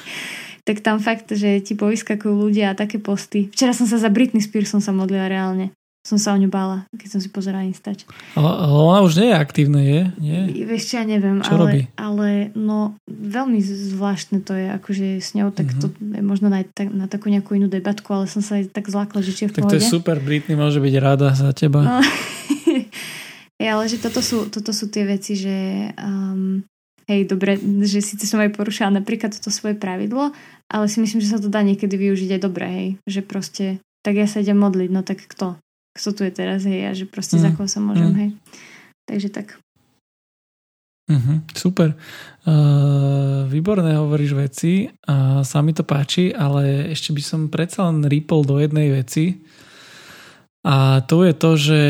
tak 0.62 0.78
tam 0.78 1.03
fakt, 1.03 1.35
že 1.35 1.59
ti 1.59 1.74
povyskakujú 1.74 2.35
ľudia 2.39 2.70
a 2.70 2.78
také 2.78 3.03
posty. 3.03 3.51
Včera 3.51 3.74
som 3.74 3.91
sa 3.91 3.99
za 3.99 4.07
Britney 4.07 4.39
Spears 4.39 4.70
som 4.70 4.78
sa 4.78 4.95
modlila 4.95 5.26
reálne 5.26 5.74
som 6.03 6.18
sa 6.18 6.35
o 6.35 6.39
ňu 6.39 6.51
bála, 6.51 6.83
keď 6.99 7.09
som 7.14 7.20
si 7.22 7.30
pozerala 7.30 7.62
Instač. 7.62 8.03
Ale, 8.35 8.51
ale 8.51 8.74
ona 8.74 9.01
už 9.07 9.22
nie 9.22 9.30
je 9.30 9.37
aktívna, 9.39 9.78
je? 9.87 10.03
Nie? 10.18 10.41
Vieš 10.66 10.83
čo, 10.91 10.95
ja 10.99 11.07
neviem, 11.07 11.39
čo 11.39 11.55
ale, 11.55 11.62
robí? 11.62 11.80
ale 11.95 12.28
no, 12.59 12.99
veľmi 13.07 13.62
zvláštne 13.62 14.43
to 14.43 14.51
je, 14.51 14.66
akože 14.83 15.22
s 15.22 15.39
ňou, 15.39 15.55
tak 15.55 15.70
mm-hmm. 15.70 15.78
to 15.78 15.87
je 16.18 16.22
možno 16.26 16.51
na, 16.51 16.66
na 16.91 17.07
takú 17.07 17.30
nejakú 17.30 17.55
inú 17.55 17.70
debatku, 17.70 18.11
ale 18.11 18.26
som 18.26 18.43
sa 18.43 18.59
aj 18.59 18.74
tak 18.74 18.91
zlákla, 18.91 19.22
že 19.22 19.30
či 19.30 19.41
je 19.47 19.55
v 19.55 19.62
Tak 19.62 19.62
pohode. 19.62 19.78
to 19.78 19.78
je 19.78 19.87
super, 19.87 20.18
Britney 20.18 20.59
môže 20.59 20.83
byť 20.83 20.95
rada 20.99 21.30
za 21.39 21.55
teba. 21.55 21.87
No. 21.87 21.99
je, 23.62 23.68
ale 23.70 23.84
že 23.86 24.02
toto 24.02 24.18
sú, 24.18 24.50
toto 24.50 24.74
sú 24.74 24.90
tie 24.90 25.06
veci, 25.06 25.38
že 25.38 25.88
um, 25.94 26.66
hej, 27.06 27.30
dobre, 27.30 27.54
že 27.86 28.02
síce 28.02 28.26
som 28.26 28.42
aj 28.42 28.50
porušila 28.58 28.90
napríklad 28.90 29.30
toto 29.38 29.54
svoje 29.54 29.78
pravidlo, 29.78 30.34
ale 30.66 30.84
si 30.90 30.98
myslím, 30.98 31.22
že 31.22 31.30
sa 31.30 31.38
to 31.38 31.46
dá 31.46 31.62
niekedy 31.62 31.94
využiť 31.94 32.34
aj 32.34 32.40
dobre, 32.42 32.66
hej, 32.66 32.88
že 33.06 33.20
proste 33.22 33.64
tak 34.02 34.18
ja 34.18 34.26
sa 34.26 34.42
idem 34.42 34.58
modliť, 34.58 34.90
no 34.90 35.06
tak 35.06 35.22
kto? 35.30 35.62
kto 35.92 36.08
tu 36.16 36.20
je 36.24 36.32
teraz, 36.32 36.64
hej, 36.64 36.88
a 36.88 36.92
že 36.96 37.04
proste 37.04 37.36
mm. 37.36 37.42
za 37.44 37.50
koho 37.52 37.68
sa 37.68 37.80
môžem, 37.84 38.10
mm. 38.10 38.18
hej. 38.18 38.30
Takže 39.04 39.28
tak. 39.28 39.60
Mm-hmm, 41.12 41.38
super. 41.52 41.92
Uh, 42.48 43.44
výborné 43.50 44.00
hovoríš 44.00 44.32
veci 44.32 44.88
a 45.04 45.44
sa 45.44 45.60
mi 45.60 45.76
to 45.76 45.84
páči, 45.84 46.32
ale 46.32 46.88
ešte 46.94 47.12
by 47.12 47.22
som 47.22 47.40
predsa 47.52 47.92
len 47.92 48.06
rýpol 48.08 48.46
do 48.46 48.56
jednej 48.56 48.88
veci 48.88 49.44
a 50.62 51.02
to 51.04 51.26
je 51.26 51.34
to, 51.34 51.50
že 51.58 51.80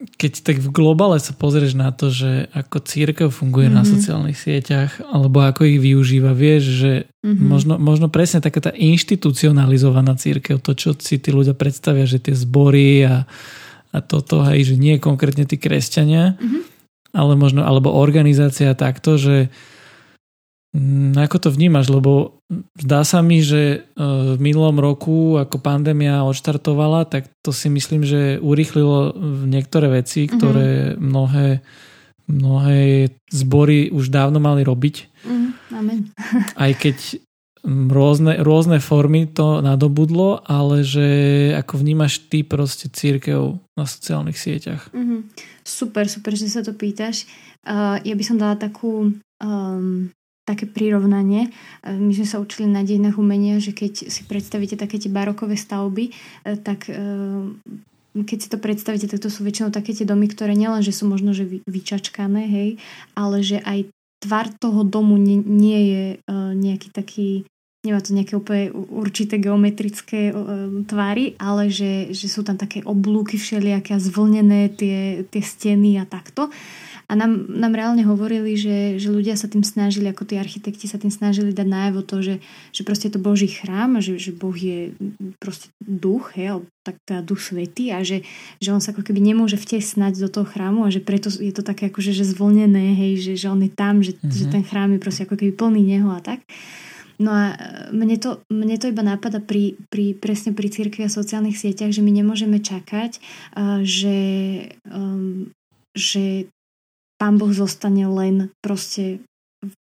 keď 0.00 0.32
tak 0.40 0.56
v 0.64 0.72
globále 0.72 1.20
sa 1.20 1.36
pozrieš 1.36 1.76
na 1.76 1.92
to, 1.92 2.08
že 2.08 2.48
ako 2.56 2.80
církev 2.80 3.28
funguje 3.28 3.68
mm-hmm. 3.68 3.80
na 3.80 3.84
mhm. 3.84 3.90
sociálnych 3.92 4.38
sieťach, 4.38 5.04
alebo 5.04 5.44
ako 5.44 5.68
ich 5.68 5.78
využíva, 5.80 6.32
vieš, 6.32 6.62
že 6.80 6.92
mm-hmm. 7.20 7.46
možno, 7.46 7.74
možno 7.76 8.06
presne 8.08 8.40
taká 8.40 8.64
tá 8.64 8.72
inštitucionalizovaná 8.72 10.16
církev, 10.16 10.56
to, 10.60 10.72
čo 10.72 10.96
si 10.96 11.20
tí 11.20 11.28
ľudia 11.28 11.52
predstavia, 11.52 12.08
že 12.08 12.16
tie 12.16 12.32
zbory 12.32 13.04
a, 13.04 13.28
a 13.92 13.98
toto, 14.00 14.40
hej, 14.48 14.72
že 14.72 14.74
nie 14.80 14.96
konkrétne 14.96 15.44
tí 15.44 15.60
kresťania, 15.60 16.40
mm-hmm. 16.40 16.62
ale 17.12 17.32
možno, 17.36 17.68
alebo 17.68 17.92
organizácia 17.92 18.72
takto, 18.72 19.20
že 19.20 19.52
Mm, 20.70 21.18
ako 21.18 21.36
to 21.42 21.48
vnímaš? 21.50 21.90
Lebo 21.90 22.39
zdá 22.74 23.06
sa 23.06 23.22
mi, 23.22 23.40
že 23.40 23.62
e, 23.62 23.78
v 24.34 24.38
minulom 24.42 24.82
roku, 24.82 25.38
ako 25.38 25.62
pandémia 25.62 26.26
odštartovala, 26.26 27.06
tak 27.06 27.30
to 27.46 27.54
si 27.54 27.70
myslím, 27.70 28.02
že 28.02 28.42
urýchlilo 28.42 29.14
niektoré 29.46 30.02
veci, 30.02 30.26
mhm. 30.26 30.30
ktoré 30.34 30.70
mm-hmm. 30.70 31.00
mnohé, 31.00 31.48
mnohé 32.26 32.80
zbory 33.30 33.94
už 33.94 34.10
dávno 34.10 34.42
mali 34.42 34.66
robiť. 34.66 34.96
Mm, 35.26 35.50
amen. 35.74 35.98
Aj 36.64 36.72
keď 36.74 37.22
rôzne, 37.64 38.40
rôzne 38.40 38.80
formy 38.80 39.28
to 39.28 39.60
nadobudlo, 39.60 40.40
ale 40.48 40.80
že 40.80 41.06
ako 41.54 41.84
vnímaš 41.84 42.24
ty 42.32 42.40
proste 42.40 42.88
církev 42.88 43.60
na 43.76 43.84
sociálnych 43.84 44.36
sieťach? 44.36 44.88
Mm-hmm. 44.90 45.20
Super, 45.62 46.08
super, 46.08 46.32
že 46.34 46.48
sa 46.48 46.64
to 46.64 46.72
pýtaš. 46.72 47.28
Uh, 47.60 48.00
ja 48.00 48.16
by 48.16 48.24
som 48.24 48.40
dala 48.40 48.56
takú 48.56 49.12
um, 49.44 50.08
také 50.50 50.66
prirovnanie. 50.66 51.48
E, 51.86 51.94
my 51.94 52.10
sme 52.10 52.26
sa 52.26 52.42
učili 52.42 52.66
na 52.66 52.82
dejinách 52.82 53.16
umenia, 53.16 53.62
že 53.62 53.70
keď 53.70 54.10
si 54.10 54.22
predstavíte 54.26 54.74
také 54.74 54.98
tie 54.98 55.12
barokové 55.12 55.54
stavby, 55.54 56.10
e, 56.10 56.12
tak 56.58 56.90
e, 56.90 56.98
keď 58.10 58.38
si 58.42 58.48
to 58.50 58.58
predstavíte, 58.58 59.06
tak 59.06 59.22
to 59.22 59.30
sú 59.30 59.46
väčšinou 59.46 59.70
také 59.70 59.94
tie 59.94 60.02
domy, 60.02 60.26
ktoré 60.26 60.58
nielen, 60.58 60.82
že 60.82 60.90
sú 60.90 61.06
možno 61.06 61.30
že 61.30 61.46
vyčačkané, 61.46 62.50
hej, 62.50 62.70
ale 63.14 63.46
že 63.46 63.62
aj 63.62 63.86
tvar 64.20 64.50
toho 64.50 64.82
domu 64.82 65.16
nie, 65.16 65.40
nie 65.40 65.80
je 65.80 66.04
nejaký 66.52 66.92
taký 66.92 67.28
nemá 67.80 68.04
to 68.04 68.12
nejaké 68.12 68.36
úplne 68.36 68.76
určité 68.76 69.40
geometrické 69.40 70.36
tvary, 70.84 71.32
ale 71.40 71.72
že, 71.72 72.12
že 72.12 72.28
sú 72.28 72.44
tam 72.44 72.60
také 72.60 72.84
oblúky 72.84 73.40
všelijaké 73.40 73.96
a 73.96 74.02
zvlnené 74.02 74.68
tie, 74.76 75.24
tie 75.24 75.40
steny 75.40 75.96
a 75.96 76.04
takto. 76.04 76.52
A 77.10 77.18
nám, 77.18 77.50
nám 77.50 77.74
reálne 77.74 78.06
hovorili, 78.06 78.54
že, 78.54 79.02
že 79.02 79.10
ľudia 79.10 79.34
sa 79.34 79.50
tým 79.50 79.66
snažili, 79.66 80.06
ako 80.06 80.30
tí 80.30 80.38
architekti 80.38 80.86
sa 80.86 80.94
tým 80.94 81.10
snažili 81.10 81.50
dať 81.50 81.66
najavo 81.66 82.06
to, 82.06 82.22
že, 82.22 82.34
že 82.70 82.86
proste 82.86 83.10
je 83.10 83.18
to 83.18 83.20
Boží 83.20 83.50
chrám 83.50 83.98
že, 83.98 84.14
že 84.14 84.30
Boh 84.30 84.54
je 84.54 84.94
proste 85.42 85.74
duch, 85.82 86.38
hej, 86.38 86.62
tak 86.86 87.02
teda 87.02 87.26
duch 87.26 87.42
svetý 87.42 87.90
a 87.90 88.06
že, 88.06 88.22
že 88.62 88.70
on 88.70 88.78
sa 88.78 88.94
ako 88.94 89.02
keby 89.02 89.18
nemôže 89.18 89.58
vtesnať 89.58 90.22
do 90.22 90.30
toho 90.30 90.46
chrámu 90.46 90.86
a 90.86 90.94
že 90.94 91.02
preto 91.02 91.26
je 91.34 91.50
to 91.50 91.66
také 91.66 91.90
akože 91.90 92.14
že 92.14 92.22
zvolnené, 92.22 92.94
hej, 92.94 93.18
že, 93.18 93.32
že 93.34 93.46
on 93.50 93.58
je 93.58 93.72
tam, 93.74 94.06
že, 94.06 94.14
mm-hmm. 94.14 94.30
že 94.30 94.44
ten 94.46 94.62
chrám 94.62 94.94
je 94.94 95.02
proste 95.02 95.26
ako 95.26 95.34
keby 95.34 95.50
plný 95.58 95.82
neho 95.82 96.14
a 96.14 96.22
tak. 96.22 96.46
No 97.20 97.34
a 97.36 97.52
mne 97.92 98.16
to, 98.16 98.40
mne 98.48 98.80
to 98.80 98.88
iba 98.88 99.04
nápada 99.04 99.44
pri, 99.44 99.76
pri, 99.92 100.16
presne 100.16 100.56
pri 100.56 100.72
cirkvi 100.72 101.04
a 101.04 101.12
sociálnych 101.12 101.58
sieťach, 101.58 101.92
že 101.92 102.00
my 102.00 102.08
nemôžeme 102.16 102.64
čakať, 102.64 103.20
uh, 103.58 103.84
že, 103.84 104.18
um, 104.88 105.52
že 105.92 106.48
pán 107.20 107.36
Boh 107.36 107.52
zostane 107.52 108.08
len 108.08 108.48
proste 108.64 109.20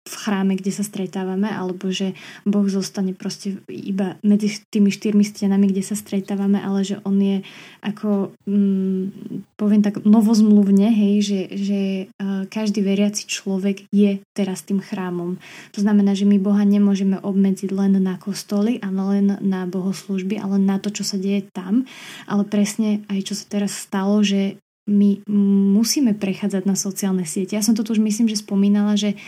v 0.07 0.15
chráme, 0.15 0.55
kde 0.55 0.71
sa 0.71 0.87
stretávame, 0.87 1.51
alebo 1.51 1.91
že 1.91 2.15
Boh 2.47 2.63
zostane 2.71 3.11
proste 3.11 3.59
iba 3.67 4.15
medzi 4.23 4.63
tými 4.71 4.95
štyrmi 4.95 5.27
stenami, 5.27 5.67
kde 5.67 5.83
sa 5.83 5.99
stretávame, 5.99 6.63
ale 6.63 6.87
že 6.87 7.03
on 7.03 7.19
je 7.19 7.43
ako, 7.83 8.31
mm, 8.47 9.03
poviem 9.59 9.83
tak, 9.83 10.07
novozmluvne, 10.07 10.95
hej, 10.95 11.15
že, 11.27 11.41
že 11.59 11.81
uh, 12.07 12.47
každý 12.47 12.87
veriaci 12.87 13.27
človek 13.27 13.91
je 13.91 14.23
teraz 14.31 14.63
tým 14.63 14.79
chrámom. 14.79 15.43
To 15.75 15.83
znamená, 15.83 16.15
že 16.15 16.23
my 16.23 16.39
Boha 16.39 16.63
nemôžeme 16.63 17.19
obmedziť 17.19 17.75
len 17.75 17.99
na 17.99 18.15
kostoly 18.15 18.79
a 18.79 18.89
len 18.95 19.43
na 19.43 19.67
bohoslužby, 19.67 20.39
ale 20.39 20.63
na 20.63 20.79
to, 20.79 20.95
čo 20.95 21.03
sa 21.03 21.19
deje 21.19 21.51
tam. 21.51 21.83
Ale 22.31 22.47
presne 22.47 23.03
aj 23.11 23.27
čo 23.27 23.35
sa 23.35 23.45
teraz 23.51 23.75
stalo, 23.75 24.23
že 24.23 24.63
my 24.87 25.27
musíme 25.75 26.15
prechádzať 26.15 26.63
na 26.63 26.79
sociálne 26.79 27.27
siete. 27.27 27.59
Ja 27.59 27.63
som 27.63 27.75
to 27.75 27.83
tu 27.83 27.99
už 27.99 28.01
myslím, 28.01 28.31
že 28.31 28.39
spomínala, 28.39 28.95
že, 28.95 29.19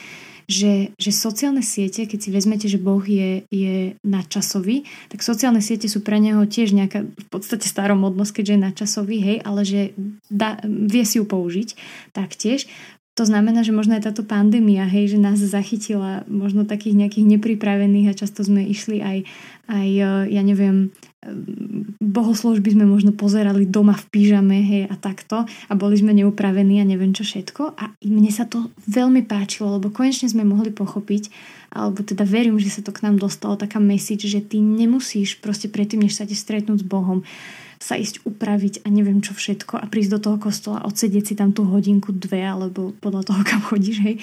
že, 0.47 0.95
že 0.95 1.11
sociálne 1.11 1.67
siete, 1.67 2.07
keď 2.07 2.19
si 2.19 2.31
vezmete, 2.31 2.67
že 2.71 2.79
Boh 2.79 3.03
je, 3.03 3.43
je 3.51 3.99
nadčasový, 4.07 4.87
tak 5.11 5.21
sociálne 5.27 5.59
siete 5.59 5.91
sú 5.91 6.01
pre 6.07 6.23
neho 6.23 6.47
tiež 6.47 6.73
nejaká 6.73 7.05
v 7.05 7.27
podstate 7.29 7.67
staromodnosť, 7.67 8.33
keďže 8.39 8.55
je 8.55 8.65
nadčasový, 8.65 9.19
hej, 9.19 9.37
ale 9.43 9.61
že 9.67 9.81
dá, 10.31 10.63
vie 10.65 11.03
si 11.03 11.19
ju 11.19 11.27
použiť 11.27 11.75
taktiež. 12.15 12.71
To 13.19 13.27
znamená, 13.27 13.67
že 13.67 13.75
možno 13.75 13.99
aj 13.99 14.15
táto 14.15 14.23
pandémia, 14.23 14.87
hej, 14.87 15.11
že 15.11 15.19
nás 15.19 15.43
zachytila 15.43 16.23
možno 16.31 16.63
takých 16.63 16.95
nejakých 16.95 17.27
nepripravených 17.35 18.15
a 18.15 18.19
často 18.19 18.47
sme 18.47 18.63
išli 18.63 19.03
aj, 19.03 19.19
aj 19.67 19.89
ja 20.31 20.43
neviem, 20.47 20.95
bohoslužby 21.99 22.79
sme 22.79 22.87
možno 22.87 23.11
pozerali 23.11 23.67
doma 23.67 23.99
v 23.99 24.07
pížame 24.09 24.63
hej, 24.63 24.87
a 24.87 24.95
takto. 24.95 25.45
A 25.45 25.73
boli 25.75 25.99
sme 25.99 26.15
neupravení 26.15 26.79
a 26.79 26.87
neviem 26.87 27.11
čo 27.11 27.27
všetko. 27.27 27.75
A 27.75 27.85
mne 28.07 28.31
sa 28.31 28.47
to 28.47 28.71
veľmi 28.87 29.27
páčilo, 29.27 29.77
lebo 29.77 29.91
konečne 29.91 30.31
sme 30.31 30.47
mohli 30.47 30.71
pochopiť 30.71 31.57
alebo 31.69 32.01
teda 32.01 32.25
verím, 32.25 32.57
že 32.57 32.73
sa 32.73 32.81
to 32.81 32.97
k 32.97 33.05
nám 33.05 33.21
dostalo 33.21 33.53
taká 33.61 33.77
message, 33.77 34.25
že 34.25 34.41
ty 34.41 34.57
nemusíš 34.57 35.37
proste 35.37 35.69
predtým, 35.69 36.01
než 36.01 36.17
sa 36.17 36.25
ti 36.25 36.33
stretnúť 36.33 36.81
s 36.81 36.87
Bohom 36.89 37.21
sa 37.79 37.95
ísť 37.95 38.27
upraviť 38.27 38.83
a 38.83 38.91
neviem 38.91 39.23
čo 39.23 39.37
všetko 39.37 39.79
a 39.79 39.87
prísť 39.87 40.19
do 40.19 40.21
toho 40.25 40.37
kostola, 40.43 40.83
odsedieť 40.83 41.25
si 41.31 41.35
tam 41.39 41.55
tú 41.55 41.63
hodinku, 41.63 42.11
dve 42.11 42.43
alebo 42.43 42.91
podľa 42.99 43.23
toho, 43.31 43.41
kam 43.47 43.63
chodíš, 43.63 43.99
hej. 44.03 44.17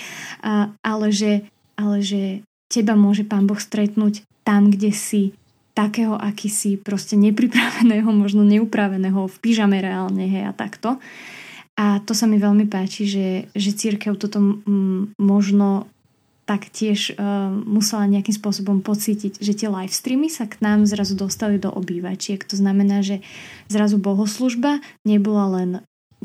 A, 0.43 0.75
ale, 0.83 1.15
že, 1.15 1.47
ale 1.79 2.03
že 2.03 2.43
teba 2.67 2.99
môže 2.99 3.23
Pán 3.23 3.47
Boh 3.47 3.55
stretnúť 3.55 4.27
tam, 4.43 4.67
kde 4.67 4.91
si 4.91 5.31
takého, 5.75 6.15
aký 6.15 6.47
si 6.47 6.79
proste 6.79 7.19
nepripraveného, 7.19 8.07
možno 8.15 8.47
neupraveného 8.47 9.27
v 9.27 9.37
pyžame 9.43 9.83
reálne, 9.83 10.23
hej, 10.25 10.47
a 10.47 10.53
takto. 10.55 10.97
A 11.75 11.99
to 12.07 12.15
sa 12.15 12.23
mi 12.25 12.39
veľmi 12.39 12.71
páči, 12.71 13.03
že, 13.03 13.27
že 13.51 13.75
církev 13.75 14.15
toto 14.15 14.39
m- 14.39 15.11
možno 15.19 15.91
tak 16.45 16.69
tiež 16.69 17.17
uh, 17.17 17.49
musela 17.51 18.05
nejakým 18.05 18.37
spôsobom 18.37 18.79
pocítiť, 18.85 19.41
že 19.41 19.57
tie 19.57 19.67
live 19.67 19.91
streamy 19.91 20.29
sa 20.29 20.45
k 20.45 20.61
nám 20.61 20.85
zrazu 20.85 21.17
dostali 21.17 21.57
do 21.57 21.73
obývačiek. 21.73 22.37
To 22.45 22.55
znamená, 22.55 23.01
že 23.01 23.25
zrazu 23.65 23.97
bohoslužba 23.97 24.77
nebola 25.03 25.45
len 25.59 25.69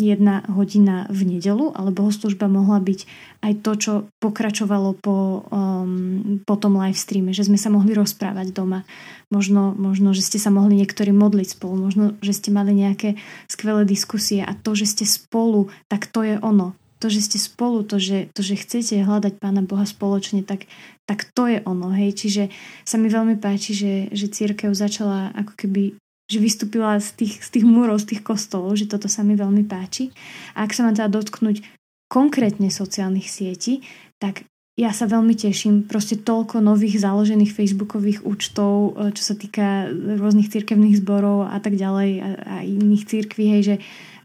jedna 0.01 0.43
hodina 0.49 1.05
v 1.13 1.37
nedelu, 1.37 1.71
ale 1.77 1.95
bohoslužba 1.95 2.49
mohla 2.49 2.81
byť 2.81 3.01
aj 3.45 3.53
to, 3.61 3.73
čo 3.77 3.93
pokračovalo 4.19 4.97
po, 4.99 5.47
um, 5.53 6.43
po 6.43 6.55
tom 6.57 6.81
live 6.81 6.99
streame, 6.99 7.37
že 7.37 7.47
sme 7.47 7.61
sa 7.61 7.69
mohli 7.69 7.93
rozprávať 7.95 8.53
doma. 8.57 8.89
Možno, 9.31 9.77
možno, 9.77 10.11
že 10.17 10.27
ste 10.27 10.43
sa 10.43 10.51
mohli 10.51 10.81
niektorí 10.83 11.15
modliť 11.15 11.55
spolu, 11.55 11.75
možno, 11.79 12.05
že 12.25 12.35
ste 12.35 12.51
mali 12.51 12.75
nejaké 12.75 13.21
skvelé 13.47 13.87
diskusie 13.87 14.43
a 14.43 14.57
to, 14.57 14.75
že 14.75 14.99
ste 14.99 15.05
spolu, 15.07 15.71
tak 15.87 16.11
to 16.11 16.27
je 16.27 16.37
ono 16.43 16.75
to, 17.01 17.09
že 17.09 17.33
ste 17.33 17.39
spolu, 17.41 17.81
to, 17.81 17.97
že, 17.97 18.29
to, 18.37 18.45
že 18.45 18.61
chcete 18.61 19.01
hľadať 19.01 19.41
Pána 19.41 19.65
Boha 19.65 19.89
spoločne, 19.89 20.45
tak, 20.45 20.69
tak 21.09 21.25
to 21.33 21.49
je 21.49 21.65
ono. 21.65 21.89
Hej. 21.97 22.21
Čiže 22.21 22.43
sa 22.85 23.01
mi 23.01 23.09
veľmi 23.09 23.41
páči, 23.41 23.73
že, 23.73 23.95
že 24.13 24.29
církev 24.29 24.77
začala 24.77 25.33
ako 25.33 25.57
keby 25.57 25.97
že 26.31 26.39
vystúpila 26.39 26.95
z 27.03 27.11
tých, 27.19 27.43
z 27.43 27.59
tých 27.59 27.67
múrov, 27.67 27.99
z 27.99 28.15
tých 28.15 28.23
kostolov, 28.23 28.79
že 28.79 28.87
toto 28.87 29.11
sa 29.11 29.27
mi 29.27 29.35
veľmi 29.35 29.67
páči. 29.67 30.15
A 30.55 30.63
ak 30.63 30.71
sa 30.71 30.87
mám 30.87 30.95
teda 30.95 31.11
dotknúť 31.11 31.67
konkrétne 32.07 32.71
sociálnych 32.71 33.27
sietí, 33.27 33.83
tak 34.23 34.47
ja 34.79 34.95
sa 34.95 35.11
veľmi 35.11 35.35
teším. 35.35 35.85
Proste 35.91 36.17
toľko 36.23 36.63
nových 36.63 37.03
založených 37.03 37.51
facebookových 37.51 38.23
účtov, 38.23 38.73
e, 38.97 39.13
čo 39.13 39.23
sa 39.27 39.35
týka 39.35 39.91
rôznych 39.93 40.49
cirkevných 40.49 41.03
zborov 41.03 41.51
a 41.51 41.59
tak 41.59 41.75
ďalej 41.75 42.11
a, 42.23 42.29
a 42.39 42.55
iných 42.63 43.05
církví, 43.11 43.45
hej, 43.59 43.63
že 43.63 43.77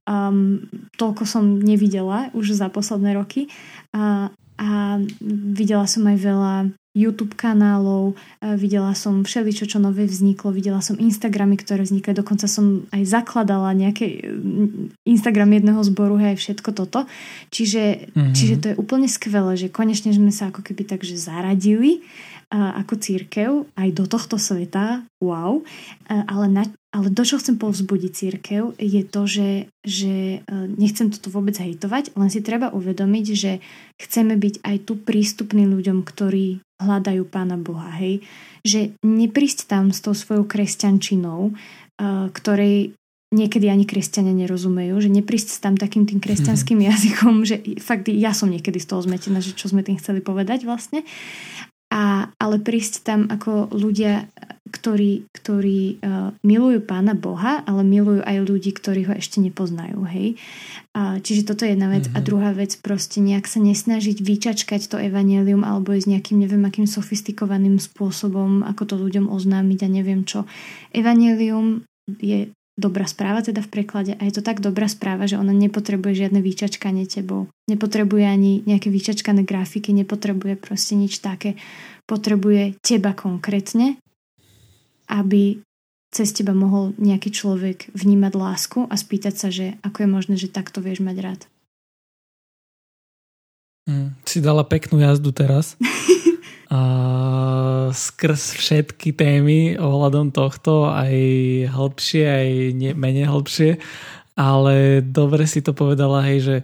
um, 0.06 0.64
toľko 0.95 1.26
som 1.26 1.43
nevidela 1.60 2.30
už 2.38 2.56
za 2.56 2.70
posledné 2.70 3.18
roky. 3.18 3.49
A, 3.91 4.30
a 4.62 4.70
videla 5.26 5.89
som 5.89 6.06
aj 6.06 6.18
veľa 6.22 6.53
YouTube 6.96 7.36
kanálov, 7.36 8.16
videla 8.56 8.96
som 8.96 9.28
všeličo, 9.28 9.68
čo 9.68 9.84
nové 9.84 10.08
vzniklo, 10.08 10.56
videla 10.56 10.80
som 10.80 10.96
Instagramy, 10.96 11.60
ktoré 11.60 11.84
vznikli, 11.84 12.16
dokonca 12.16 12.48
som 12.48 12.88
aj 12.96 13.04
zakladala 13.04 13.76
nejaké 13.76 14.24
mm, 14.24 15.04
Instagram 15.04 15.60
jedného 15.60 15.82
zboru, 15.84 16.16
aj 16.16 16.39
všetko 16.39 16.72
toto. 16.72 17.04
Čiže, 17.52 18.16
mm-hmm. 18.16 18.34
čiže 18.34 18.56
to 18.64 18.66
je 18.72 18.80
úplne 18.80 19.12
skvelé, 19.12 19.60
že 19.60 19.68
konečne 19.68 20.16
sme 20.16 20.32
sa 20.32 20.50
ako 20.50 20.64
keby 20.64 20.88
takže 20.88 21.20
zaradili 21.20 22.00
ako 22.52 22.93
církev 23.00 23.50
aj 23.76 23.89
do 23.96 24.06
tohto 24.06 24.38
sveta, 24.38 25.04
wow, 25.24 25.66
ale, 26.08 26.46
na, 26.48 26.64
ale 26.96 27.12
do 27.12 27.28
čo 27.28 27.36
chcem 27.36 27.60
povzbudiť 27.60 28.12
církev 28.16 28.64
je 28.80 29.04
to, 29.04 29.22
že, 29.28 29.50
že 29.84 30.39
e, 30.39 30.64
nechcem 30.80 31.12
toto 31.12 31.28
vôbec 31.28 31.60
hejtovať, 31.60 32.16
len 32.16 32.30
si 32.32 32.39
treba 32.39 32.72
uvedomiť, 32.72 33.26
že 33.36 33.60
chceme 34.00 34.39
byť 34.39 34.64
aj 34.64 34.78
tu 34.88 34.96
prístupní 34.96 35.68
ľuďom, 35.68 36.08
ktorí 36.08 36.64
hľadajú 36.80 37.28
Pána 37.28 37.60
Boha, 37.60 37.91
hej. 38.00 38.24
Že 38.64 38.96
neprísť 39.04 39.68
tam 39.68 39.91
s 39.91 40.00
tou 40.00 40.16
svojou 40.16 40.48
kresťančinou, 40.48 41.52
e, 41.52 41.54
ktorej 42.32 42.96
niekedy 43.36 43.68
ani 43.68 43.84
kresťania 43.84 44.32
nerozumejú, 44.32 44.96
že 44.96 45.12
neprísť 45.12 45.60
tam 45.60 45.76
takým 45.76 46.08
tým 46.08 46.24
kresťanským 46.24 46.80
jazykom, 46.89 47.43
že 47.43 47.60
fakt 47.84 48.08
ja 48.08 48.32
som 48.32 48.48
niekedy 48.48 48.80
z 48.80 48.88
toho 48.88 49.04
zmetená, 49.04 49.43
že 49.43 49.52
čo 49.52 49.68
sme 49.68 49.84
tým 49.84 50.00
chceli 50.00 50.24
povedať 50.24 50.64
vlastne 50.64 51.04
a, 51.96 52.28
ale 52.36 52.60
prísť 52.60 53.08
tam 53.08 53.32
ako 53.32 53.72
ľudia, 53.72 54.28
ktorí, 54.68 55.32
ktorí 55.32 56.04
uh, 56.04 56.36
milujú 56.43 56.84
Pána 56.84 57.16
Boha, 57.16 57.64
ale 57.64 57.88
milujú 57.88 58.20
aj 58.20 58.38
ľudí, 58.43 58.76
ktorí 58.76 59.08
ho 59.08 59.16
ešte 59.16 59.39
nepoznajú. 59.39 60.04
Hej? 60.04 60.36
A, 60.91 61.24
čiže 61.24 61.48
toto 61.48 61.64
je 61.64 61.72
jedna 61.72 61.88
vec. 61.88 62.12
Mm-hmm. 62.12 62.20
A 62.20 62.20
mhm. 62.20 62.28
druhá 62.28 62.52
vec, 62.52 62.76
proste 62.84 63.24
nejak 63.24 63.48
sa 63.48 63.64
nesnažiť 63.64 64.20
vyčačkať 64.20 64.91
to 64.91 65.00
evanelium 65.00 65.64
alebo 65.64 65.96
ísť 65.96 66.20
nejakým, 66.20 66.43
neviem, 66.43 66.68
akým 66.68 66.84
sofistikovaným 66.84 67.80
spôsobom, 67.80 68.68
ako 68.68 68.84
to 68.84 68.96
ľuďom 69.00 69.32
oznámiť 69.32 69.80
a 69.88 69.89
neviem 69.89 70.28
čo. 70.28 70.43
Evanelium 70.91 71.88
je 72.20 72.52
dobrá 72.76 73.07
správa 73.07 73.39
teda 73.39 73.63
v 73.63 73.71
preklade 73.71 74.11
a 74.19 74.21
je 74.28 74.36
to 74.36 74.43
tak 74.43 74.59
dobrá 74.59 74.91
správa, 74.91 75.26
že 75.26 75.39
ona 75.39 75.55
nepotrebuje 75.55 76.28
žiadne 76.28 76.43
vyčačkanie 76.43 77.07
tebou. 77.07 77.47
Nepotrebuje 77.71 78.26
ani 78.28 78.51
nejaké 78.67 78.91
vyčačkané 78.91 79.47
grafiky, 79.47 79.95
nepotrebuje 79.95 80.59
proste 80.59 80.99
nič 80.99 81.23
také. 81.23 81.55
Potrebuje 82.05 82.78
teba 82.84 83.15
konkrétne, 83.15 83.97
aby 85.07 85.63
cez 86.11 86.32
teba 86.36 86.55
mohol 86.55 86.95
nejaký 86.99 87.32
človek 87.32 87.91
vnímať 87.95 88.34
lásku 88.36 88.80
a 88.88 88.95
spýtať 88.95 89.34
sa, 89.36 89.47
že 89.51 89.76
ako 89.84 90.05
je 90.05 90.09
možné, 90.11 90.36
že 90.36 90.51
takto 90.51 90.80
vieš 90.80 91.03
mať 91.03 91.17
rád. 91.19 91.41
Mm, 93.86 94.17
si 94.26 94.39
dala 94.41 94.63
peknú 94.65 94.99
jazdu 94.99 95.32
teraz. 95.32 95.76
skrz 97.91 98.57
všetky 98.57 99.15
témy 99.15 99.78
ohľadom 99.78 100.32
tohto, 100.36 100.89
aj 100.89 101.15
hĺbšie, 101.71 102.23
aj 102.26 102.49
ne, 102.76 102.91
menej 102.95 103.28
hĺbšie, 103.32 103.71
ale 104.36 104.99
dobre 105.03 105.47
si 105.47 105.63
to 105.63 105.71
povedala, 105.71 106.26
hej, 106.28 106.39
že 106.41 106.55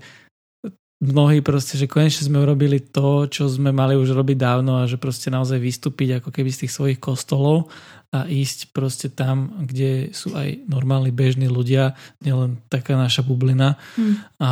mnohí 1.01 1.41
proste, 1.41 1.81
že 1.81 1.89
konečne 1.89 2.29
sme 2.29 2.45
urobili 2.45 2.77
to, 2.77 3.25
čo 3.25 3.49
sme 3.49 3.73
mali 3.73 3.97
už 3.97 4.13
robiť 4.13 4.37
dávno 4.37 4.85
a 4.85 4.87
že 4.87 5.01
proste 5.01 5.33
naozaj 5.33 5.57
vystúpiť 5.57 6.21
ako 6.21 6.29
keby 6.29 6.53
z 6.53 6.65
tých 6.65 6.73
svojich 6.77 6.99
kostolov 7.01 7.73
a 8.13 8.29
ísť 8.29 8.69
proste 8.69 9.09
tam, 9.09 9.65
kde 9.65 10.13
sú 10.13 10.37
aj 10.37 10.69
normálni 10.69 11.09
bežní 11.09 11.49
ľudia, 11.49 11.97
nielen 12.21 12.61
taká 12.69 12.93
naša 12.93 13.25
bublina. 13.25 13.81
Hmm. 13.97 14.15
A 14.37 14.49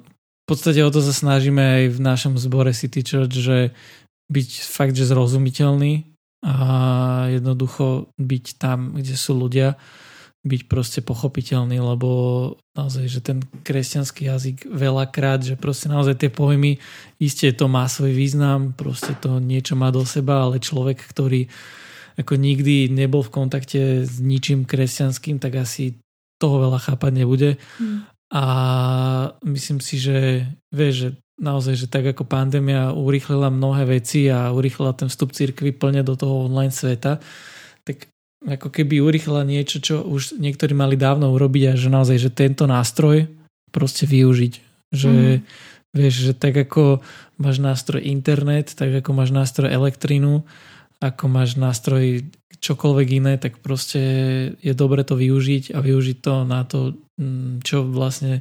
v 0.00 0.44
podstate 0.48 0.80
o 0.80 0.90
to 0.90 1.04
sa 1.04 1.12
snažíme 1.12 1.60
aj 1.60 1.82
v 1.94 1.98
našom 2.00 2.34
zbore 2.40 2.72
City 2.72 3.04
Church, 3.04 3.36
že 3.36 3.76
byť 4.30 4.48
fakt, 4.62 4.94
že 4.94 5.10
zrozumiteľný 5.10 6.06
a 6.46 6.56
jednoducho 7.28 8.14
byť 8.16 8.44
tam, 8.56 8.96
kde 8.96 9.14
sú 9.18 9.36
ľudia, 9.36 9.76
byť 10.40 10.62
proste 10.72 11.04
pochopiteľný, 11.04 11.76
lebo 11.76 12.08
naozaj, 12.72 13.04
že 13.12 13.20
ten 13.20 13.44
kresťanský 13.44 14.24
jazyk 14.24 14.56
veľakrát, 14.72 15.44
že 15.44 15.60
proste 15.60 15.92
naozaj 15.92 16.16
tie 16.16 16.30
pojmy, 16.32 16.80
isté 17.20 17.52
to 17.52 17.68
má 17.68 17.84
svoj 17.84 18.16
význam, 18.16 18.72
proste 18.72 19.12
to 19.20 19.36
niečo 19.36 19.76
má 19.76 19.92
do 19.92 20.00
seba, 20.08 20.48
ale 20.48 20.56
človek, 20.56 20.96
ktorý 20.96 21.44
ako 22.16 22.40
nikdy 22.40 22.88
nebol 22.88 23.20
v 23.20 23.32
kontakte 23.36 24.08
s 24.08 24.16
ničím 24.16 24.64
kresťanským, 24.64 25.36
tak 25.36 25.60
asi 25.60 26.00
toho 26.40 26.56
veľa 26.68 26.80
chápať 26.88 27.12
nebude. 27.12 27.50
Mm. 27.76 28.08
A 28.32 28.44
myslím 29.44 29.84
si, 29.84 30.00
že 30.00 30.48
vieš, 30.72 30.94
že 30.94 31.08
naozaj, 31.40 31.74
že 31.74 31.86
tak 31.88 32.04
ako 32.04 32.28
pandémia 32.28 32.92
urýchlila 32.92 33.48
mnohé 33.48 33.88
veci 33.88 34.28
a 34.28 34.52
urýchlila 34.52 34.92
ten 34.92 35.08
vstup 35.08 35.32
cirkvy 35.32 35.72
plne 35.72 36.04
do 36.04 36.14
toho 36.14 36.46
online 36.46 36.70
sveta, 36.70 37.18
tak 37.82 38.12
ako 38.44 38.68
keby 38.68 39.00
urýchlila 39.00 39.44
niečo, 39.44 39.80
čo 39.80 40.04
už 40.04 40.36
niektorí 40.36 40.76
mali 40.76 41.00
dávno 41.00 41.32
urobiť 41.32 41.72
a 41.72 41.72
že 41.76 41.88
naozaj, 41.92 42.16
že 42.20 42.30
tento 42.32 42.64
nástroj 42.68 43.28
proste 43.72 44.04
využiť. 44.04 44.54
Že 44.92 45.12
mm. 45.12 45.38
vieš, 45.96 46.14
že 46.30 46.32
tak 46.36 46.56
ako 46.56 47.00
máš 47.40 47.56
nástroj 47.60 48.04
internet, 48.04 48.76
tak 48.76 49.00
ako 49.00 49.10
máš 49.16 49.32
nástroj 49.32 49.68
elektrínu, 49.72 50.44
ako 51.00 51.24
máš 51.32 51.56
nástroj 51.56 52.24
čokoľvek 52.60 53.08
iné, 53.24 53.34
tak 53.40 53.60
proste 53.64 54.02
je 54.60 54.72
dobre 54.76 55.00
to 55.00 55.16
využiť 55.16 55.72
a 55.72 55.80
využiť 55.80 56.16
to 56.20 56.34
na 56.44 56.68
to, 56.68 57.00
čo 57.60 57.84
vlastne, 57.86 58.40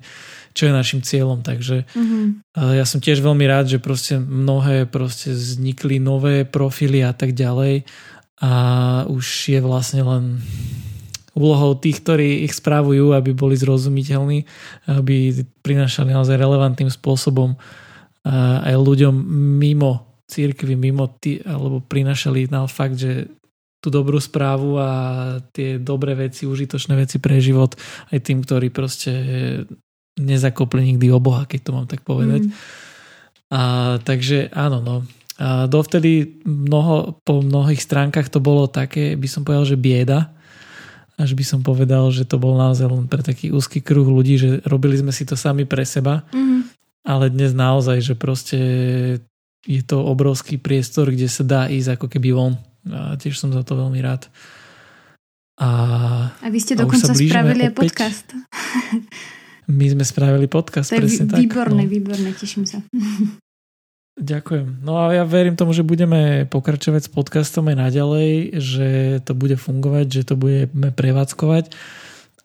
čo 0.56 0.70
je 0.70 0.74
našim 0.74 1.04
cieľom. 1.04 1.44
Takže 1.44 1.86
mm-hmm. 1.90 2.28
ja 2.76 2.86
som 2.88 3.04
tiež 3.04 3.20
veľmi 3.20 3.46
rád, 3.46 3.70
že 3.72 3.84
proste 3.84 4.18
mnohé 4.18 4.88
proste 4.88 5.36
vznikli 5.36 6.00
nové 6.00 6.48
profily 6.48 7.04
a 7.04 7.12
tak 7.12 7.36
ďalej 7.36 7.84
a 8.40 8.54
už 9.12 9.26
je 9.52 9.60
vlastne 9.60 10.02
len 10.04 10.24
úlohou 11.36 11.76
tých, 11.76 12.04
ktorí 12.04 12.44
ich 12.48 12.56
správujú, 12.56 13.16
aby 13.16 13.32
boli 13.32 13.56
zrozumiteľní, 13.56 14.44
aby 14.92 15.46
prinašali 15.64 16.12
naozaj 16.12 16.36
relevantným 16.36 16.92
spôsobom 16.92 17.56
aj 18.64 18.76
ľuďom 18.76 19.16
mimo 19.60 20.10
církvy 20.30 20.78
mimo 20.78 21.10
tý, 21.18 21.42
alebo 21.42 21.82
prinašali 21.82 22.54
na 22.54 22.70
fakt, 22.70 23.02
že 23.02 23.26
tú 23.80 23.88
dobrú 23.88 24.20
správu 24.20 24.76
a 24.76 24.92
tie 25.56 25.80
dobré 25.80 26.16
veci, 26.16 26.44
užitočné 26.44 27.00
veci 27.00 27.18
pre 27.20 27.40
život 27.40 27.80
aj 28.12 28.20
tým, 28.20 28.44
ktorí 28.44 28.68
proste 28.76 29.12
nezakopli 30.20 30.84
nikdy 30.84 31.08
o 31.16 31.24
Boha, 31.24 31.48
keď 31.48 31.60
to 31.64 31.72
mám 31.72 31.88
tak 31.88 32.04
povedať. 32.04 32.48
Mm. 32.48 32.54
A, 33.50 33.62
takže 34.04 34.52
áno, 34.52 34.84
no. 34.84 35.08
A 35.40 35.72
dovtedy 35.72 36.44
mnoho, 36.44 37.24
po 37.24 37.40
mnohých 37.40 37.80
stránkach 37.80 38.28
to 38.28 38.44
bolo 38.44 38.68
také, 38.68 39.16
by 39.16 39.28
som 39.32 39.48
povedal, 39.48 39.64
že 39.64 39.80
bieda. 39.80 40.36
Až 41.16 41.36
by 41.36 41.44
som 41.48 41.64
povedal, 41.64 42.12
že 42.12 42.28
to 42.28 42.36
bol 42.36 42.60
naozaj 42.60 42.92
len 42.92 43.08
pre 43.08 43.24
taký 43.24 43.52
úzky 43.56 43.80
kruh 43.80 44.08
ľudí, 44.08 44.36
že 44.36 44.50
robili 44.68 45.00
sme 45.00 45.16
si 45.16 45.24
to 45.24 45.40
sami 45.40 45.64
pre 45.64 45.88
seba. 45.88 46.28
Mm. 46.36 46.68
Ale 47.08 47.32
dnes 47.32 47.56
naozaj, 47.56 48.04
že 48.04 48.16
proste 48.20 48.60
je 49.64 49.82
to 49.84 50.04
obrovský 50.04 50.60
priestor, 50.60 51.12
kde 51.12 51.32
sa 51.32 51.48
dá 51.48 51.62
ísť 51.72 51.96
ako 51.96 52.08
keby 52.12 52.36
von. 52.36 52.60
A 52.88 53.20
tiež 53.20 53.36
som 53.36 53.52
za 53.52 53.66
to 53.68 53.76
veľmi 53.76 54.00
rád. 54.00 54.32
A, 55.60 55.70
a 56.40 56.48
vy 56.48 56.60
ste 56.64 56.80
a 56.80 56.88
dokonca 56.88 57.12
spravili 57.12 57.68
aj 57.68 57.74
podcast. 57.76 58.28
My 59.70 59.86
sme 59.92 60.04
spravili 60.08 60.48
podcast, 60.48 60.90
to 60.90 60.98
je 60.98 61.04
presne 61.04 61.26
tak. 61.28 61.44
Výborné, 61.44 61.84
no. 61.86 61.92
výborné, 61.92 62.30
teším 62.32 62.64
sa. 62.64 62.80
Ďakujem. 64.20 64.84
No 64.84 65.00
a 65.00 65.16
ja 65.16 65.24
verím 65.24 65.56
tomu, 65.56 65.72
že 65.72 65.86
budeme 65.86 66.44
pokračovať 66.48 67.08
s 67.08 67.12
podcastom 67.12 67.72
aj 67.72 67.78
naďalej, 67.88 68.60
že 68.60 68.90
to 69.24 69.32
bude 69.32 69.56
fungovať, 69.56 70.06
že 70.12 70.24
to 70.28 70.36
budeme 70.36 70.92
prevádzkovať 70.92 71.72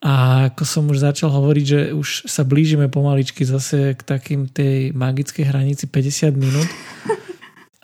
a 0.05 0.13
ako 0.53 0.63
som 0.69 0.85
už 0.93 1.01
začal 1.01 1.33
hovoriť, 1.33 1.65
že 1.65 1.81
už 1.97 2.29
sa 2.29 2.45
blížime 2.45 2.93
pomaličky 2.93 3.41
zase 3.49 3.97
k 3.97 4.03
takým 4.05 4.53
tej 4.53 4.93
magickej 4.93 5.49
hranici 5.49 5.89
50 5.89 6.37
minút, 6.37 6.69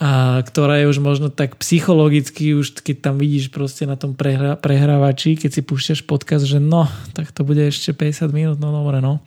a 0.01 0.41
ktorá 0.41 0.81
je 0.81 0.89
už 0.89 0.97
možno 1.05 1.29
tak 1.29 1.61
psychologicky, 1.61 2.57
už 2.57 2.81
keď 2.81 3.05
tam 3.05 3.21
vidíš 3.21 3.53
proste 3.53 3.85
na 3.85 4.01
tom 4.01 4.17
prehra, 4.17 4.57
prehrávači, 4.57 5.37
keď 5.37 5.51
si 5.53 5.61
púšťaš 5.61 6.09
podcast, 6.09 6.49
že 6.49 6.57
no, 6.57 6.89
tak 7.13 7.29
to 7.37 7.45
bude 7.45 7.61
ešte 7.61 7.93
50 7.93 8.33
minút, 8.33 8.57
no 8.57 8.73
dobre, 8.73 9.05
no. 9.05 9.21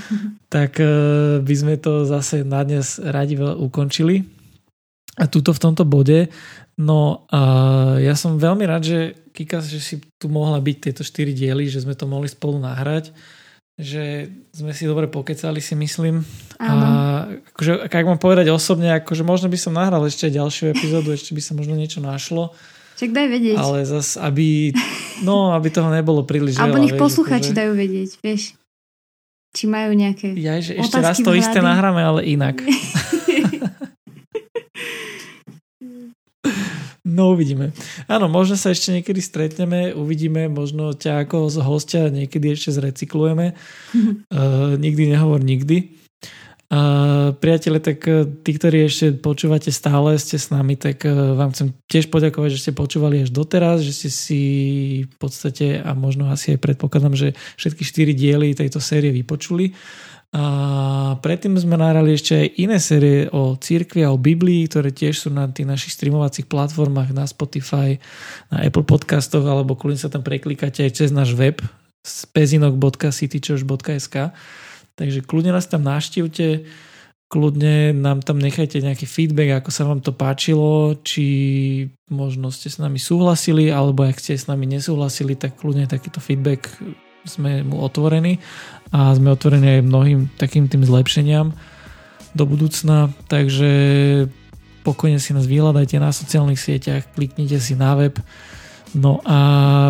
tak 0.54 0.80
e, 0.80 0.88
by 1.44 1.54
sme 1.54 1.76
to 1.76 2.08
zase 2.08 2.40
na 2.40 2.64
dnes 2.64 2.96
radi 3.04 3.36
ukončili. 3.36 4.24
A 5.20 5.28
tuto 5.28 5.52
v 5.52 5.60
tomto 5.60 5.84
bode, 5.84 6.32
no 6.80 7.28
a 7.28 7.40
ja 8.00 8.16
som 8.16 8.40
veľmi 8.40 8.64
rád, 8.64 8.82
že 8.82 8.98
Kika, 9.36 9.60
že 9.60 9.82
si 9.82 10.00
tu 10.16 10.32
mohla 10.32 10.56
byť 10.56 10.76
tieto 10.80 11.02
4 11.04 11.36
diely, 11.36 11.68
že 11.68 11.84
sme 11.84 11.92
to 11.92 12.08
mohli 12.08 12.32
spolu 12.32 12.56
nahrať. 12.64 13.12
Že 13.74 14.30
sme 14.54 14.70
si 14.70 14.86
dobre 14.86 15.10
pokecali, 15.10 15.58
si 15.58 15.74
myslím. 15.74 16.22
Áno. 16.62 16.84
A 16.86 16.90
akože, 17.50 17.90
ak 17.90 18.06
mám 18.06 18.22
povedať 18.22 18.54
osobne, 18.54 18.94
akože 19.02 19.26
možno 19.26 19.50
by 19.50 19.58
som 19.58 19.74
nahral 19.74 20.06
ešte 20.06 20.30
ďalšiu 20.30 20.70
epizódu, 20.70 21.10
ešte 21.10 21.34
by 21.34 21.42
sa 21.42 21.52
možno 21.58 21.74
niečo 21.74 21.98
našlo. 21.98 22.54
Čak 22.94 23.10
daj 23.10 23.26
vedieť. 23.26 23.58
Ale 23.58 23.82
zas, 23.82 24.14
aby, 24.14 24.70
no, 25.26 25.50
aby 25.50 25.66
toho 25.74 25.90
nebolo 25.90 26.22
príliš 26.22 26.62
Alebo 26.62 26.78
nech 26.78 26.94
posluchači 26.94 27.50
akože... 27.50 27.58
dajú 27.58 27.72
vedieť, 27.74 28.10
vieš. 28.22 28.54
Či 29.54 29.66
majú 29.66 29.90
nejaké 29.94 30.34
Ja, 30.38 30.62
že 30.62 30.78
ešte 30.78 31.02
raz 31.02 31.18
to 31.18 31.34
isté 31.34 31.58
nahráme, 31.58 31.98
ale 32.02 32.22
inak. 32.22 32.62
No 37.04 37.36
uvidíme. 37.36 37.76
Áno, 38.08 38.32
možno 38.32 38.56
sa 38.56 38.72
ešte 38.72 38.88
niekedy 38.88 39.20
stretneme, 39.20 39.92
uvidíme, 39.92 40.48
možno 40.48 40.96
ťa 40.96 41.28
ako 41.28 41.52
z 41.52 41.56
hostia 41.60 42.02
niekedy 42.08 42.56
ešte 42.56 42.72
zrecyklujeme. 42.80 43.52
uh, 43.52 44.72
nikdy 44.80 45.12
nehovor 45.12 45.44
nikdy. 45.44 46.00
Uh, 46.72 47.36
priatelia, 47.36 47.84
tak 47.84 48.00
uh, 48.08 48.24
tí, 48.24 48.56
ktorí 48.56 48.88
ešte 48.88 49.12
počúvate 49.20 49.68
stále, 49.68 50.16
ste 50.16 50.40
s 50.40 50.48
nami, 50.48 50.80
tak 50.80 51.04
uh, 51.04 51.36
vám 51.36 51.52
chcem 51.52 51.76
tiež 51.92 52.08
poďakovať, 52.08 52.56
že 52.56 52.62
ste 52.64 52.72
počúvali 52.72 53.20
až 53.20 53.30
doteraz, 53.36 53.84
že 53.84 53.92
ste 53.92 54.08
si 54.08 54.42
v 55.04 55.16
podstate 55.20 55.84
a 55.84 55.92
možno 55.92 56.32
asi 56.32 56.56
aj 56.56 56.64
predpokladám, 56.64 57.12
že 57.12 57.36
všetky 57.60 57.84
štyri 57.84 58.12
diely 58.16 58.56
tejto 58.56 58.80
série 58.80 59.12
vypočuli. 59.12 59.76
A 60.34 61.14
predtým 61.22 61.54
sme 61.54 61.78
nahrali 61.78 62.18
ešte 62.18 62.34
aj 62.34 62.58
iné 62.58 62.82
série 62.82 63.30
o 63.30 63.54
církvi 63.54 64.02
a 64.02 64.10
o 64.10 64.18
Biblii, 64.18 64.66
ktoré 64.66 64.90
tiež 64.90 65.22
sú 65.22 65.30
na 65.30 65.46
tých 65.46 65.70
našich 65.70 65.94
streamovacích 65.94 66.50
platformách, 66.50 67.14
na 67.14 67.22
Spotify, 67.22 68.02
na 68.50 68.66
Apple 68.66 68.82
podcastoch, 68.82 69.46
alebo 69.46 69.78
kľudne 69.78 70.02
sa 70.02 70.10
tam 70.10 70.26
preklikáte 70.26 70.82
aj 70.82 70.98
cez 70.98 71.14
náš 71.14 71.38
web 71.38 71.62
spezinok.citychurch.sk 72.02 74.34
Takže 74.94 75.26
kľudne 75.26 75.50
nás 75.54 75.66
tam 75.70 75.82
naštívte, 75.86 76.66
kľudne 77.30 77.94
nám 77.94 78.22
tam 78.22 78.38
nechajte 78.38 78.78
nejaký 78.78 79.06
feedback, 79.06 79.62
ako 79.62 79.70
sa 79.70 79.84
vám 79.86 80.00
to 80.02 80.12
páčilo, 80.14 80.94
či 81.02 81.26
možno 82.10 82.50
ste 82.50 82.70
s 82.70 82.78
nami 82.82 82.98
súhlasili, 83.02 83.70
alebo 83.74 84.04
ak 84.06 84.18
ste 84.18 84.38
s 84.38 84.46
nami 84.50 84.66
nesúhlasili, 84.66 85.36
tak 85.38 85.56
kľudne 85.58 85.86
takýto 85.90 86.20
feedback 86.22 86.70
sme 87.24 87.64
mu 87.64 87.80
otvorení 87.80 88.36
a 88.94 89.10
sme 89.18 89.34
otvorení 89.34 89.82
aj 89.82 89.90
mnohým 89.90 90.20
takým 90.38 90.70
tým 90.70 90.86
zlepšeniam 90.86 91.50
do 92.38 92.44
budúcna, 92.46 93.10
takže 93.26 93.70
pokojne 94.86 95.18
si 95.18 95.34
nás 95.34 95.50
vyhľadajte 95.50 95.98
na 95.98 96.14
sociálnych 96.14 96.62
sieťach, 96.62 97.10
kliknite 97.18 97.58
si 97.58 97.74
na 97.74 97.98
web, 97.98 98.14
No 98.94 99.18
a 99.26 99.36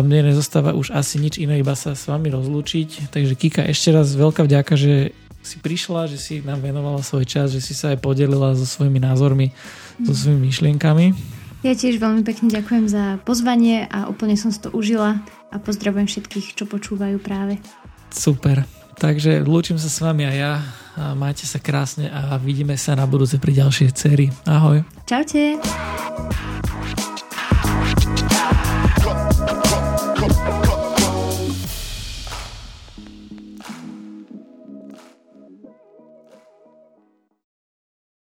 mne 0.01 0.33
nezostáva 0.33 0.73
už 0.73 0.89
asi 0.89 1.21
nič 1.21 1.37
iné, 1.37 1.61
iba 1.61 1.77
sa 1.77 1.93
s 1.93 2.09
vami 2.09 2.33
rozlúčiť. 2.33 3.13
Takže 3.13 3.37
Kika, 3.37 3.61
ešte 3.69 3.93
raz 3.93 4.09
veľká 4.17 4.41
vďaka, 4.41 4.73
že 4.73 5.13
si 5.45 5.61
prišla, 5.61 6.09
že 6.09 6.17
si 6.17 6.41
nám 6.41 6.65
venovala 6.65 7.05
svoj 7.05 7.29
čas, 7.29 7.53
že 7.53 7.61
si 7.61 7.77
sa 7.77 7.93
aj 7.93 8.01
podelila 8.01 8.57
so 8.57 8.65
svojimi 8.65 8.97
názormi, 8.97 9.53
so 10.01 10.11
mhm. 10.11 10.17
svojimi 10.17 10.41
myšlienkami. 10.49 11.05
Ja 11.61 11.77
tiež 11.77 12.01
veľmi 12.01 12.25
pekne 12.25 12.49
ďakujem 12.49 12.85
za 12.89 13.21
pozvanie 13.25 13.85
a 13.89 14.09
úplne 14.09 14.37
som 14.37 14.49
si 14.49 14.57
to 14.57 14.73
užila 14.73 15.21
a 15.53 15.55
pozdravujem 15.61 16.09
všetkých, 16.09 16.57
čo 16.57 16.65
počúvajú 16.65 17.21
práve. 17.21 17.61
Super. 18.09 18.65
Takže 18.95 19.43
lúčim 19.43 19.75
sa 19.75 19.91
s 19.91 19.99
vami 19.99 20.23
a 20.25 20.33
ja. 20.33 20.53
A 20.95 21.11
majte 21.11 21.43
sa 21.43 21.59
krásne 21.59 22.07
a 22.07 22.39
vidíme 22.39 22.79
sa 22.79 22.95
na 22.95 23.03
budúce 23.03 23.35
pri 23.35 23.51
ďalšej 23.59 23.87
sérii. 23.91 24.31
Ahoj. 24.47 24.87
Čaute. 25.03 25.59